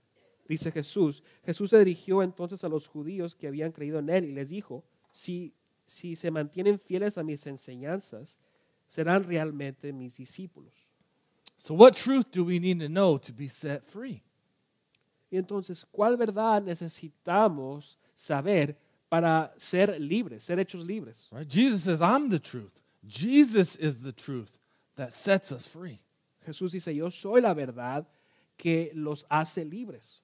Dice 0.48 0.72
Jesús, 0.72 1.24
Jesús 1.46 1.70
se 1.70 1.80
dirigió 1.80 2.24
entonces 2.24 2.64
a 2.64 2.70
los 2.70 2.88
judíos 2.88 3.36
que 3.36 3.48
habían 3.48 3.72
creído 3.72 4.00
en 4.00 4.10
él 4.10 4.26
y 4.26 4.32
les 4.32 4.50
dijo, 4.50 4.84
si, 5.12 5.54
si 5.86 6.16
se 6.16 6.32
mantienen 6.32 6.80
fieles 6.80 7.18
a 7.18 7.24
mis 7.24 7.46
enseñanzas, 7.48 8.40
serán 8.88 9.26
realmente 9.26 9.92
mis 9.92 10.18
discípulos. 10.18 10.90
So, 11.58 11.74
what 11.74 11.94
truth 11.94 12.28
do 12.32 12.46
we 12.46 12.60
need 12.60 12.80
to 12.80 12.88
know 12.88 13.18
to 13.18 13.34
be 13.34 13.50
set 13.50 13.84
free? 13.84 14.24
Y 15.30 15.38
entonces, 15.38 15.86
¿cuál 15.86 16.16
verdad 16.16 16.62
necesitamos 16.62 18.00
saber 18.16 18.78
para 19.10 19.52
ser 19.58 19.98
libres, 20.00 20.44
ser 20.44 20.58
hechos 20.58 20.86
libres? 20.86 21.30
Right? 21.32 21.48
Jesus 21.48 21.84
says, 21.84 22.02
I'm 22.02 22.30
the 22.30 22.40
truth. 22.40 22.80
Jesus 23.06 23.76
is 23.76 24.02
the 24.02 24.12
truth 24.12 24.58
that 24.96 25.14
sets 25.14 25.52
us 25.52 25.66
free. 25.66 26.00
Jesús 26.48 26.72
dice, 26.72 26.94
yo 26.94 27.10
soy 27.10 27.40
la 27.42 27.54
verdad 27.54 28.06
que 28.58 28.92
los 28.96 29.26
hace 29.30 29.64
libres. 29.64 30.22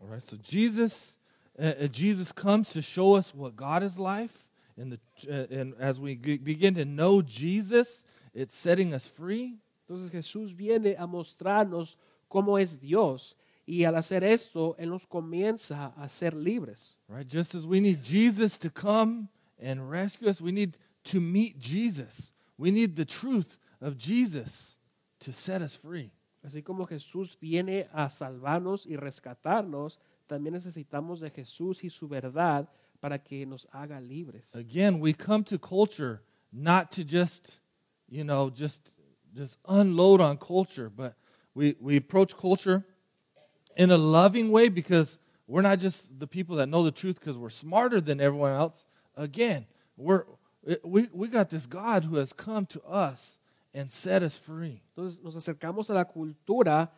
All 0.00 0.08
right, 0.08 0.22
so 0.22 0.36
Jesus, 0.42 1.18
uh, 1.58 1.72
uh, 1.82 1.86
Jesus 1.86 2.32
comes 2.32 2.72
to 2.72 2.82
show 2.82 3.14
us 3.14 3.34
what 3.34 3.56
God 3.56 3.82
is 3.82 3.98
like, 3.98 4.30
and, 4.76 4.92
the, 4.92 5.00
uh, 5.30 5.46
and 5.54 5.74
as 5.78 5.98
we 5.98 6.16
g- 6.16 6.36
begin 6.36 6.74
to 6.74 6.84
know 6.84 7.22
Jesus, 7.22 8.04
it's 8.34 8.56
setting 8.56 8.92
us 8.92 9.06
free. 9.06 9.56
Entonces 9.88 10.10
Jesús 10.10 10.52
viene 10.52 10.96
a 10.98 11.06
mostrarnos 11.06 11.96
cómo 12.30 12.60
es 12.60 12.76
Dios 12.76 13.34
y 13.66 13.84
al 13.84 13.96
hacer 13.96 14.22
esto, 14.22 14.76
Él 14.78 14.90
nos 14.90 15.06
comienza 15.06 15.92
a 15.96 16.08
ser 16.08 16.34
libres. 16.34 16.96
Right? 17.08 17.26
Just 17.28 17.54
as 17.54 17.66
we 17.66 17.80
need 17.80 18.02
Jesus 18.02 18.58
to 18.60 18.70
come 18.70 19.28
and 19.60 19.90
rescue 19.90 20.28
us, 20.28 20.40
we 20.40 20.52
need 20.52 20.78
to 21.04 21.20
meet 21.20 21.58
Jesus. 21.58 22.32
We 22.56 22.70
need 22.70 22.94
the 22.94 23.04
truth 23.04 23.58
of 23.80 23.96
Jesus 23.98 24.78
to 25.20 25.32
set 25.32 25.62
us 25.62 25.74
free. 25.74 26.12
Así 26.44 26.62
como 26.62 26.86
Jesús 26.86 27.36
viene 27.40 27.88
a 27.92 28.08
salvarnos 28.08 28.86
y 28.86 28.96
rescatarnos, 28.96 29.98
también 30.28 30.54
necesitamos 30.54 31.20
de 31.20 31.30
Jesús 31.30 31.82
y 31.82 31.90
su 31.90 32.06
verdad 32.06 32.68
para 33.00 33.18
que 33.18 33.44
nos 33.46 33.66
haga 33.72 34.00
libres. 34.00 34.54
Again, 34.54 35.00
we 35.00 35.12
come 35.12 35.42
to 35.44 35.58
culture 35.58 36.22
not 36.52 36.92
to 36.92 37.02
just, 37.02 37.60
you 38.08 38.22
know, 38.22 38.48
just 38.48 38.94
just 39.34 39.58
unload 39.68 40.20
on 40.20 40.38
culture, 40.38 40.88
but 40.88 41.14
we, 41.54 41.74
we 41.80 41.96
approach 41.96 42.36
culture 42.36 42.84
in 43.76 43.90
a 43.90 43.96
loving 43.96 44.50
way 44.50 44.68
because 44.68 45.18
we're 45.46 45.62
not 45.62 45.78
just 45.78 46.18
the 46.18 46.26
people 46.26 46.56
that 46.56 46.68
know 46.68 46.82
the 46.82 46.90
truth 46.90 47.20
because 47.20 47.38
we're 47.38 47.50
smarter 47.50 48.00
than 48.00 48.20
everyone 48.20 48.52
else. 48.52 48.86
Again, 49.16 49.66
we're 49.96 50.24
we, 50.82 51.08
we 51.12 51.28
got 51.28 51.50
this 51.50 51.66
God 51.66 52.04
who 52.04 52.16
has 52.16 52.32
come 52.32 52.66
to 52.66 52.82
us 52.82 53.38
and 53.72 53.92
set 53.92 54.22
us 54.22 54.36
free. 54.36 54.82
Entonces 54.96 55.22
nos 55.22 55.36
acercamos 55.36 55.90
a 55.90 55.94
la 55.94 56.04
cultura 56.04 56.90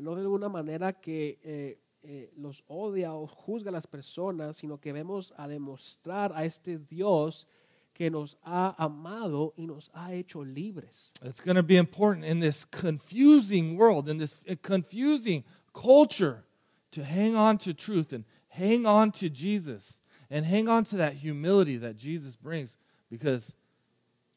no 0.00 0.14
de 0.14 0.26
una 0.26 0.48
manera 0.48 0.92
que 0.92 1.38
eh, 1.44 1.78
eh, 2.02 2.30
los 2.36 2.64
odia 2.66 3.12
o 3.12 3.26
juzga 3.26 3.68
a 3.68 3.72
las 3.72 3.86
personas, 3.86 4.56
sino 4.56 4.78
que 4.78 4.92
vemos 4.92 5.32
a 5.36 5.46
demostrar 5.46 6.32
a 6.34 6.44
este 6.44 6.78
Dios 6.78 7.46
que 7.92 8.10
nos 8.10 8.38
ha 8.42 8.74
amado 8.82 9.52
y 9.56 9.66
nos 9.66 9.90
ha 9.94 10.14
hecho 10.14 10.42
libres. 10.42 11.12
It's 11.22 11.42
going 11.42 11.56
to 11.56 11.62
be 11.62 11.76
important 11.76 12.24
in 12.24 12.40
this 12.40 12.64
confusing 12.64 13.76
world, 13.76 14.08
in 14.08 14.18
this 14.18 14.36
confusing 14.62 15.44
culture, 15.72 16.44
to 16.92 17.02
hang 17.02 17.34
on 17.34 17.58
to 17.58 17.72
truth 17.72 18.12
and 18.12 18.24
hang 18.48 18.86
on 18.86 19.10
to 19.12 19.28
Jesus 19.30 20.00
and 20.30 20.44
hang 20.44 20.68
on 20.68 20.84
to 20.84 20.96
that 20.96 21.14
humility 21.14 21.76
that 21.78 21.96
Jesus 21.96 22.36
brings 22.36 22.76
because 23.10 23.54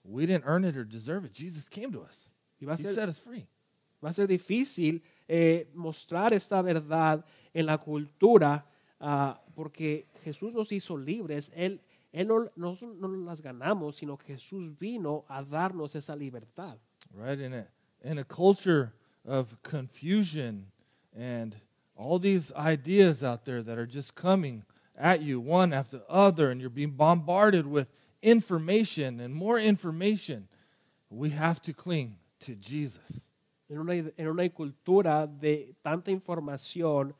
we 0.03 0.25
didn't 0.25 0.43
earn 0.45 0.63
it 0.65 0.77
or 0.77 0.83
deserve 0.85 1.25
it. 1.25 1.33
Jesus 1.33 1.67
came 1.67 1.91
to 1.91 2.01
us, 2.01 2.29
Y 2.61 2.65
va 2.65 2.73
a 2.73 2.75
He 2.77 2.83
ser, 2.83 2.93
set 2.93 3.09
us 3.09 3.19
free. 3.19 3.45
va 4.01 4.09
a 4.09 4.13
ser 4.13 4.27
difícil 4.27 5.01
eh, 5.27 5.67
mostrar 5.75 6.31
esta 6.33 6.61
verdad 6.61 7.23
en 7.53 7.65
la 7.65 7.77
cultura 7.77 8.63
ah, 9.01 9.39
porque 9.55 10.05
Jesús 10.23 10.53
nos 10.53 10.71
hizo 10.71 10.95
libres. 10.97 11.51
Él, 11.55 11.79
él 12.13 12.27
no, 12.27 12.49
no, 12.55 12.77
no 12.99 13.07
las 13.25 13.41
ganamos, 13.41 13.97
sino 13.97 14.17
que 14.17 14.33
Jesús 14.37 14.77
vino 14.79 15.25
a 15.27 15.43
darnos 15.43 15.95
esa 15.95 16.15
libertad. 16.15 16.77
right? 17.13 17.39
In 17.39 17.53
a, 17.53 17.67
in 18.03 18.17
a 18.19 18.23
culture 18.23 18.93
of 19.25 19.57
confusion 19.63 20.67
and 21.17 21.55
all 21.95 22.19
these 22.19 22.53
ideas 22.53 23.23
out 23.23 23.45
there 23.45 23.63
that 23.63 23.77
are 23.77 23.85
just 23.85 24.15
coming 24.15 24.63
at 24.97 25.21
you 25.21 25.39
one 25.39 25.73
after 25.73 25.97
the 25.97 26.09
other, 26.09 26.51
and 26.51 26.61
you're 26.61 26.69
being 26.69 26.91
bombarded 26.91 27.65
with 27.67 27.89
information 28.21 29.19
and 29.19 29.33
more 29.33 29.59
information, 29.59 30.47
we 31.09 31.29
have 31.29 31.61
to 31.61 31.73
cling 31.73 32.17
to 32.39 32.55
Jesus. 32.55 33.29
en 33.69 33.79
una, 33.79 33.93
en 33.95 34.27
una 34.27 34.47
cultura 34.49 35.27
de 35.27 35.75
tanta 35.81 36.11
información 36.11 37.15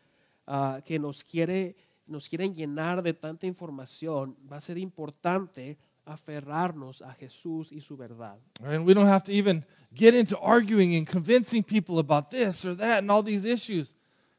ah, 0.46 0.80
que 0.86 1.00
nos, 1.00 1.24
quiere, 1.24 1.76
nos 2.08 2.30
quieren 2.30 2.54
llenar 2.54 3.02
de 3.02 3.14
tanta 3.14 3.48
información, 3.48 4.36
va 4.52 4.58
a 4.58 4.62
ser 4.62 4.78
importante 4.78 5.78
aferrarnos 6.06 7.02
a 7.02 7.14
Jesús 7.14 7.72
y 7.72 7.80
su 7.80 7.96
verdad. 7.96 8.38
And 8.64 8.86
we 8.86 8.94
don't 8.94 9.08
have 9.08 9.24
to 9.26 9.32
even 9.32 9.64
get 9.94 10.14
into 10.14 10.38
arguing 10.40 10.96
and 10.96 11.08
convincing 11.08 11.64
people 11.64 12.00
about 12.00 12.32
this 12.32 12.66
or 12.66 12.76
that 12.76 13.00
and 13.00 13.12
all 13.12 13.24
these 13.24 13.46
issues. 13.46 13.96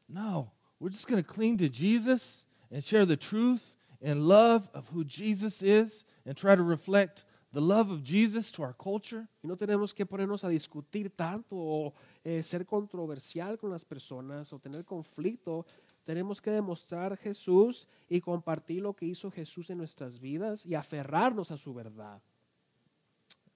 No, 0.07 0.51
we're 0.79 0.89
just 0.89 1.07
going 1.07 1.21
to 1.21 1.27
cling 1.27 1.57
to 1.57 1.69
Jesus 1.69 2.45
and 2.71 2.83
share 2.83 3.05
the 3.05 3.17
truth 3.17 3.75
and 4.01 4.27
love 4.27 4.69
of 4.73 4.87
who 4.89 5.03
Jesus 5.03 5.61
is 5.61 6.05
and 6.25 6.35
try 6.37 6.55
to 6.55 6.63
reflect 6.63 7.25
the 7.53 7.61
love 7.61 7.89
of 7.89 8.03
Jesus 8.03 8.51
to 8.51 8.63
our 8.63 8.73
culture. 8.73 9.27
Y 9.41 9.47
no 9.47 9.55
tenemos 9.55 9.93
que 9.93 10.05
ponernos 10.05 10.43
a 10.43 10.49
discutir 10.49 11.09
tanto 11.09 11.55
o 11.55 11.93
eh, 12.23 12.43
ser 12.43 12.65
controversial 12.65 13.57
con 13.57 13.71
las 13.71 13.83
personas 13.83 14.51
o 14.53 14.59
tener 14.59 14.83
conflicto. 14.85 15.65
Tenemos 16.07 16.41
que 16.41 16.51
demostrar 16.51 17.17
Jesús 17.17 17.85
y 18.07 18.21
compartir 18.21 18.81
lo 18.81 18.93
que 18.93 19.05
hizo 19.05 19.29
Jesús 19.29 19.69
en 19.69 19.77
nuestras 19.77 20.21
vidas 20.21 20.65
y 20.65 20.73
aferrarnos 20.73 21.51
a 21.51 21.57
su 21.57 21.73
verdad. 21.73 22.21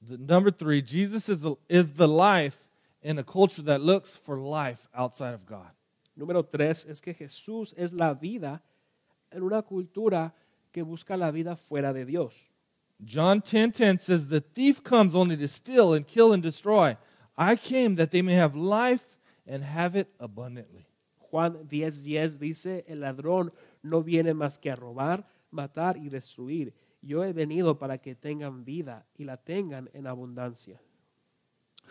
The, 0.06 0.18
number 0.18 0.52
three, 0.52 0.82
Jesus 0.82 1.30
is, 1.30 1.44
the- 1.44 1.56
is 1.70 1.94
the 1.94 2.10
life 2.10 2.58
in 3.02 3.18
a 3.18 3.24
culture 3.24 3.64
that 3.64 3.80
looks 3.80 4.18
for 4.20 4.38
life 4.38 4.90
outside 4.94 5.34
of 5.34 5.46
God. 5.46 5.72
Número 6.14 6.44
tres 6.44 6.86
es 6.86 7.00
que 7.00 7.14
Jesús 7.14 7.74
es 7.78 7.94
la 7.94 8.14
vida 8.14 8.62
en 9.32 9.44
una 9.44 9.62
cultura 9.62 10.34
que 10.74 10.84
busca 10.84 11.16
la 11.16 11.32
vida 11.32 11.56
fuera 11.56 11.94
de 11.94 12.04
Dios. 12.04 12.34
John 13.00 13.42
10:10 13.42 14.02
says 14.02 14.28
the 14.28 14.42
thief 14.42 14.84
comes 14.84 15.16
only 15.16 15.38
to 15.38 15.48
steal 15.48 15.94
and 15.94 16.06
kill 16.06 16.34
and 16.34 16.44
destroy. 16.44 16.98
I 17.38 17.56
came 17.56 17.96
that 17.96 18.10
they 18.12 18.22
may 18.22 18.36
have 18.36 18.58
life 18.58 19.18
and 19.48 19.64
have 19.64 19.96
it 19.96 20.10
abundantly. 20.20 20.91
Juan 21.32 21.68
10:10 21.70 22.38
dice, 22.40 22.84
el 22.88 23.00
ladrón 23.00 23.54
no 23.82 24.04
viene 24.04 24.34
más 24.34 24.60
que 24.60 24.70
a 24.70 24.76
robar, 24.76 25.26
matar 25.50 25.96
y 25.96 26.10
destruir. 26.10 26.74
Yo 27.02 27.24
he 27.24 27.32
venido 27.32 27.80
para 27.80 27.98
que 27.98 28.16
tengan 28.16 28.66
vida 28.66 29.08
y 29.18 29.24
la 29.24 29.38
tengan 29.38 29.90
en 29.94 30.08
abundancia. 30.08 30.82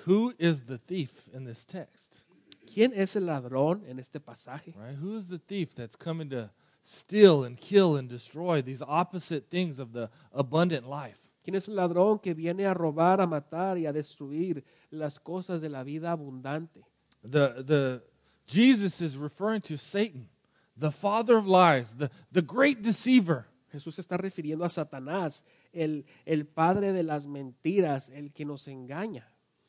Who 0.06 0.34
is 0.38 0.66
the 0.66 0.78
thief 0.78 1.26
in 1.34 1.46
this 1.46 1.66
text? 1.66 2.20
¿Quién 2.72 2.92
es 2.94 3.16
el 3.16 3.26
ladrón 3.26 3.82
en 3.86 3.98
este 3.98 4.20
pasaje? 4.20 4.74
Right? 4.76 4.98
Who 5.02 5.16
is 5.16 5.26
the 5.26 5.38
thief 5.38 5.74
that's 5.74 5.96
coming 5.96 6.28
to 6.28 6.50
steal 6.84 7.44
and 7.44 7.58
kill 7.58 7.96
and 7.96 8.08
destroy 8.08 8.62
these 8.62 8.84
opposite 8.86 9.48
things 9.48 9.78
of 9.78 9.92
the 9.92 10.10
abundant 10.32 10.86
life? 10.86 11.18
¿Quién 11.42 11.56
es 11.56 11.66
el 11.66 11.76
ladrón 11.76 12.20
que 12.20 12.34
viene 12.34 12.66
a 12.66 12.74
robar, 12.74 13.22
a 13.22 13.26
matar 13.26 13.78
y 13.78 13.86
a 13.86 13.92
destruir 13.92 14.62
las 14.90 15.18
cosas 15.18 15.62
de 15.62 15.70
la 15.70 15.82
vida 15.82 16.12
abundante? 16.12 16.84
The 17.22 17.64
the 17.64 18.09
Jesus 18.50 19.00
is 19.00 19.16
referring 19.16 19.60
to 19.62 19.76
Satan, 19.76 20.28
the 20.76 20.90
father 20.90 21.38
of 21.38 21.46
lies, 21.46 21.94
the, 21.94 22.10
the 22.32 22.42
great 22.42 22.82
deceiver. 22.82 23.46
Jesús 23.72 23.98
está 24.00 24.16
refiriendo 24.16 24.64
a 24.64 24.68
Satanás, 24.68 25.44
el, 25.72 26.04
el 26.26 26.44
padre 26.44 26.92
de 26.92 27.04
las 27.04 27.26
mentiras, 27.26 28.10
el 28.12 28.32
que 28.32 28.44
nos 28.44 28.66
engaña. 28.66 29.22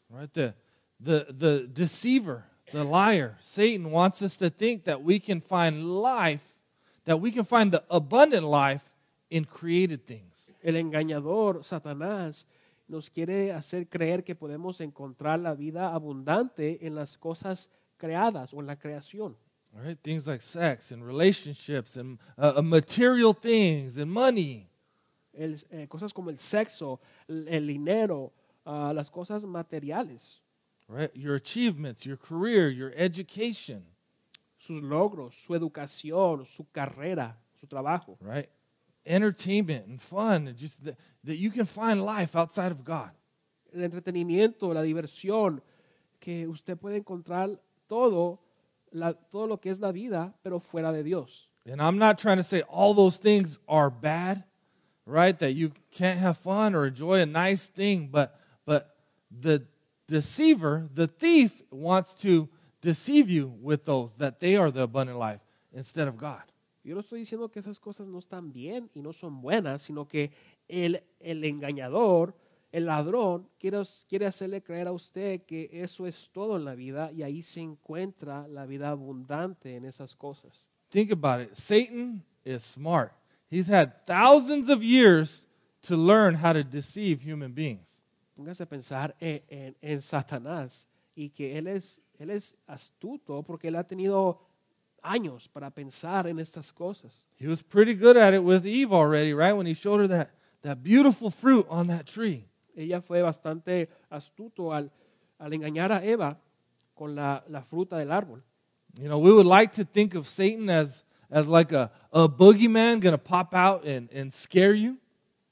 Right? 0.09 0.33
The, 0.33 0.55
the, 0.99 1.27
the 1.29 1.67
deceiver, 1.71 2.45
the 2.71 2.83
liar. 2.83 3.37
Satan 3.39 3.91
wants 3.91 4.23
us 4.23 4.37
to 4.37 4.49
think 4.49 4.85
that 4.85 5.03
we 5.03 5.19
can 5.19 5.41
find 5.41 6.01
life, 6.01 6.57
that 7.05 7.17
we 7.17 7.31
can 7.31 7.45
find 7.45 7.71
the 7.71 7.83
abundant 7.91 8.45
life 8.45 8.83
in 9.29 9.45
created 9.45 10.07
things. 10.07 10.51
El 10.63 10.73
engañador, 10.73 11.63
Satanás, 11.63 12.47
nos 12.87 13.11
quiere 13.11 13.53
hacer 13.53 13.87
creer 13.87 14.23
que 14.23 14.33
podemos 14.33 14.81
encontrar 14.81 15.39
la 15.39 15.53
vida 15.53 15.93
abundante 15.93 16.85
en 16.85 16.95
las 16.95 17.15
cosas 17.15 17.69
creadas 18.01 18.51
o 18.53 18.59
en 18.59 18.65
la 18.67 18.75
creación. 18.75 19.35
All 19.75 19.83
right? 19.85 19.97
Things 20.01 20.27
like 20.27 20.41
sex 20.41 20.91
and 20.91 21.05
relationships 21.05 21.95
and 21.95 22.19
uh, 22.37 22.53
uh, 22.57 22.61
material 22.61 23.33
things 23.33 23.97
and 23.97 24.11
money. 24.11 24.67
El- 25.37 25.55
eh, 25.71 25.87
cosas 25.87 26.11
como 26.11 26.29
el 26.31 26.37
sexo, 26.39 26.99
el, 27.29 27.47
el 27.47 27.67
dinero, 27.67 28.33
ah, 28.65 28.91
las 28.93 29.09
cosas 29.09 29.45
materiales, 29.45 30.39
Right? 30.89 31.09
Your 31.15 31.35
achievements, 31.35 32.05
your 32.05 32.17
career, 32.17 32.69
your 32.69 32.91
education. 32.97 33.83
sus 34.57 34.81
logros, 34.83 35.35
su 35.35 35.55
educación, 35.55 36.45
su 36.45 36.65
carrera, 36.71 37.37
su 37.55 37.65
trabajo. 37.65 38.17
Right? 38.19 38.49
Entertainment 39.05 39.87
and 39.87 39.99
fun, 39.99 40.47
and 40.47 40.57
just 40.57 40.83
that, 40.83 40.97
that 41.23 41.37
you 41.37 41.49
can 41.49 41.65
find 41.65 42.03
life 42.05 42.35
outside 42.35 42.71
of 42.71 42.83
God. 42.83 43.11
El 43.73 43.83
entretenimiento, 43.83 44.73
la 44.73 44.81
diversión, 44.83 45.61
que 46.19 46.45
usted 46.45 46.77
puede 46.77 46.97
encontrar 46.97 47.57
todo, 47.91 48.39
la- 48.93 49.13
todo 49.13 49.47
lo 49.47 49.57
que 49.57 49.69
es 49.69 49.81
la 49.81 49.91
vida, 49.91 50.33
pero 50.43 50.59
fuera 50.61 50.93
de 50.93 51.03
Dios. 51.03 51.49
And 51.65 51.81
I'm 51.81 51.97
not 51.97 52.17
trying 52.17 52.37
to 52.37 52.43
say 52.43 52.61
all 52.69 52.93
those 52.93 53.17
things 53.19 53.59
are 53.67 53.89
bad, 53.91 54.45
right? 55.05 55.37
That 55.37 55.53
you 55.55 55.71
can't 55.91 56.19
have 56.19 56.37
fun 56.37 56.73
or 56.73 56.87
enjoy 56.87 57.19
a 57.21 57.25
nice 57.25 57.67
thing, 57.67 58.07
but 58.09 58.39
but 58.65 58.95
the 59.29 59.65
deceiver, 60.07 60.87
the 60.93 61.07
thief 61.07 61.61
wants 61.69 62.15
to 62.21 62.47
deceive 62.81 63.29
you 63.29 63.53
with 63.61 63.83
those 63.85 64.15
that 64.17 64.39
they 64.39 64.55
are 64.55 64.71
the 64.71 64.83
abundant 64.83 65.19
life 65.19 65.41
instead 65.73 66.07
of 66.07 66.17
God. 66.17 66.41
Yo 66.83 66.95
no 66.95 67.01
estoy 67.01 67.19
diciendo 67.19 67.51
que 67.51 67.59
esas 67.61 67.77
cosas 67.79 68.07
no 68.07 68.17
están 68.17 68.51
bien 68.51 68.89
y 68.95 69.01
no 69.01 69.11
son 69.13 69.39
buenas, 69.41 69.83
sino 69.83 70.07
que 70.07 70.31
el, 70.67 70.99
el 71.19 71.43
engañador, 71.43 72.33
el 72.71 72.85
ladrón, 72.85 73.49
quiere, 73.59 73.81
quiere 74.07 74.25
hacerle 74.25 74.61
creer 74.61 74.87
a 74.87 74.91
usted 74.93 75.41
que 75.45 75.69
eso 75.71 76.07
es 76.07 76.29
todo 76.31 76.55
en 76.57 76.63
la 76.65 76.73
vida 76.75 77.11
y 77.11 77.21
ahí 77.23 77.41
se 77.41 77.59
encuentra 77.61 78.47
la 78.47 78.65
vida 78.65 78.89
abundante 78.89 79.75
en 79.75 79.85
esas 79.85 80.15
cosas. 80.15 80.67
Think 80.89 81.11
about 81.11 81.41
it. 81.41 81.55
Satan 81.55 82.23
is 82.45 82.63
smart. 82.63 83.11
He's 83.49 83.67
had 83.69 84.05
thousands 84.05 84.69
of 84.69 84.81
years 84.81 85.47
to 85.83 85.95
learn 85.97 86.35
how 86.35 86.53
to 86.53 86.63
deceive 86.63 87.21
human 87.21 87.53
beings. 87.53 88.01
Póngase 88.37 88.61
a 88.63 88.65
pensar 88.65 89.15
en, 89.19 89.41
en- 89.49 89.75
en 89.81 90.01
Satanás 90.01 90.87
y 91.15 91.29
que 91.29 91.57
él 91.57 91.67
es, 91.67 91.99
él 92.19 92.29
es 92.29 92.55
astuto 92.67 93.43
porque 93.43 93.67
él 93.67 93.75
ha 93.75 93.83
tenido 93.83 94.39
años 95.03 95.49
para 95.49 95.69
pensar 95.71 96.27
en 96.27 96.39
estas 96.39 96.71
cosas. 96.71 97.27
He 97.37 97.47
was 97.47 97.61
pretty 97.61 97.95
good 97.95 98.15
at 98.15 98.33
it 98.33 98.41
with 98.43 98.65
Eve 98.65 98.93
already, 98.93 99.33
right? 99.33 99.53
When 99.53 99.65
he 99.67 99.73
showed 99.73 99.99
her 99.99 100.07
that, 100.07 100.29
that 100.61 100.81
beautiful 100.83 101.29
fruit 101.31 101.65
on 101.69 101.87
that 101.87 102.05
tree. 102.05 102.45
Ella 102.75 103.01
fue 103.01 103.21
bastante 103.21 103.89
astuto 104.09 104.73
al, 104.73 104.91
al 105.39 105.53
engañar 105.53 105.91
a 105.91 106.03
Eva 106.03 106.39
con 106.93 107.15
la, 107.15 107.43
la 107.47 107.61
fruta 107.61 107.97
del 107.97 108.11
árbol. 108.11 108.43
You 108.99 109.07
know, 109.07 109.19
we 109.19 109.31
would 109.31 109.45
like 109.45 109.73
to 109.73 109.85
think 109.85 110.15
of 110.15 110.27
Satan 110.27 110.69
as, 110.69 111.03
as 111.29 111.47
like 111.47 111.71
a, 111.71 111.91
a 112.11 112.27
boogeyman 112.27 112.99
going 112.99 113.13
to 113.13 113.17
pop 113.17 113.53
out 113.53 113.85
and, 113.85 114.09
and 114.11 114.31
scare 114.33 114.73
you. 114.73 114.97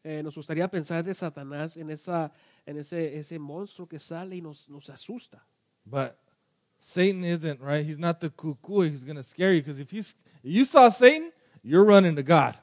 Eh, 0.03 0.21
nos 0.21 0.35
gustaría 0.35 0.67
pensar 0.69 1.03
de 1.03 1.13
Satanás 1.13 1.77
en, 1.77 1.89
esa, 1.89 2.31
en 2.65 2.77
ese, 2.77 3.17
ese 3.17 3.39
monstruo 3.39 3.87
que 3.87 3.99
sale 3.99 4.35
y 4.35 4.41
nos, 4.41 4.69
nos 4.69 4.89
asusta. 4.89 5.39
But 5.85 6.17
Satan 6.79 7.23
isn't, 7.23 7.59
right? 7.61 7.85
He's 7.85 7.99
not 7.99 8.19
the 8.19 8.29
cuckoo. 8.29 8.81
He's 8.81 9.03
going 9.03 9.17
to 9.17 9.23
scare 9.23 9.53
you 9.53 9.61
because 9.61 9.79
if, 9.79 9.91
he's, 9.91 10.15
if 10.43 10.51
you 10.51 10.65
saw 10.65 10.89
Satan, 10.89 11.31
you're 11.63 11.83
running 11.83 12.15
to 12.15 12.23
God. 12.23 12.55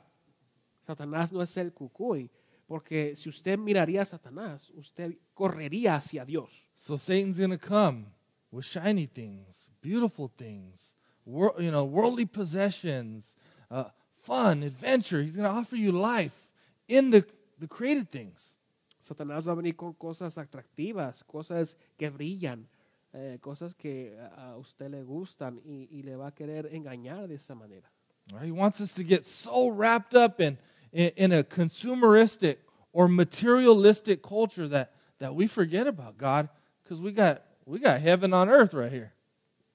Satanás 0.87 1.33
no 1.33 1.41
es 1.41 1.57
el 1.57 1.71
cucuy, 1.71 2.31
porque 2.67 3.15
si 3.15 3.29
usted 3.29 3.59
miraría 3.59 4.03
a 4.03 4.05
Satanás, 4.05 4.71
usted 4.75 5.17
correría 5.35 5.97
hacia 5.97 6.25
Dios. 6.25 6.69
So 6.75 6.97
Satan's 6.97 7.39
going 7.39 7.51
to 7.51 7.59
come 7.59 8.07
with 8.51 8.65
shiny 8.65 9.07
things, 9.07 9.71
beautiful 9.81 10.29
things, 10.37 10.97
wor- 11.25 11.55
you 11.59 11.71
know, 11.71 11.85
worldly 11.85 12.27
possessions, 12.27 13.37
uh, 13.71 13.91
fun, 14.17 14.63
adventure. 14.63 15.23
He's 15.23 15.37
going 15.37 15.49
to 15.49 15.55
offer 15.55 15.77
you 15.77 15.93
life 15.93 16.49
in 16.89 17.11
the, 17.11 17.25
the 17.59 17.69
created 17.69 18.11
things. 18.11 18.57
Satanás 19.01 19.47
va 19.47 19.53
a 19.53 19.57
venir 19.57 19.77
con 19.77 19.93
cosas 19.95 20.37
atractivas, 20.37 21.23
cosas 21.25 21.77
que 21.97 22.11
brillan, 22.11 22.67
eh, 23.13 23.39
cosas 23.41 23.75
que 23.75 24.19
a 24.19 24.51
a 24.51 24.57
usted 24.57 24.91
le 24.91 25.05
gustan 25.05 25.61
y, 25.65 25.89
y 25.93 26.03
le 26.03 26.17
va 26.17 26.29
a 26.29 26.35
querer 26.35 26.75
engañar 26.75 27.29
de 27.29 27.37
esa 27.37 27.55
manera. 27.55 27.89
Right? 28.33 28.47
He 28.47 28.51
wants 28.51 28.81
us 28.81 28.95
to 28.95 29.05
get 29.05 29.25
so 29.25 29.69
wrapped 29.69 30.15
up 30.15 30.41
in, 30.41 30.59
in, 30.97 31.33
a 31.33 31.45
consumeristic 31.45 32.57
or 32.93 33.09
materialistic 33.09 34.23
culture 34.23 34.67
that, 34.69 34.93
that 35.19 35.35
we 35.35 35.47
forget 35.47 35.87
about 35.87 36.17
God 36.17 36.49
because 36.83 37.01
we 37.03 37.13
got, 37.13 37.43
we 37.67 37.79
got 37.79 38.01
heaven 38.01 38.33
on 38.33 38.49
earth 38.49 38.73
right 38.73 38.91
here. 38.91 39.13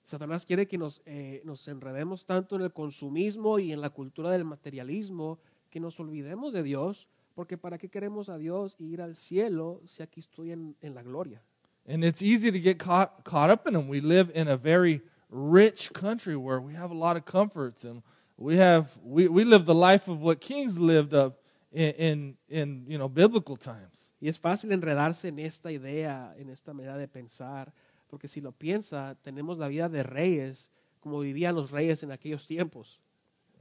Satanás 0.03 0.45
quiere 0.45 0.65
que 0.65 0.79
nos, 0.79 1.01
eh, 1.05 1.41
nos 1.45 1.67
enredemos 1.67 2.25
tanto 2.25 2.55
en 2.55 2.63
el 2.63 2.71
consumismo 2.71 3.59
y 3.59 3.71
en 3.71 3.81
la 3.81 3.91
cultura 3.91 4.31
del 4.31 4.45
materialismo 4.45 5.37
que 5.69 5.79
nos 5.79 5.99
olvidemos 5.99 6.53
de 6.53 6.63
Dios, 6.63 7.07
porque 7.35 7.55
¿para 7.57 7.77
qué 7.77 7.87
queremos 7.87 8.27
a 8.27 8.37
Dios 8.37 8.75
y 8.79 8.91
ir 8.91 9.01
al 9.01 9.15
cielo 9.15 9.81
si 9.85 10.01
aquí 10.01 10.19
estoy 10.19 10.51
en, 10.51 10.75
en 10.81 10.95
la 10.95 11.03
gloria? 11.03 11.43
And 11.87 12.03
it's 12.03 12.21
easy 12.21 12.51
to 12.51 12.59
get 12.59 12.77
caught, 12.79 13.23
caught 13.23 13.51
up 13.51 13.67
in 13.67 13.73
them. 13.73 13.87
We 13.87 14.01
live 14.01 14.31
in 14.33 14.47
a 14.47 14.57
very 14.57 15.01
rich 15.29 15.91
country 15.93 16.35
where 16.35 16.59
we 16.59 16.73
have 16.73 16.91
a 16.91 16.95
lot 16.95 17.15
of 17.15 17.25
comforts 17.25 17.85
and 17.85 18.01
we 18.41 18.57
have 18.57 18.87
we, 19.03 19.27
we 19.27 19.43
live 19.43 19.65
the 19.65 19.75
life 19.75 20.07
of 20.07 20.21
what 20.21 20.41
kings 20.41 20.79
lived 20.79 21.13
up 21.13 21.39
in, 21.71 21.93
in, 21.97 22.37
in 22.49 22.85
you 22.87 22.97
know 22.97 23.07
biblical 23.07 23.55
times. 23.55 24.11
Y 24.19 24.27
es 24.27 24.39
fácil 24.39 24.71
enredarse 24.71 25.27
en 25.27 25.39
esta 25.39 25.71
idea, 25.71 26.33
en 26.37 26.49
esta 26.49 26.73
manera 26.73 26.97
de 26.97 27.07
pensar, 27.07 27.71
porque 28.09 28.27
si 28.27 28.41
lo 28.41 28.51
piensa, 28.51 29.15
tenemos 29.23 29.57
la 29.57 29.67
vida 29.67 29.89
de 29.89 30.03
reyes 30.03 30.69
como 30.99 31.19
vivían 31.19 31.55
los 31.55 31.71
reyes 31.71 32.03
en 32.03 32.11
aquellos 32.11 32.47
tiempos. 32.47 32.99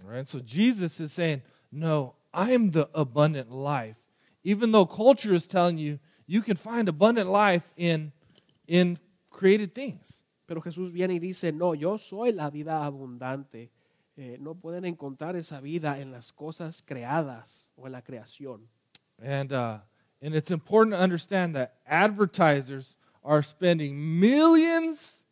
Right? 0.04 0.26
So 0.26 0.40
Jesus 0.40 0.98
is 1.00 1.12
saying, 1.12 1.42
No, 1.70 2.14
I 2.32 2.52
am 2.54 2.70
the 2.70 2.88
abundant 2.94 3.50
life. 3.50 3.96
Even 4.42 4.72
though 4.72 4.86
culture 4.86 5.34
is 5.34 5.46
telling 5.46 5.76
you 5.78 5.98
you 6.26 6.42
can 6.42 6.56
find 6.56 6.88
abundant 6.88 7.28
life 7.28 7.64
in 7.76 8.12
in 8.66 8.98
created 9.30 9.74
things. 9.74 10.22
Pero 10.46 10.60
Jesús 10.60 10.92
viene 10.92 11.14
y 11.14 11.18
dice, 11.18 11.52
no, 11.52 11.74
yo 11.74 11.98
soy 11.98 12.32
la 12.32 12.50
vida 12.50 12.84
abundante. 12.84 13.70
Eh, 14.16 14.36
no 14.40 14.54
pueden 14.54 14.84
encontrar 14.84 15.36
esa 15.36 15.60
vida 15.60 16.00
en 16.00 16.10
las 16.10 16.32
cosas 16.32 16.82
creadas 16.82 17.72
o 17.76 17.86
en 17.86 17.92
la 17.92 18.02
creación. 18.02 18.68
And 19.18 19.52
uh, 19.52 19.78
and 20.22 20.34
it's 20.34 20.50
important 20.50 20.94
to 20.94 21.02
understand 21.02 21.54
that 21.54 21.76
advertisers 21.86 22.98
are 23.22 23.42
spending 23.42 24.20
millions, 24.20 25.26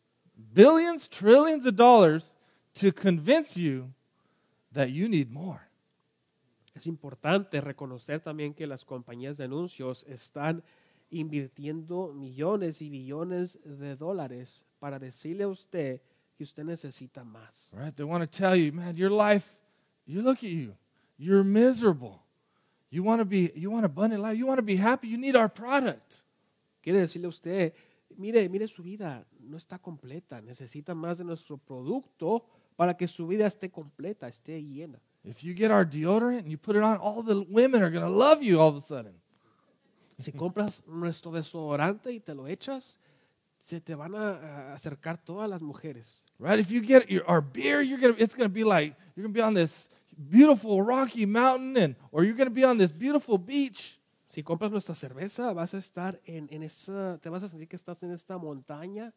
billions, 0.53 1.07
trillions 1.07 1.65
of 1.65 1.75
dollars 1.75 2.35
to 2.75 2.91
convince 2.91 3.57
you 3.57 3.93
that 4.71 4.89
you 4.91 5.07
need 5.07 5.31
more. 5.31 5.61
Es 6.75 6.87
importante 6.87 7.59
reconocer 7.61 8.21
también 8.21 8.53
que 8.53 8.65
las 8.65 8.85
compañías 8.85 9.37
de 9.37 9.43
anuncios 9.43 10.05
están 10.07 10.63
invirtiendo 11.09 12.13
millones 12.13 12.81
y 12.81 12.89
billones 12.89 13.59
de 13.63 13.95
dólares 13.95 14.65
para 14.79 14.99
decirle 14.99 15.43
a 15.43 15.49
usted 15.49 16.01
que 16.39 16.45
usted 16.45 16.63
necesita 16.63 17.25
más. 17.25 17.69
Right? 17.73 17.93
They 17.93 18.05
want 18.05 18.23
to 18.23 18.27
tell 18.27 18.55
you, 18.55 18.71
man, 18.71 18.95
your 18.95 19.11
life, 19.11 19.57
you 20.05 20.21
look 20.21 20.37
at 20.37 20.49
you. 20.49 20.73
You're 21.17 21.43
miserable. 21.43 22.23
You 22.89 23.03
want 23.03 23.19
to 23.19 23.25
be 23.25 23.51
you 23.55 23.69
want 23.69 23.83
abundant 23.83 24.21
life. 24.21 24.37
You 24.37 24.47
want 24.47 24.57
to 24.57 24.63
be 24.63 24.77
happy. 24.77 25.09
You 25.09 25.17
need 25.17 25.35
our 25.35 25.49
product. 25.49 26.23
Quiere 26.81 27.01
decirle 27.01 27.25
a 27.25 27.27
usted, 27.27 27.73
mire, 28.17 28.47
mire 28.47 28.69
su 28.69 28.81
vida, 28.81 29.25
no 29.41 29.57
está 29.57 29.77
completa, 29.77 30.41
necesita 30.41 30.95
más 30.95 31.17
de 31.17 31.25
nuestro 31.25 31.57
producto 31.57 32.45
para 32.77 32.95
que 32.95 33.05
su 33.05 33.27
vida 33.27 33.45
esté 33.45 33.69
completa, 33.69 34.29
esté 34.29 34.63
llena. 34.63 35.01
If 35.25 35.43
you 35.43 35.53
get 35.53 35.71
our 35.71 35.85
deodorant 35.85 36.39
and 36.39 36.47
you 36.47 36.57
put 36.57 36.77
it 36.77 36.81
on, 36.81 36.95
all 36.95 37.21
the 37.21 37.45
women 37.49 37.83
are 37.83 37.91
going 37.91 38.05
to 38.05 38.09
love 38.09 38.41
you 38.41 38.61
all 38.61 38.69
of 38.69 38.77
a 38.77 38.81
sudden. 38.81 39.13
Si 40.17 40.31
compras 40.31 40.81
nuestro 40.87 41.31
desodorante 41.31 42.13
y 42.13 42.21
te 42.21 42.33
lo 42.33 42.47
echas, 42.47 42.97
se 43.59 43.79
te 43.81 43.93
van 43.95 44.15
a 44.15 44.73
acercar 44.73 45.17
todas 45.17 45.49
las 45.49 45.61
mujeres. 45.61 46.23
Right? 46.39 46.59
If 46.59 46.71
you 46.71 46.81
get 46.81 47.07
your, 47.09 47.23
our 47.29 47.41
beer, 47.41 47.81
you're 47.81 47.99
gonna 47.99 48.15
it's 48.17 48.33
gonna 48.35 48.49
be 48.49 48.63
like 48.63 48.95
you're 49.15 49.23
gonna 49.27 49.33
be 49.33 49.41
on 49.41 49.53
this 49.53 49.89
beautiful 50.17 50.81
rocky 50.81 51.25
mountain 51.25 51.77
and 51.77 51.95
or 52.11 52.23
you're 52.23 52.35
gonna 52.37 52.49
be 52.49 52.63
on 52.65 52.77
this 52.77 52.91
beautiful 52.91 53.37
beach. 53.37 53.99
Si 54.27 54.43
compras 54.43 54.71
nuestra 54.71 54.93
cerveza, 54.95 55.53
vas 55.53 55.73
a 55.73 55.79
estar 55.79 56.19
en, 56.25 56.47
en 56.51 56.61
esa, 56.63 57.17
te 57.19 57.29
vas 57.29 57.41
a 57.43 57.47
sentir 57.47 57.67
que 57.67 57.75
estás 57.75 58.03
en 58.03 58.11
esta 58.11 58.37
montaña, 58.37 59.11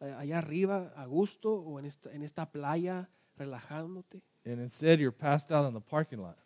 eh, 0.00 0.12
allá 0.18 0.38
arriba, 0.38 0.92
a 0.96 1.06
gusto, 1.06 1.52
o 1.54 1.78
en 1.78 1.86
esta, 1.86 2.10
en 2.12 2.22
esta 2.24 2.50
playa, 2.50 3.08
relajándote. 3.36 4.20
And 4.44 4.60
instead 4.60 4.98
you're 4.98 5.12
passed 5.16 5.52
out 5.52 5.68
in 5.68 5.72
the 5.74 5.80
parking 5.80 6.18
lot. 6.18 6.36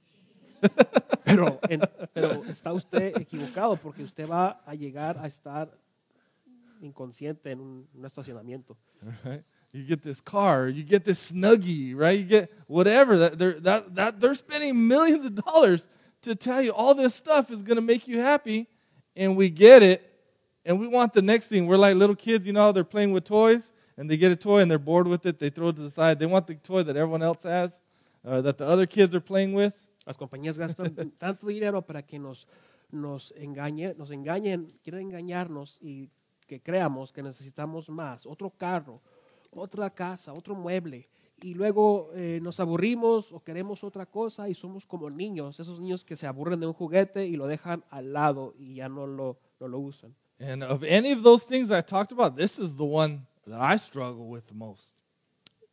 Pero, 1.25 1.59
en- 1.69 1.81
pero 2.13 2.45
está 2.45 2.73
usted 2.75 3.17
equivocado 3.17 3.77
porque 3.77 4.03
usted 4.03 4.29
va 4.29 4.61
a 4.67 4.75
llegar 4.75 5.17
a 5.19 5.27
estar 5.27 5.71
inconsciente 6.81 7.51
en 7.51 7.61
un, 7.61 7.89
un 7.95 8.05
estacionamiento. 8.05 8.77
Right? 9.25 9.43
You 9.73 9.85
get 9.85 10.03
this 10.03 10.21
car, 10.21 10.69
you 10.69 10.83
get 10.83 11.05
this 11.05 11.31
snuggie, 11.31 11.95
right? 11.95 12.19
You 12.19 12.25
get 12.25 12.53
whatever. 12.67 13.19
That 13.19 13.39
they're 13.39 13.61
that, 13.61 13.95
that 13.95 14.21
they're 14.21 14.35
spending 14.35 14.89
millions 14.89 15.25
of 15.25 15.37
dollars 15.37 15.89
to 16.23 16.35
tell 16.35 16.61
you 16.61 16.73
all 16.73 16.95
this 16.95 17.15
stuff 17.15 17.51
is 17.51 17.63
gonna 17.63 17.81
make 17.81 18.09
you 18.09 18.19
happy, 18.19 18.67
and 19.15 19.37
we 19.37 19.49
get 19.49 19.83
it, 19.83 20.03
and 20.65 20.81
we 20.81 20.89
want 20.89 21.13
the 21.13 21.23
next 21.23 21.47
thing. 21.47 21.67
We're 21.67 21.77
like 21.77 21.95
little 21.95 22.17
kids, 22.17 22.47
you 22.47 22.53
know, 22.53 22.73
they're 22.73 22.83
playing 22.83 23.13
with 23.13 23.25
toys, 23.25 23.71
and 23.97 24.11
they 24.11 24.17
get 24.17 24.33
a 24.33 24.37
toy 24.37 24.61
and 24.61 24.71
they're 24.71 24.79
bored 24.79 25.07
with 25.07 25.27
it, 25.27 25.39
they 25.39 25.51
throw 25.51 25.69
it 25.69 25.77
to 25.77 25.83
the 25.83 25.91
side. 25.91 26.19
They 26.19 26.27
want 26.27 26.47
the 26.47 26.55
toy 26.55 26.83
that 26.83 26.97
everyone 26.97 27.23
else 27.23 27.43
has, 27.43 27.83
uh, 28.25 28.41
that 28.41 28.57
the 28.57 28.67
other 28.67 28.87
kids 28.87 29.15
are 29.15 29.21
playing 29.21 29.53
with. 29.53 29.75
Las 30.07 30.17
compañías 30.17 30.59
gastan 30.59 31.13
tanto 31.19 31.47
dinero 31.47 31.83
para 31.83 32.03
que 32.03 32.19
nos, 32.19 32.47
nos, 32.91 33.33
engañe, 33.33 33.95
nos 33.99 34.11
engañen, 34.11 34.73
quieren 34.83 35.03
engañarnos 35.03 35.79
y 35.83 36.09
que 36.51 36.61
creamos 36.61 37.13
que 37.13 37.23
necesitamos 37.23 37.89
más, 37.89 38.27
otro 38.27 38.51
carro, 38.51 39.01
otra 39.53 39.89
casa, 39.89 40.33
otro 40.33 40.57
mueble. 40.57 41.09
Y 41.43 41.55
luego 41.55 42.11
eh, 42.13 42.41
nos 42.43 42.59
aburrimos 42.59 43.33
o 43.33 43.39
queremos 43.39 43.85
otra 43.85 44.05
cosa 44.05 44.49
y 44.49 44.55
somos 44.55 44.85
como 44.85 45.09
niños, 45.09 45.61
esos 45.61 45.79
niños 45.79 46.05
que 46.05 46.17
se 46.17 46.27
aburren 46.27 46.59
de 46.59 46.67
un 46.67 46.73
juguete 46.73 47.25
y 47.25 47.37
lo 47.37 47.47
dejan 47.47 47.85
al 47.89 48.13
lado 48.13 48.53
y 48.59 48.75
ya 48.75 48.89
no 48.89 49.07
lo, 49.07 49.39
no 49.61 49.69
lo 49.69 49.79
usan. 49.79 50.13
And 50.41 50.65
of 50.65 50.83
any 50.83 51.13
of 51.13 51.23
those 51.23 51.47
things 51.47 51.71
I 51.71 51.83
talked 51.83 52.11
about, 52.11 52.37
this 52.37 52.59
is 52.59 52.75
the 52.75 52.85
one 52.85 53.21
that 53.47 53.61
I 53.61 53.79
struggle 53.79 54.27
with 54.29 54.49
the 54.49 54.55
most. 54.55 54.97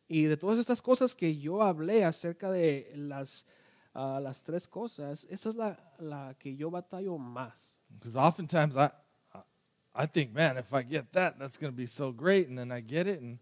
Y 0.06 0.26
de 0.26 0.36
todas 0.36 0.60
estas 0.60 0.80
cosas 0.80 1.12
que 1.12 1.36
yo 1.36 1.60
hablé 1.60 2.04
acerca 2.04 2.52
de 2.52 2.92
las, 2.94 3.46
ah, 3.94 4.20
las 4.22 4.44
tres 4.44 4.68
cosas, 4.68 5.26
esa 5.28 5.48
es 5.48 5.56
la, 5.56 5.76
la 5.98 6.36
que 6.38 6.54
yo 6.54 6.70
batallo 6.70 7.18
más. 7.18 7.80
Because 7.90 8.16
oftentimes 8.16 8.76
I, 8.76 8.90
I- 10.02 10.06
think, 10.06 10.32
man, 10.32 10.56
if 10.56 10.72
I 10.72 10.82
get 10.82 11.12
that, 11.12 11.38
that's 11.38 11.56
going 11.56 11.72
to 11.72 11.76
be 11.76 11.86
so 11.86 12.12
great, 12.12 12.48
and 12.48 12.58
then 12.58 12.70
I 12.70 12.80
get 12.80 13.06
it, 13.06 13.20
and 13.20 13.38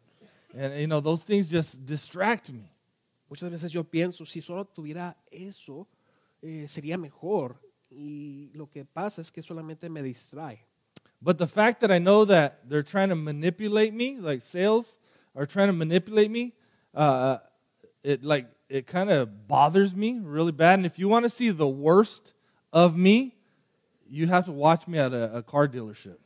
and 0.54 0.80
you 0.80 0.86
know 0.86 1.00
those 1.00 1.24
things 1.24 1.50
just 1.50 1.84
distract 1.84 2.50
me. 2.50 2.72
Muchas 3.28 3.50
veces 3.50 3.72
yo 3.72 3.82
pienso, 3.84 4.26
si 4.26 4.40
solo 4.40 4.64
tuviera 4.64 5.14
eso, 5.30 5.86
eh, 6.42 6.66
sería 6.66 6.98
mejor. 6.98 7.56
Y 7.90 8.50
lo 8.54 8.66
que 8.66 8.84
pasa 8.84 9.20
es 9.20 9.30
que 9.30 9.42
solamente 9.42 9.88
me 9.90 10.02
distrae. 10.02 10.58
But 11.20 11.38
the 11.38 11.46
fact 11.46 11.80
that 11.80 11.90
I 11.90 11.98
know 11.98 12.24
that 12.24 12.68
they're 12.68 12.82
trying 12.82 13.08
to 13.10 13.16
manipulate 13.16 13.92
me, 13.92 14.18
like 14.18 14.42
sales 14.42 14.98
are 15.34 15.46
trying 15.46 15.68
to 15.68 15.72
manipulate 15.72 16.30
me, 16.30 16.54
uh, 16.94 17.38
it 18.02 18.22
like 18.22 18.46
it 18.68 18.86
kind 18.86 19.10
of 19.10 19.46
bothers 19.46 19.94
me 19.94 20.18
really 20.20 20.52
bad. 20.52 20.78
And 20.78 20.86
if 20.86 20.98
you 20.98 21.08
want 21.08 21.24
to 21.24 21.30
see 21.30 21.50
the 21.50 21.68
worst 21.68 22.34
of 22.72 22.96
me, 22.96 23.34
you 24.08 24.26
have 24.26 24.46
to 24.46 24.52
watch 24.52 24.86
me 24.86 24.98
at 24.98 25.12
a, 25.12 25.38
a 25.38 25.42
car 25.42 25.68
dealership. 25.68 26.16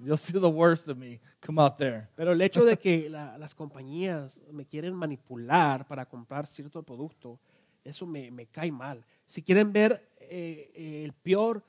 You'll 0.00 0.16
see 0.16 0.38
the 0.38 0.48
worst 0.48 0.88
of 0.88 0.96
me 0.96 1.18
come 1.40 1.58
out 1.60 1.76
there. 1.76 2.08
Pero 2.14 2.32
el 2.32 2.40
hecho 2.40 2.64
de 2.64 2.76
que 2.78 3.08
la- 3.10 3.36
las 3.36 3.54
compañías 3.54 4.40
me 4.52 4.64
quieren 4.64 4.94
manipular 4.94 5.86
para 5.88 6.06
comprar 6.06 6.46
cierto 6.46 6.82
producto, 6.84 7.38
eso 7.84 8.06
me, 8.06 8.30
me 8.30 8.46
cae 8.46 8.70
mal. 8.70 9.04
Si 9.26 9.42
quieren 9.42 9.72
ver 9.72 10.00
eh, 10.20 10.70
eh, 10.74 11.04
el 11.04 11.12
peor 11.12 11.62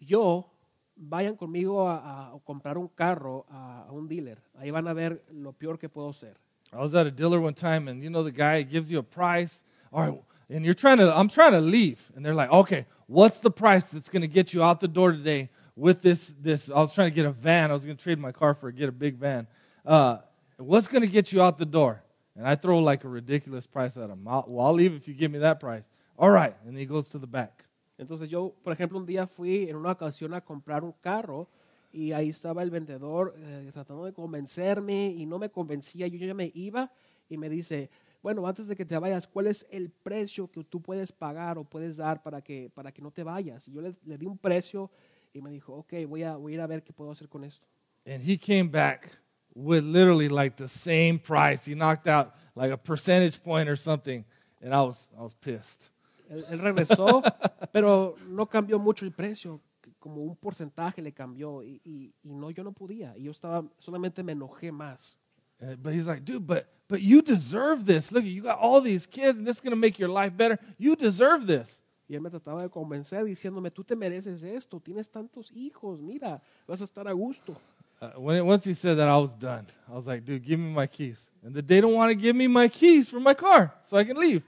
yo, 0.00 0.50
vayan 0.96 1.36
conmigo 1.36 1.88
a, 1.88 2.28
a 2.28 2.38
comprar 2.44 2.78
un 2.78 2.88
carro 2.88 3.44
a, 3.50 3.86
a 3.88 3.92
un 3.92 4.08
dealer. 4.08 4.38
Ahí 4.56 4.70
van 4.70 4.88
a 4.88 4.92
ver 4.94 5.24
lo 5.32 5.52
peor 5.52 5.78
que 5.78 5.88
puedo 5.88 6.12
ser. 6.12 6.36
I 6.72 6.76
was 6.78 6.94
at 6.94 7.06
a 7.06 7.10
dealer 7.10 7.38
one 7.38 7.54
time, 7.54 7.88
and 7.88 8.02
you 8.02 8.10
know 8.10 8.22
the 8.24 8.32
guy 8.32 8.62
gives 8.62 8.90
you 8.90 8.98
a 8.98 9.02
price. 9.02 9.62
All 9.92 10.02
right, 10.02 10.20
and 10.50 10.64
you're 10.64 10.74
trying 10.74 10.98
to. 10.98 11.14
I'm 11.16 11.28
trying 11.28 11.52
to 11.52 11.60
leave, 11.60 12.10
and 12.16 12.24
they're 12.24 12.34
like, 12.34 12.50
"Okay, 12.50 12.86
what's 13.06 13.38
the 13.38 13.50
price 13.50 13.90
that's 13.90 14.08
going 14.08 14.22
to 14.22 14.28
get 14.28 14.52
you 14.52 14.62
out 14.64 14.80
the 14.80 14.88
door 14.88 15.12
today 15.12 15.48
with 15.76 16.02
this? 16.02 16.34
This 16.40 16.70
I 16.70 16.80
was 16.80 16.92
trying 16.92 17.10
to 17.10 17.14
get 17.14 17.26
a 17.26 17.30
van. 17.30 17.70
I 17.70 17.74
was 17.74 17.84
going 17.84 17.96
to 17.96 18.02
trade 18.02 18.18
my 18.18 18.32
car 18.32 18.54
for 18.54 18.72
get 18.72 18.88
a 18.88 18.92
big 18.92 19.16
van. 19.16 19.46
Uh, 19.84 20.18
what's 20.56 20.88
going 20.88 21.02
to 21.02 21.08
get 21.08 21.32
you 21.32 21.42
out 21.42 21.58
the 21.58 21.66
door?" 21.66 22.02
And 22.34 22.46
I 22.46 22.54
throw 22.54 22.80
like 22.80 23.04
a 23.04 23.08
ridiculous 23.08 23.66
price 23.66 23.96
at 23.96 24.10
him. 24.10 24.26
I'll, 24.26 24.44
well, 24.48 24.66
I'll 24.66 24.74
leave 24.74 24.94
if 24.94 25.06
you 25.06 25.14
give 25.14 25.30
me 25.30 25.38
that 25.38 25.60
price. 25.60 25.88
All 26.18 26.30
right, 26.30 26.54
and 26.66 26.76
he 26.76 26.86
goes 26.86 27.10
to 27.10 27.18
the 27.18 27.26
back. 27.26 27.64
Entonces 27.98 28.28
yo, 28.28 28.54
por 28.62 28.74
ejemplo, 28.74 28.98
un 28.98 29.06
día 29.06 29.26
fui 29.26 29.68
en 29.68 29.76
una 29.76 29.92
ocasión 29.92 30.34
a 30.34 30.40
comprar 30.40 30.82
un 30.82 30.92
carro 31.00 31.48
Y 31.96 32.12
ahí 32.12 32.28
estaba 32.28 32.62
el 32.62 32.70
vendedor 32.70 33.34
eh, 33.38 33.70
tratando 33.72 34.04
de 34.04 34.12
convencerme 34.12 35.06
y 35.16 35.24
no 35.24 35.38
me 35.38 35.48
convencía. 35.48 36.06
Yo 36.06 36.18
ya 36.18 36.34
me 36.34 36.52
iba 36.54 36.92
y 37.26 37.38
me 37.38 37.48
dice, 37.48 37.88
bueno, 38.22 38.46
antes 38.46 38.68
de 38.68 38.76
que 38.76 38.84
te 38.84 38.98
vayas, 38.98 39.26
¿cuál 39.26 39.46
es 39.46 39.66
el 39.70 39.88
precio 39.88 40.46
que 40.46 40.62
tú 40.62 40.82
puedes 40.82 41.10
pagar 41.10 41.56
o 41.56 41.64
puedes 41.64 41.96
dar 41.96 42.22
para 42.22 42.42
que, 42.42 42.70
para 42.74 42.92
que 42.92 43.00
no 43.00 43.10
te 43.10 43.22
vayas? 43.22 43.66
Y 43.68 43.72
yo 43.72 43.80
le, 43.80 43.94
le 44.04 44.18
di 44.18 44.26
un 44.26 44.36
precio 44.36 44.90
y 45.36 45.42
me 45.42 45.50
dijo, 45.50 45.74
ok, 45.74 45.92
voy 46.08 46.22
a, 46.22 46.36
voy 46.36 46.52
a 46.52 46.54
ir 46.54 46.60
a 46.60 46.66
ver 46.66 46.82
qué 46.82 46.92
puedo 46.92 47.10
hacer 47.10 47.28
con 47.28 47.44
esto. 47.44 47.66
And 48.06 48.22
he 48.22 48.38
came 48.38 48.68
back 48.68 49.10
with 49.54 49.84
literally 49.84 50.28
like 50.28 50.56
the 50.56 50.68
same 50.68 51.18
price. 51.18 51.64
He 51.64 51.74
knocked 51.74 52.06
out 52.06 52.34
like 52.54 52.72
a 52.72 52.78
percentage 52.78 53.42
point 53.42 53.68
or 53.68 53.76
something. 53.76 54.24
And 54.62 54.74
I 54.74 54.82
was, 54.82 55.10
I 55.18 55.22
was 55.22 55.34
pissed. 55.34 55.90
Él, 56.30 56.44
él 56.50 56.60
regresó, 56.60 57.22
pero 57.72 58.16
no 58.28 58.46
cambió 58.46 58.78
mucho 58.78 59.04
el 59.04 59.12
precio, 59.12 59.60
como 59.98 60.22
un 60.22 60.36
porcentaje 60.36 61.02
le 61.02 61.12
cambió 61.12 61.62
y, 61.62 61.80
y, 61.84 62.14
y 62.22 62.34
no, 62.34 62.50
yo 62.50 62.64
no 62.64 62.72
podía. 62.72 63.14
Y 63.16 63.24
yo 63.24 63.30
estaba, 63.32 63.64
solamente 63.78 64.22
me 64.22 64.32
enojé 64.32 64.72
más. 64.72 65.18
Uh, 65.60 65.74
but 65.76 65.94
he's 65.94 66.06
like, 66.06 66.24
dude, 66.24 66.46
but 66.46 66.68
but 66.88 67.00
you 67.00 67.22
deserve 67.22 67.86
this. 67.86 68.12
Look, 68.12 68.24
you 68.24 68.42
got 68.42 68.58
all 68.58 68.80
these 68.80 69.06
kids, 69.06 69.38
and 69.38 69.46
this 69.46 69.56
is 69.56 69.60
gonna 69.60 69.74
make 69.74 69.98
your 69.98 70.10
life 70.10 70.36
better. 70.36 70.58
You 70.76 70.96
deserve 70.96 71.46
this. 71.46 71.82
Y 72.08 72.14
él 72.14 72.20
me 72.20 72.30
trataba 72.30 72.62
de 72.62 72.68
convencer 72.68 73.24
diciéndome, 73.24 73.70
tú 73.70 73.82
te 73.82 73.96
mereces 73.96 74.42
esto, 74.44 74.80
tienes 74.80 75.08
tantos 75.10 75.50
hijos, 75.52 76.00
mira, 76.00 76.40
vas 76.66 76.80
a 76.80 76.84
estar 76.84 77.08
a 77.08 77.12
gusto. 77.12 77.56
Uh, 78.00 78.20
when 78.20 78.46
once 78.46 78.64
he 78.64 78.74
said 78.74 78.96
that, 78.98 79.08
I 79.08 79.16
was 79.16 79.34
done. 79.34 79.66
I 79.88 79.94
was 79.94 80.06
like, 80.06 80.24
dude, 80.24 80.44
give 80.44 80.58
me 80.58 80.70
my 80.70 80.86
keys. 80.86 81.30
And 81.42 81.54
the, 81.54 81.62
they 81.62 81.80
don't 81.80 81.94
want 81.94 82.12
to 82.12 82.14
give 82.14 82.36
me 82.36 82.46
my 82.46 82.68
keys 82.68 83.08
for 83.08 83.18
my 83.18 83.34
car, 83.34 83.72
so 83.82 83.96
I 83.96 84.04
can 84.04 84.18
leave. 84.18 84.42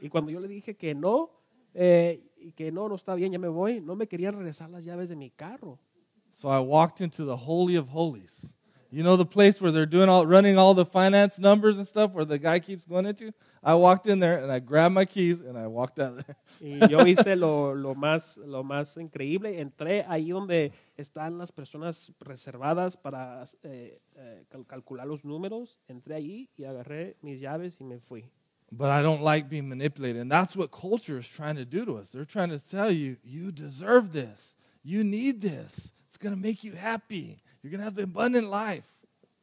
Y 0.00 0.08
cuando 0.08 0.30
yo 0.30 0.40
le 0.40 0.48
dije 0.48 0.76
que 0.76 0.94
no, 0.94 1.30
eh, 1.74 2.20
que 2.54 2.70
no, 2.70 2.88
no 2.88 2.96
está 2.96 3.14
bien, 3.14 3.32
ya 3.32 3.38
me 3.38 3.48
voy, 3.48 3.80
no 3.80 3.96
me 3.96 4.06
querían 4.06 4.34
regresar 4.34 4.68
las 4.68 4.84
llaves 4.84 5.08
de 5.08 5.16
mi 5.16 5.30
carro. 5.30 5.78
So 6.32 6.50
I 6.50 6.60
walked 6.60 7.00
into 7.00 7.24
the 7.24 7.36
holy 7.36 7.76
of 7.76 7.88
holies. 7.88 8.52
You 8.94 9.02
know 9.02 9.16
the 9.16 9.24
place 9.24 9.58
where 9.58 9.72
they're 9.72 9.86
doing 9.86 10.10
all, 10.10 10.26
running 10.26 10.58
all 10.58 10.74
the 10.74 10.84
finance 10.84 11.38
numbers 11.38 11.78
and 11.78 11.86
stuff, 11.86 12.12
where 12.12 12.26
the 12.26 12.38
guy 12.38 12.58
keeps 12.58 12.84
going 12.84 13.06
into. 13.06 13.32
I 13.62 13.74
walked 13.74 14.06
in 14.06 14.18
there 14.18 14.36
and 14.42 14.52
I 14.52 14.58
grabbed 14.58 14.94
my 14.94 15.06
keys 15.06 15.40
and 15.40 15.56
I 15.56 15.66
walked 15.66 15.98
out 15.98 16.18
of 16.18 16.26
there. 16.26 16.36
Y 16.60 16.86
yo 16.90 16.98
hice 17.06 17.34
lo, 17.34 17.72
lo, 17.72 17.94
más, 17.94 18.38
lo 18.44 18.62
más 18.62 18.98
increíble. 18.98 19.58
Entré 19.60 20.04
ahí 20.06 20.28
donde 20.30 20.72
están 20.98 21.38
las 21.38 21.50
personas 21.50 22.12
reservadas 22.20 22.98
para 22.98 23.44
eh, 23.62 23.98
eh, 24.14 24.44
cal- 24.50 24.66
calcular 24.66 25.06
los 25.06 25.24
números. 25.24 25.78
Entré 25.88 26.14
ahí 26.14 26.50
y 26.58 26.64
agarré 26.64 27.16
mis 27.22 27.40
llaves 27.40 27.78
y 27.80 27.84
me 27.84 27.98
fui. 27.98 28.26
But 28.70 28.90
I 28.90 29.00
don't 29.00 29.22
like 29.22 29.48
being 29.48 29.70
manipulated. 29.70 30.20
And 30.20 30.30
that's 30.30 30.54
what 30.54 30.70
culture 30.70 31.18
is 31.18 31.26
trying 31.26 31.56
to 31.56 31.64
do 31.64 31.86
to 31.86 31.96
us. 31.96 32.10
They're 32.10 32.26
trying 32.26 32.50
to 32.50 32.58
tell 32.58 32.90
you, 32.90 33.16
you 33.24 33.52
deserve 33.52 34.12
this. 34.12 34.58
You 34.84 35.02
need 35.02 35.40
this. 35.40 35.94
It's 36.08 36.18
going 36.18 36.34
to 36.34 36.40
make 36.40 36.62
you 36.62 36.72
happy. 36.72 37.38
You're 37.62 37.70
going 37.70 37.80
to 37.80 37.84
have 37.84 37.94
the 37.94 38.02
abundant 38.04 38.48
life. 38.50 38.84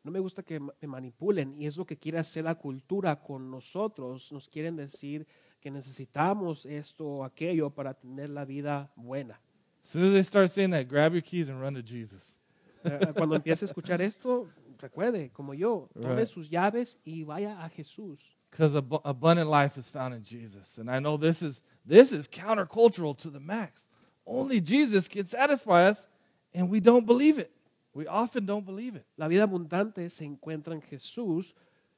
No 0.03 0.11
me 0.11 0.20
gusta 0.20 0.43
que 0.43 0.59
me 0.59 0.88
manipulen 0.88 1.55
y 1.59 1.65
es 1.65 1.78
lo 1.78 1.86
que 1.86 1.97
quiere 1.97 2.20
hacer 2.20 2.43
la 2.45 2.55
cultura 2.55 3.15
con 3.22 3.49
nosotros. 3.51 4.32
Nos 4.32 4.47
quieren 4.47 4.76
decir 4.76 5.26
que 5.61 5.70
necesitamos 5.70 6.65
esto 6.65 7.05
o 7.05 7.24
aquello 7.24 7.70
para 7.70 7.93
tener 7.93 8.30
la 8.30 8.45
vida 8.45 8.91
buena. 8.95 9.39
As 9.84 9.89
soon 9.89 10.03
as 10.05 10.13
they 10.13 10.24
start 10.24 10.49
saying 10.49 10.72
that, 10.72 10.88
grab 10.88 11.13
your 11.13 11.22
keys 11.22 11.49
and 11.49 11.61
run 11.61 11.74
to 11.76 11.82
Jesus. 11.82 12.38
Eh, 12.84 13.13
Cuando 13.15 13.36
empiece 13.36 13.63
a 13.63 13.65
escuchar 13.65 14.01
esto, 14.01 14.47
recuerde, 14.78 15.32
como 15.32 15.53
yo, 15.53 15.89
tome 15.93 16.26
sus 16.26 16.49
llaves 16.49 16.97
y 17.05 17.24
vaya 17.24 17.61
a 17.63 17.70
Jesús. 17.70 18.20
Because 18.49 18.76
ab- 18.76 19.01
abundant 19.05 19.49
life 19.49 19.78
is 19.78 19.89
found 19.89 20.13
in 20.15 20.24
Jesus. 20.24 20.78
And 20.78 20.89
I 20.89 20.99
know 20.99 21.17
this 21.17 21.41
is, 21.41 21.61
this 21.86 22.11
is 22.11 22.28
countercultural 22.28 23.15
to 23.17 23.30
the 23.30 23.39
max. 23.39 23.88
Only 24.26 24.59
Jesus 24.61 25.07
can 25.07 25.26
satisfy 25.26 25.88
us, 25.88 26.07
and 26.53 26.70
we 26.70 26.80
don't 26.80 27.05
believe 27.05 27.38
it. 27.38 27.51
We 27.99 28.07
often 28.07 28.45
don't 28.45 28.65
believe 28.65 28.95
it. 28.95 29.05
La 29.17 29.27
vida 29.27 29.43
abundante 29.43 30.09
se 30.09 30.23
encuentra 30.23 30.73
en 30.73 30.81
Jesús. 30.81 31.53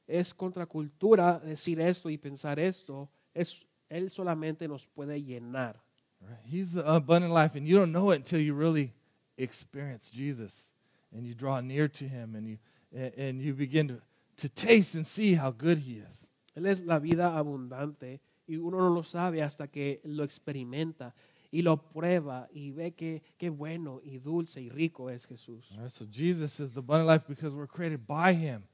Es 0.08 0.34
contracultura 0.34 1.38
decir 1.38 1.80
esto 1.80 2.10
y 2.10 2.18
pensar 2.18 2.58
esto. 2.58 3.08
Es, 3.32 3.64
él 3.88 4.10
solamente 4.10 4.66
nos 4.66 4.84
puede 4.84 5.22
llenar. 5.22 5.80
He's 6.44 6.72
the 6.72 6.82
abundant 6.84 7.32
life, 7.32 7.56
and 7.56 7.68
you 7.68 7.76
don't 7.78 7.92
know 7.92 8.10
it 8.10 8.16
until 8.16 8.40
you 8.40 8.52
really 8.52 8.92
experience 9.38 10.10
Jesus 10.10 10.74
and 11.12 11.24
you 11.24 11.34
draw 11.34 11.60
near 11.60 11.88
to 11.88 12.04
him 12.04 12.34
and 12.34 12.48
you, 12.48 12.58
and, 12.92 13.14
and 13.16 13.40
you 13.40 13.54
begin 13.54 13.86
to, 13.86 14.02
to 14.38 14.48
taste 14.48 14.96
and 14.96 15.06
see 15.06 15.34
how 15.34 15.52
good 15.52 15.78
he 15.78 15.98
is. 15.98 16.28
Él 16.56 16.66
es 16.66 16.82
la 16.82 16.98
vida 16.98 17.38
abundante 17.38 18.20
y 18.48 18.56
uno 18.56 18.78
no 18.78 18.88
lo 18.88 19.04
sabe 19.04 19.40
hasta 19.40 19.68
que 19.68 20.00
lo 20.02 20.24
experimenta 20.24 21.14
y 21.52 21.62
lo 21.62 21.76
prueba 21.76 22.48
y 22.52 22.72
ve 22.72 22.92
que 22.92 23.22
qué 23.38 23.50
bueno 23.50 24.00
y 24.02 24.18
dulce 24.18 24.60
y 24.60 24.70
rico 24.70 25.10
es 25.10 25.26
Jesús. 25.26 25.70
All 25.72 25.82
right, 25.82 25.90
so 25.90 26.06
Jesus 26.10 26.58
is 26.58 26.72
the 26.72 26.80
abundant 26.80 27.08
life 27.08 27.24
because 27.28 27.54
we're 27.54 27.68
created 27.68 28.06
by 28.06 28.32
him 28.32 28.64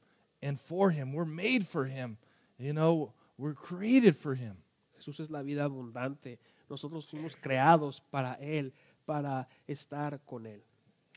and 0.40 0.58
for 0.58 0.90
him. 0.90 1.12
We're 1.12 1.26
made 1.26 1.66
for 1.66 1.86
him. 1.86 2.16
You 2.56 2.72
know, 2.72 3.12
we're 3.36 3.54
created 3.54 4.16
for 4.16 4.34
him. 4.34 4.56
Jesús 4.96 5.20
es 5.20 5.30
la 5.30 5.42
vida 5.42 5.64
abundante. 5.64 6.38
Nosotros 6.70 7.08
fuimos 7.10 7.36
creados 7.36 8.00
para 8.10 8.34
Él, 8.40 8.72
para 9.04 9.48
estar 9.66 10.20
con 10.24 10.46
Él. 10.46 10.62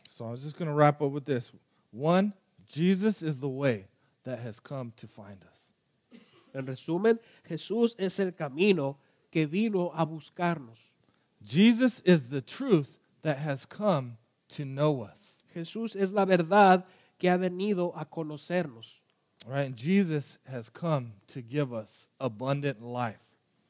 So 0.08 0.26
I'm 0.26 0.36
just 0.36 0.58
going 0.58 0.70
to 0.70 0.76
wrap 0.76 1.02
up 1.02 1.12
with 1.12 1.26
this. 1.26 1.52
One, 1.92 2.34
Jesus 2.68 3.22
is 3.22 3.40
the 3.40 3.50
way 3.50 3.88
that 4.24 4.40
has 4.40 4.60
come 4.60 4.94
to 4.98 5.08
find 5.08 5.44
us. 5.52 5.74
En 6.54 6.66
resumen, 6.66 7.20
Jesús 7.48 7.96
es 7.98 8.20
el 8.20 8.32
camino 8.32 8.98
que 9.30 9.46
vino 9.46 9.92
a 9.94 10.06
buscarnos. 10.06 10.91
Jesus 11.44 12.00
is 12.02 12.28
the 12.30 12.42
truth 12.42 13.00
that 13.24 13.38
has 13.38 13.66
come 13.66 14.18
to 14.50 14.66
know 14.66 15.02
us. 15.02 15.44
Jesús 15.56 15.96
es 15.96 16.12
la 16.12 16.26
verdad 16.26 16.84
que 17.20 17.30
ha 17.30 17.38
venido 17.38 17.94
a 17.96 18.06
conocernos. 18.06 19.00
Right? 19.48 19.66
And 19.66 19.76
Jesus 19.76 20.38
has 20.50 20.70
come 20.70 21.14
to 21.28 21.42
give 21.42 21.74
us 21.74 22.08
abundant 22.20 22.82
life. 22.84 23.24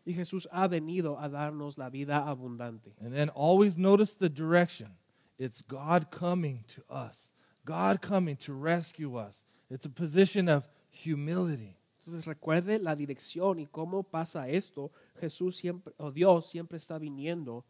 Y 0.06 0.14
Jesús 0.14 0.48
ha 0.52 0.68
venido 0.68 1.18
a 1.22 1.30
darnos 1.30 1.78
la 1.78 1.90
vida 1.90 2.26
abundante. 2.28 2.92
And 3.00 3.14
then 3.14 3.30
always 3.30 3.78
notice 3.78 4.16
the 4.16 4.30
direction. 4.30 4.90
It's 5.38 5.62
God 5.62 6.12
coming 6.12 6.64
to 6.76 6.84
us, 6.90 7.34
God 7.66 8.02
coming 8.02 8.36
to 8.38 8.54
rescue 8.54 9.16
us. 9.16 9.46
It's 9.70 9.86
a 9.86 9.90
position 9.90 10.50
of 10.50 10.68
humility. 10.90 11.78
Entonces 12.02 12.26
recuerde 12.26 12.80
la 12.80 12.96
dirección 12.96 13.60
y 13.60 13.68
cómo 13.68 14.04
pasa 14.04 14.50
esto. 14.50 14.92
Jesús 15.20 15.58
siempre, 15.58 15.94
o 15.98 16.12
Dios 16.12 16.50
siempre 16.50 16.78
está 16.78 16.98
viniendo, 16.98 17.64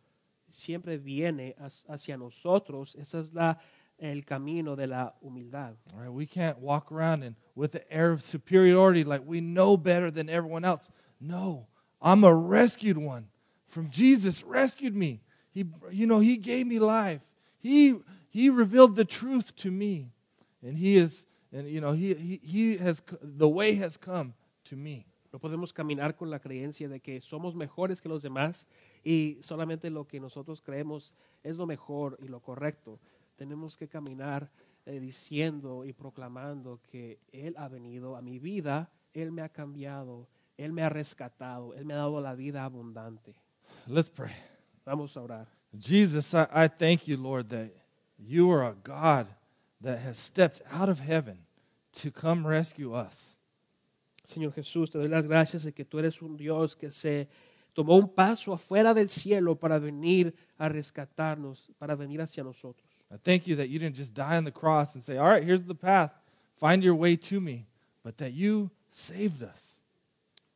siempre 0.50 0.98
viene 0.98 1.56
hacia 1.88 2.16
nosotros. 2.18 2.96
Ese 2.96 3.20
es 3.20 3.34
la, 3.34 3.60
el 3.98 4.24
camino 4.24 4.78
de 4.78 4.88
la 4.88 5.16
humildad. 5.22 5.76
All 5.94 6.00
right? 6.00 6.12
We 6.12 6.26
can't 6.26 6.60
walk 6.60 6.92
around 6.92 7.24
and 7.24 7.36
with 7.56 7.72
the 7.72 7.84
air 7.92 8.12
of 8.12 8.24
superiority 8.24 9.04
like 9.04 9.24
we 9.26 9.42
know 9.42 9.76
better 9.76 10.10
than 10.10 10.30
everyone 10.30 10.64
else. 10.64 10.90
No, 11.20 11.68
I'm 12.02 12.24
a 12.24 12.34
rescued 12.34 12.98
one. 12.98 13.28
From 13.68 13.90
Jesus 13.90 14.44
rescued 14.44 14.96
me. 14.96 15.22
He 15.52 15.66
you 15.92 16.08
know, 16.08 16.20
he 16.20 16.38
gave 16.38 16.68
me 16.68 16.80
life. 16.80 17.22
He 17.60 17.96
he 18.30 18.50
revealed 18.50 18.96
the 18.96 19.06
truth 19.06 19.56
to 19.58 19.72
me. 19.72 20.12
And 20.64 20.78
he 20.78 20.96
is 20.96 21.26
and 21.52 21.68
you 21.68 21.82
know, 21.82 21.94
he 21.94 22.14
he, 22.14 22.40
he 22.44 22.78
has 22.78 23.02
the 23.22 23.48
way 23.48 23.76
has 23.76 23.98
come 23.98 24.34
to 24.66 24.76
me. 24.76 25.06
No 25.32 25.40
podemos 25.40 25.72
caminar 25.72 26.16
con 26.16 26.30
la 26.30 26.40
creencia 26.40 26.90
de 26.90 27.00
que 27.00 27.22
somos 27.22 27.56
mejores 27.56 28.02
que 28.02 28.10
los 28.10 28.22
demás 28.22 28.68
y 29.04 29.38
solamente 29.42 29.90
lo 29.90 30.06
que 30.06 30.20
nosotros 30.20 30.62
creemos 30.62 31.14
es 31.42 31.56
lo 31.56 31.66
mejor 31.66 32.18
y 32.22 32.28
lo 32.28 32.42
correcto. 32.42 33.00
Tenemos 33.38 33.78
que 33.78 33.88
caminar 33.88 34.52
eh, 34.86 35.00
diciendo 35.00 35.86
y 35.86 35.94
proclamando 35.94 36.82
que 36.86 37.20
Él 37.32 37.56
ha 37.58 37.70
venido 37.70 38.18
a 38.18 38.22
mi 38.22 38.40
vida, 38.40 38.92
Él 39.14 39.32
me 39.32 39.42
ha 39.42 39.48
cambiado, 39.48 40.28
Él 40.58 40.74
me 40.74 40.84
ha 40.84 40.90
rescatado, 40.90 41.74
Él 41.76 41.86
me 41.86 41.94
ha 41.94 41.98
dado 41.98 42.20
la 42.20 42.36
vida 42.36 42.66
abundante. 42.66 43.34
Let's 43.88 44.10
pray. 44.10 44.34
Vamos 44.86 45.16
a 45.16 45.22
orar. 45.22 45.48
Jesus, 45.74 46.34
I, 46.34 46.46
I 46.52 46.68
thank 46.68 47.08
you, 47.08 47.16
Lord, 47.16 47.48
that 47.50 47.72
you 48.18 48.52
are 48.52 48.66
a 48.68 48.74
God 48.74 49.28
that 49.82 50.00
has 50.00 50.18
stepped 50.18 50.62
out 50.72 50.90
of 50.90 51.00
heaven 51.00 51.40
to 51.94 52.12
come 52.12 52.46
rescue 52.46 52.94
us. 52.94 53.38
Señor 54.26 54.54
Jesús, 54.54 54.92
te 54.92 55.00
doy 55.00 55.08
las 55.08 55.26
gracias 55.26 55.64
de 55.64 55.74
que 55.74 55.84
tú 55.84 56.00
eres 56.00 56.22
un 56.22 56.38
Dios 56.38 56.76
que 56.76 56.92
se 56.92 57.28
tomó 57.74 57.98
un 57.98 58.08
paso 58.08 58.54
afuera 58.54 58.94
del 58.94 59.10
cielo 59.10 59.56
para 59.56 59.80
venir 59.80 60.34
a 60.58 60.70
rescatarnos, 60.70 61.72
para 61.78 61.96
venir 61.96 62.22
hacia 62.22 62.44
nosotros. 62.44 62.88
I 63.10 63.18
thank 63.18 63.46
you 63.46 63.56
that 63.58 63.68
you 63.68 63.80
didn't 63.80 63.98
just 63.98 64.16
die 64.16 64.38
on 64.38 64.46
the 64.46 64.52
cross 64.52 64.96
and 64.96 65.04
say, 65.04 65.18
All 65.18 65.28
right, 65.28 65.44
here's 65.44 65.66
the 65.66 65.76
path, 65.76 66.12
find 66.56 66.82
your 66.84 66.96
way 66.96 67.18
to 67.18 67.42
me, 67.42 67.68
but 68.04 68.18
that 68.18 68.34
you 68.34 68.72
saved 68.90 69.44
us. 69.44 69.82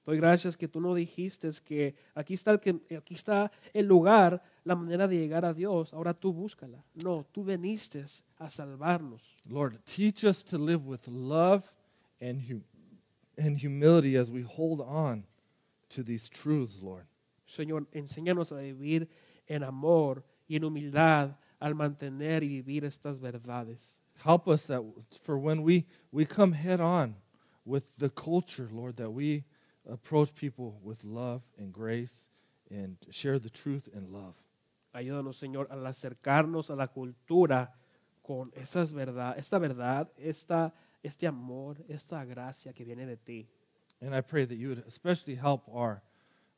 Doy 0.06 0.18
gracias 0.18 0.56
que 0.56 0.68
tú 0.68 0.80
no 0.80 0.94
dijiste 0.94 1.50
que 1.66 1.96
aquí 2.16 2.36
está 2.36 2.52
el, 2.52 2.60
que, 2.60 2.80
aquí 2.96 3.16
está 3.16 3.52
el 3.74 3.88
lugar, 3.88 4.42
la 4.66 4.76
manera 4.76 5.08
de 5.08 5.16
llegar 5.18 5.46
a 5.46 5.54
Dios, 5.54 5.94
ahora 5.94 6.14
tú 6.14 6.34
búscala. 6.34 6.84
No, 7.04 7.24
tú 7.32 7.44
veniste 7.44 8.04
a 8.40 8.50
salvarnos. 8.50 9.22
Lord, 9.48 9.80
teach 9.86 10.24
us 10.26 10.44
to 10.46 10.58
live 10.58 10.86
with 10.86 11.08
love 11.08 11.72
and, 12.20 12.42
hu- 12.42 12.64
and 13.38 13.58
humility 13.58 14.18
as 14.18 14.32
we 14.32 14.42
hold 14.42 14.82
on 14.82 15.24
to 15.90 16.04
these 16.04 16.28
truths, 16.28 16.82
Lord. 16.82 17.06
Señor, 17.48 17.86
enséñanos 17.94 18.52
a 18.52 18.56
vivir 18.56 19.08
en 19.48 19.64
amor 19.64 20.24
y 20.50 20.56
en 20.56 20.64
humildad 20.64 21.38
al 21.60 21.76
mantener 21.76 22.44
y 22.44 22.62
vivir 22.62 22.84
estas 22.86 23.20
verdades. 23.20 24.00
Help 24.24 24.48
us 24.48 24.66
that 24.66 24.82
for 25.22 25.38
when 25.38 25.62
we, 25.62 25.86
we 26.12 26.26
come 26.26 26.54
head 26.54 26.82
on 26.82 27.16
with 27.66 27.84
the 27.98 28.10
culture, 28.10 28.68
Lord, 28.72 28.96
that 28.98 29.12
we 29.12 29.44
approach 29.88 30.34
people 30.34 30.80
with 30.82 31.04
love 31.04 31.44
and 31.60 31.72
grace 31.72 32.32
and 32.72 32.98
share 33.12 33.38
the 33.38 33.50
truth 33.50 33.88
in 33.94 34.12
love. 34.12 34.34
Ayúdanos, 34.96 35.38
Señor, 35.38 35.68
al 35.70 35.86
acercarnos 35.86 36.72
a 36.72 36.76
la 36.76 36.88
cultura 36.88 37.76
con 38.22 38.52
esas 38.56 38.94
verdad, 38.94 39.38
esta 39.38 39.60
verdad, 39.60 40.10
esta, 40.18 40.74
este 41.04 41.28
amor, 41.28 41.78
esta 41.90 42.24
gracia 42.24 42.72
que 42.72 42.86
viene 42.86 43.06
de 43.06 43.18
ti. 43.18 43.50
And 44.02 44.16
I 44.16 44.22
pray 44.22 44.46
that 44.46 44.56
you 44.56 44.70
would 44.70 44.84
especially 44.88 45.36
help 45.36 45.64
our, 45.68 46.02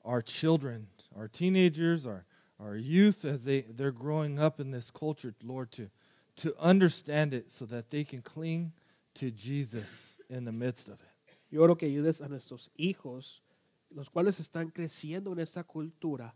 our 0.06 0.22
children, 0.22 0.88
our 1.16 1.28
teenagers, 1.28 2.06
our, 2.06 2.26
our 2.60 2.76
youth 2.76 3.26
as 3.26 3.44
they, 3.44 3.62
they're 3.62 3.92
growing 3.92 4.40
up 4.40 4.60
in 4.60 4.70
this 4.70 4.92
culture, 4.92 5.34
Lord, 5.44 5.72
to, 5.72 5.90
to 6.38 6.56
understand 6.60 7.34
it 7.34 7.52
so 7.52 7.66
that 7.66 7.90
they 7.90 8.04
can 8.04 8.22
cling 8.22 8.72
to 9.16 9.32
Jesus 9.32 10.20
in 10.30 10.46
the 10.46 10.52
midst 10.52 10.90
of 10.90 11.00
it. 11.02 11.36
Yo 11.50 11.64
oro 11.64 11.76
que 11.76 11.88
ayudes 11.88 12.22
a 12.22 12.28
nuestros 12.28 12.70
hijos, 12.78 13.42
los 13.90 14.10
cuales 14.10 14.40
están 14.40 14.72
creciendo 14.72 15.32
en 15.32 15.40
esa 15.40 15.64
cultura, 15.64 16.34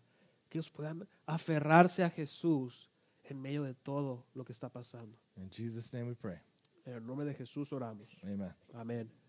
que 0.52 0.58
ellos 0.58 0.70
puedan 0.70 1.08
aferrarse 1.26 2.04
a 2.04 2.10
Jesús 2.10 2.92
en 3.24 3.42
medio 3.42 3.64
de 3.64 3.74
todo 3.74 4.28
lo 4.34 4.44
que 4.44 4.52
está 4.52 4.70
pasando. 4.70 5.18
In 5.38 5.50
Jesus' 5.50 5.94
name 5.94 6.10
we 6.10 6.16
pray. 6.16 6.40
En 6.86 6.94
el 6.94 7.06
nombre 7.06 7.26
de 7.26 7.34
Jesús 7.34 7.72
oramos. 7.72 8.10
Amen. 8.22 8.54
Amén. 8.74 9.21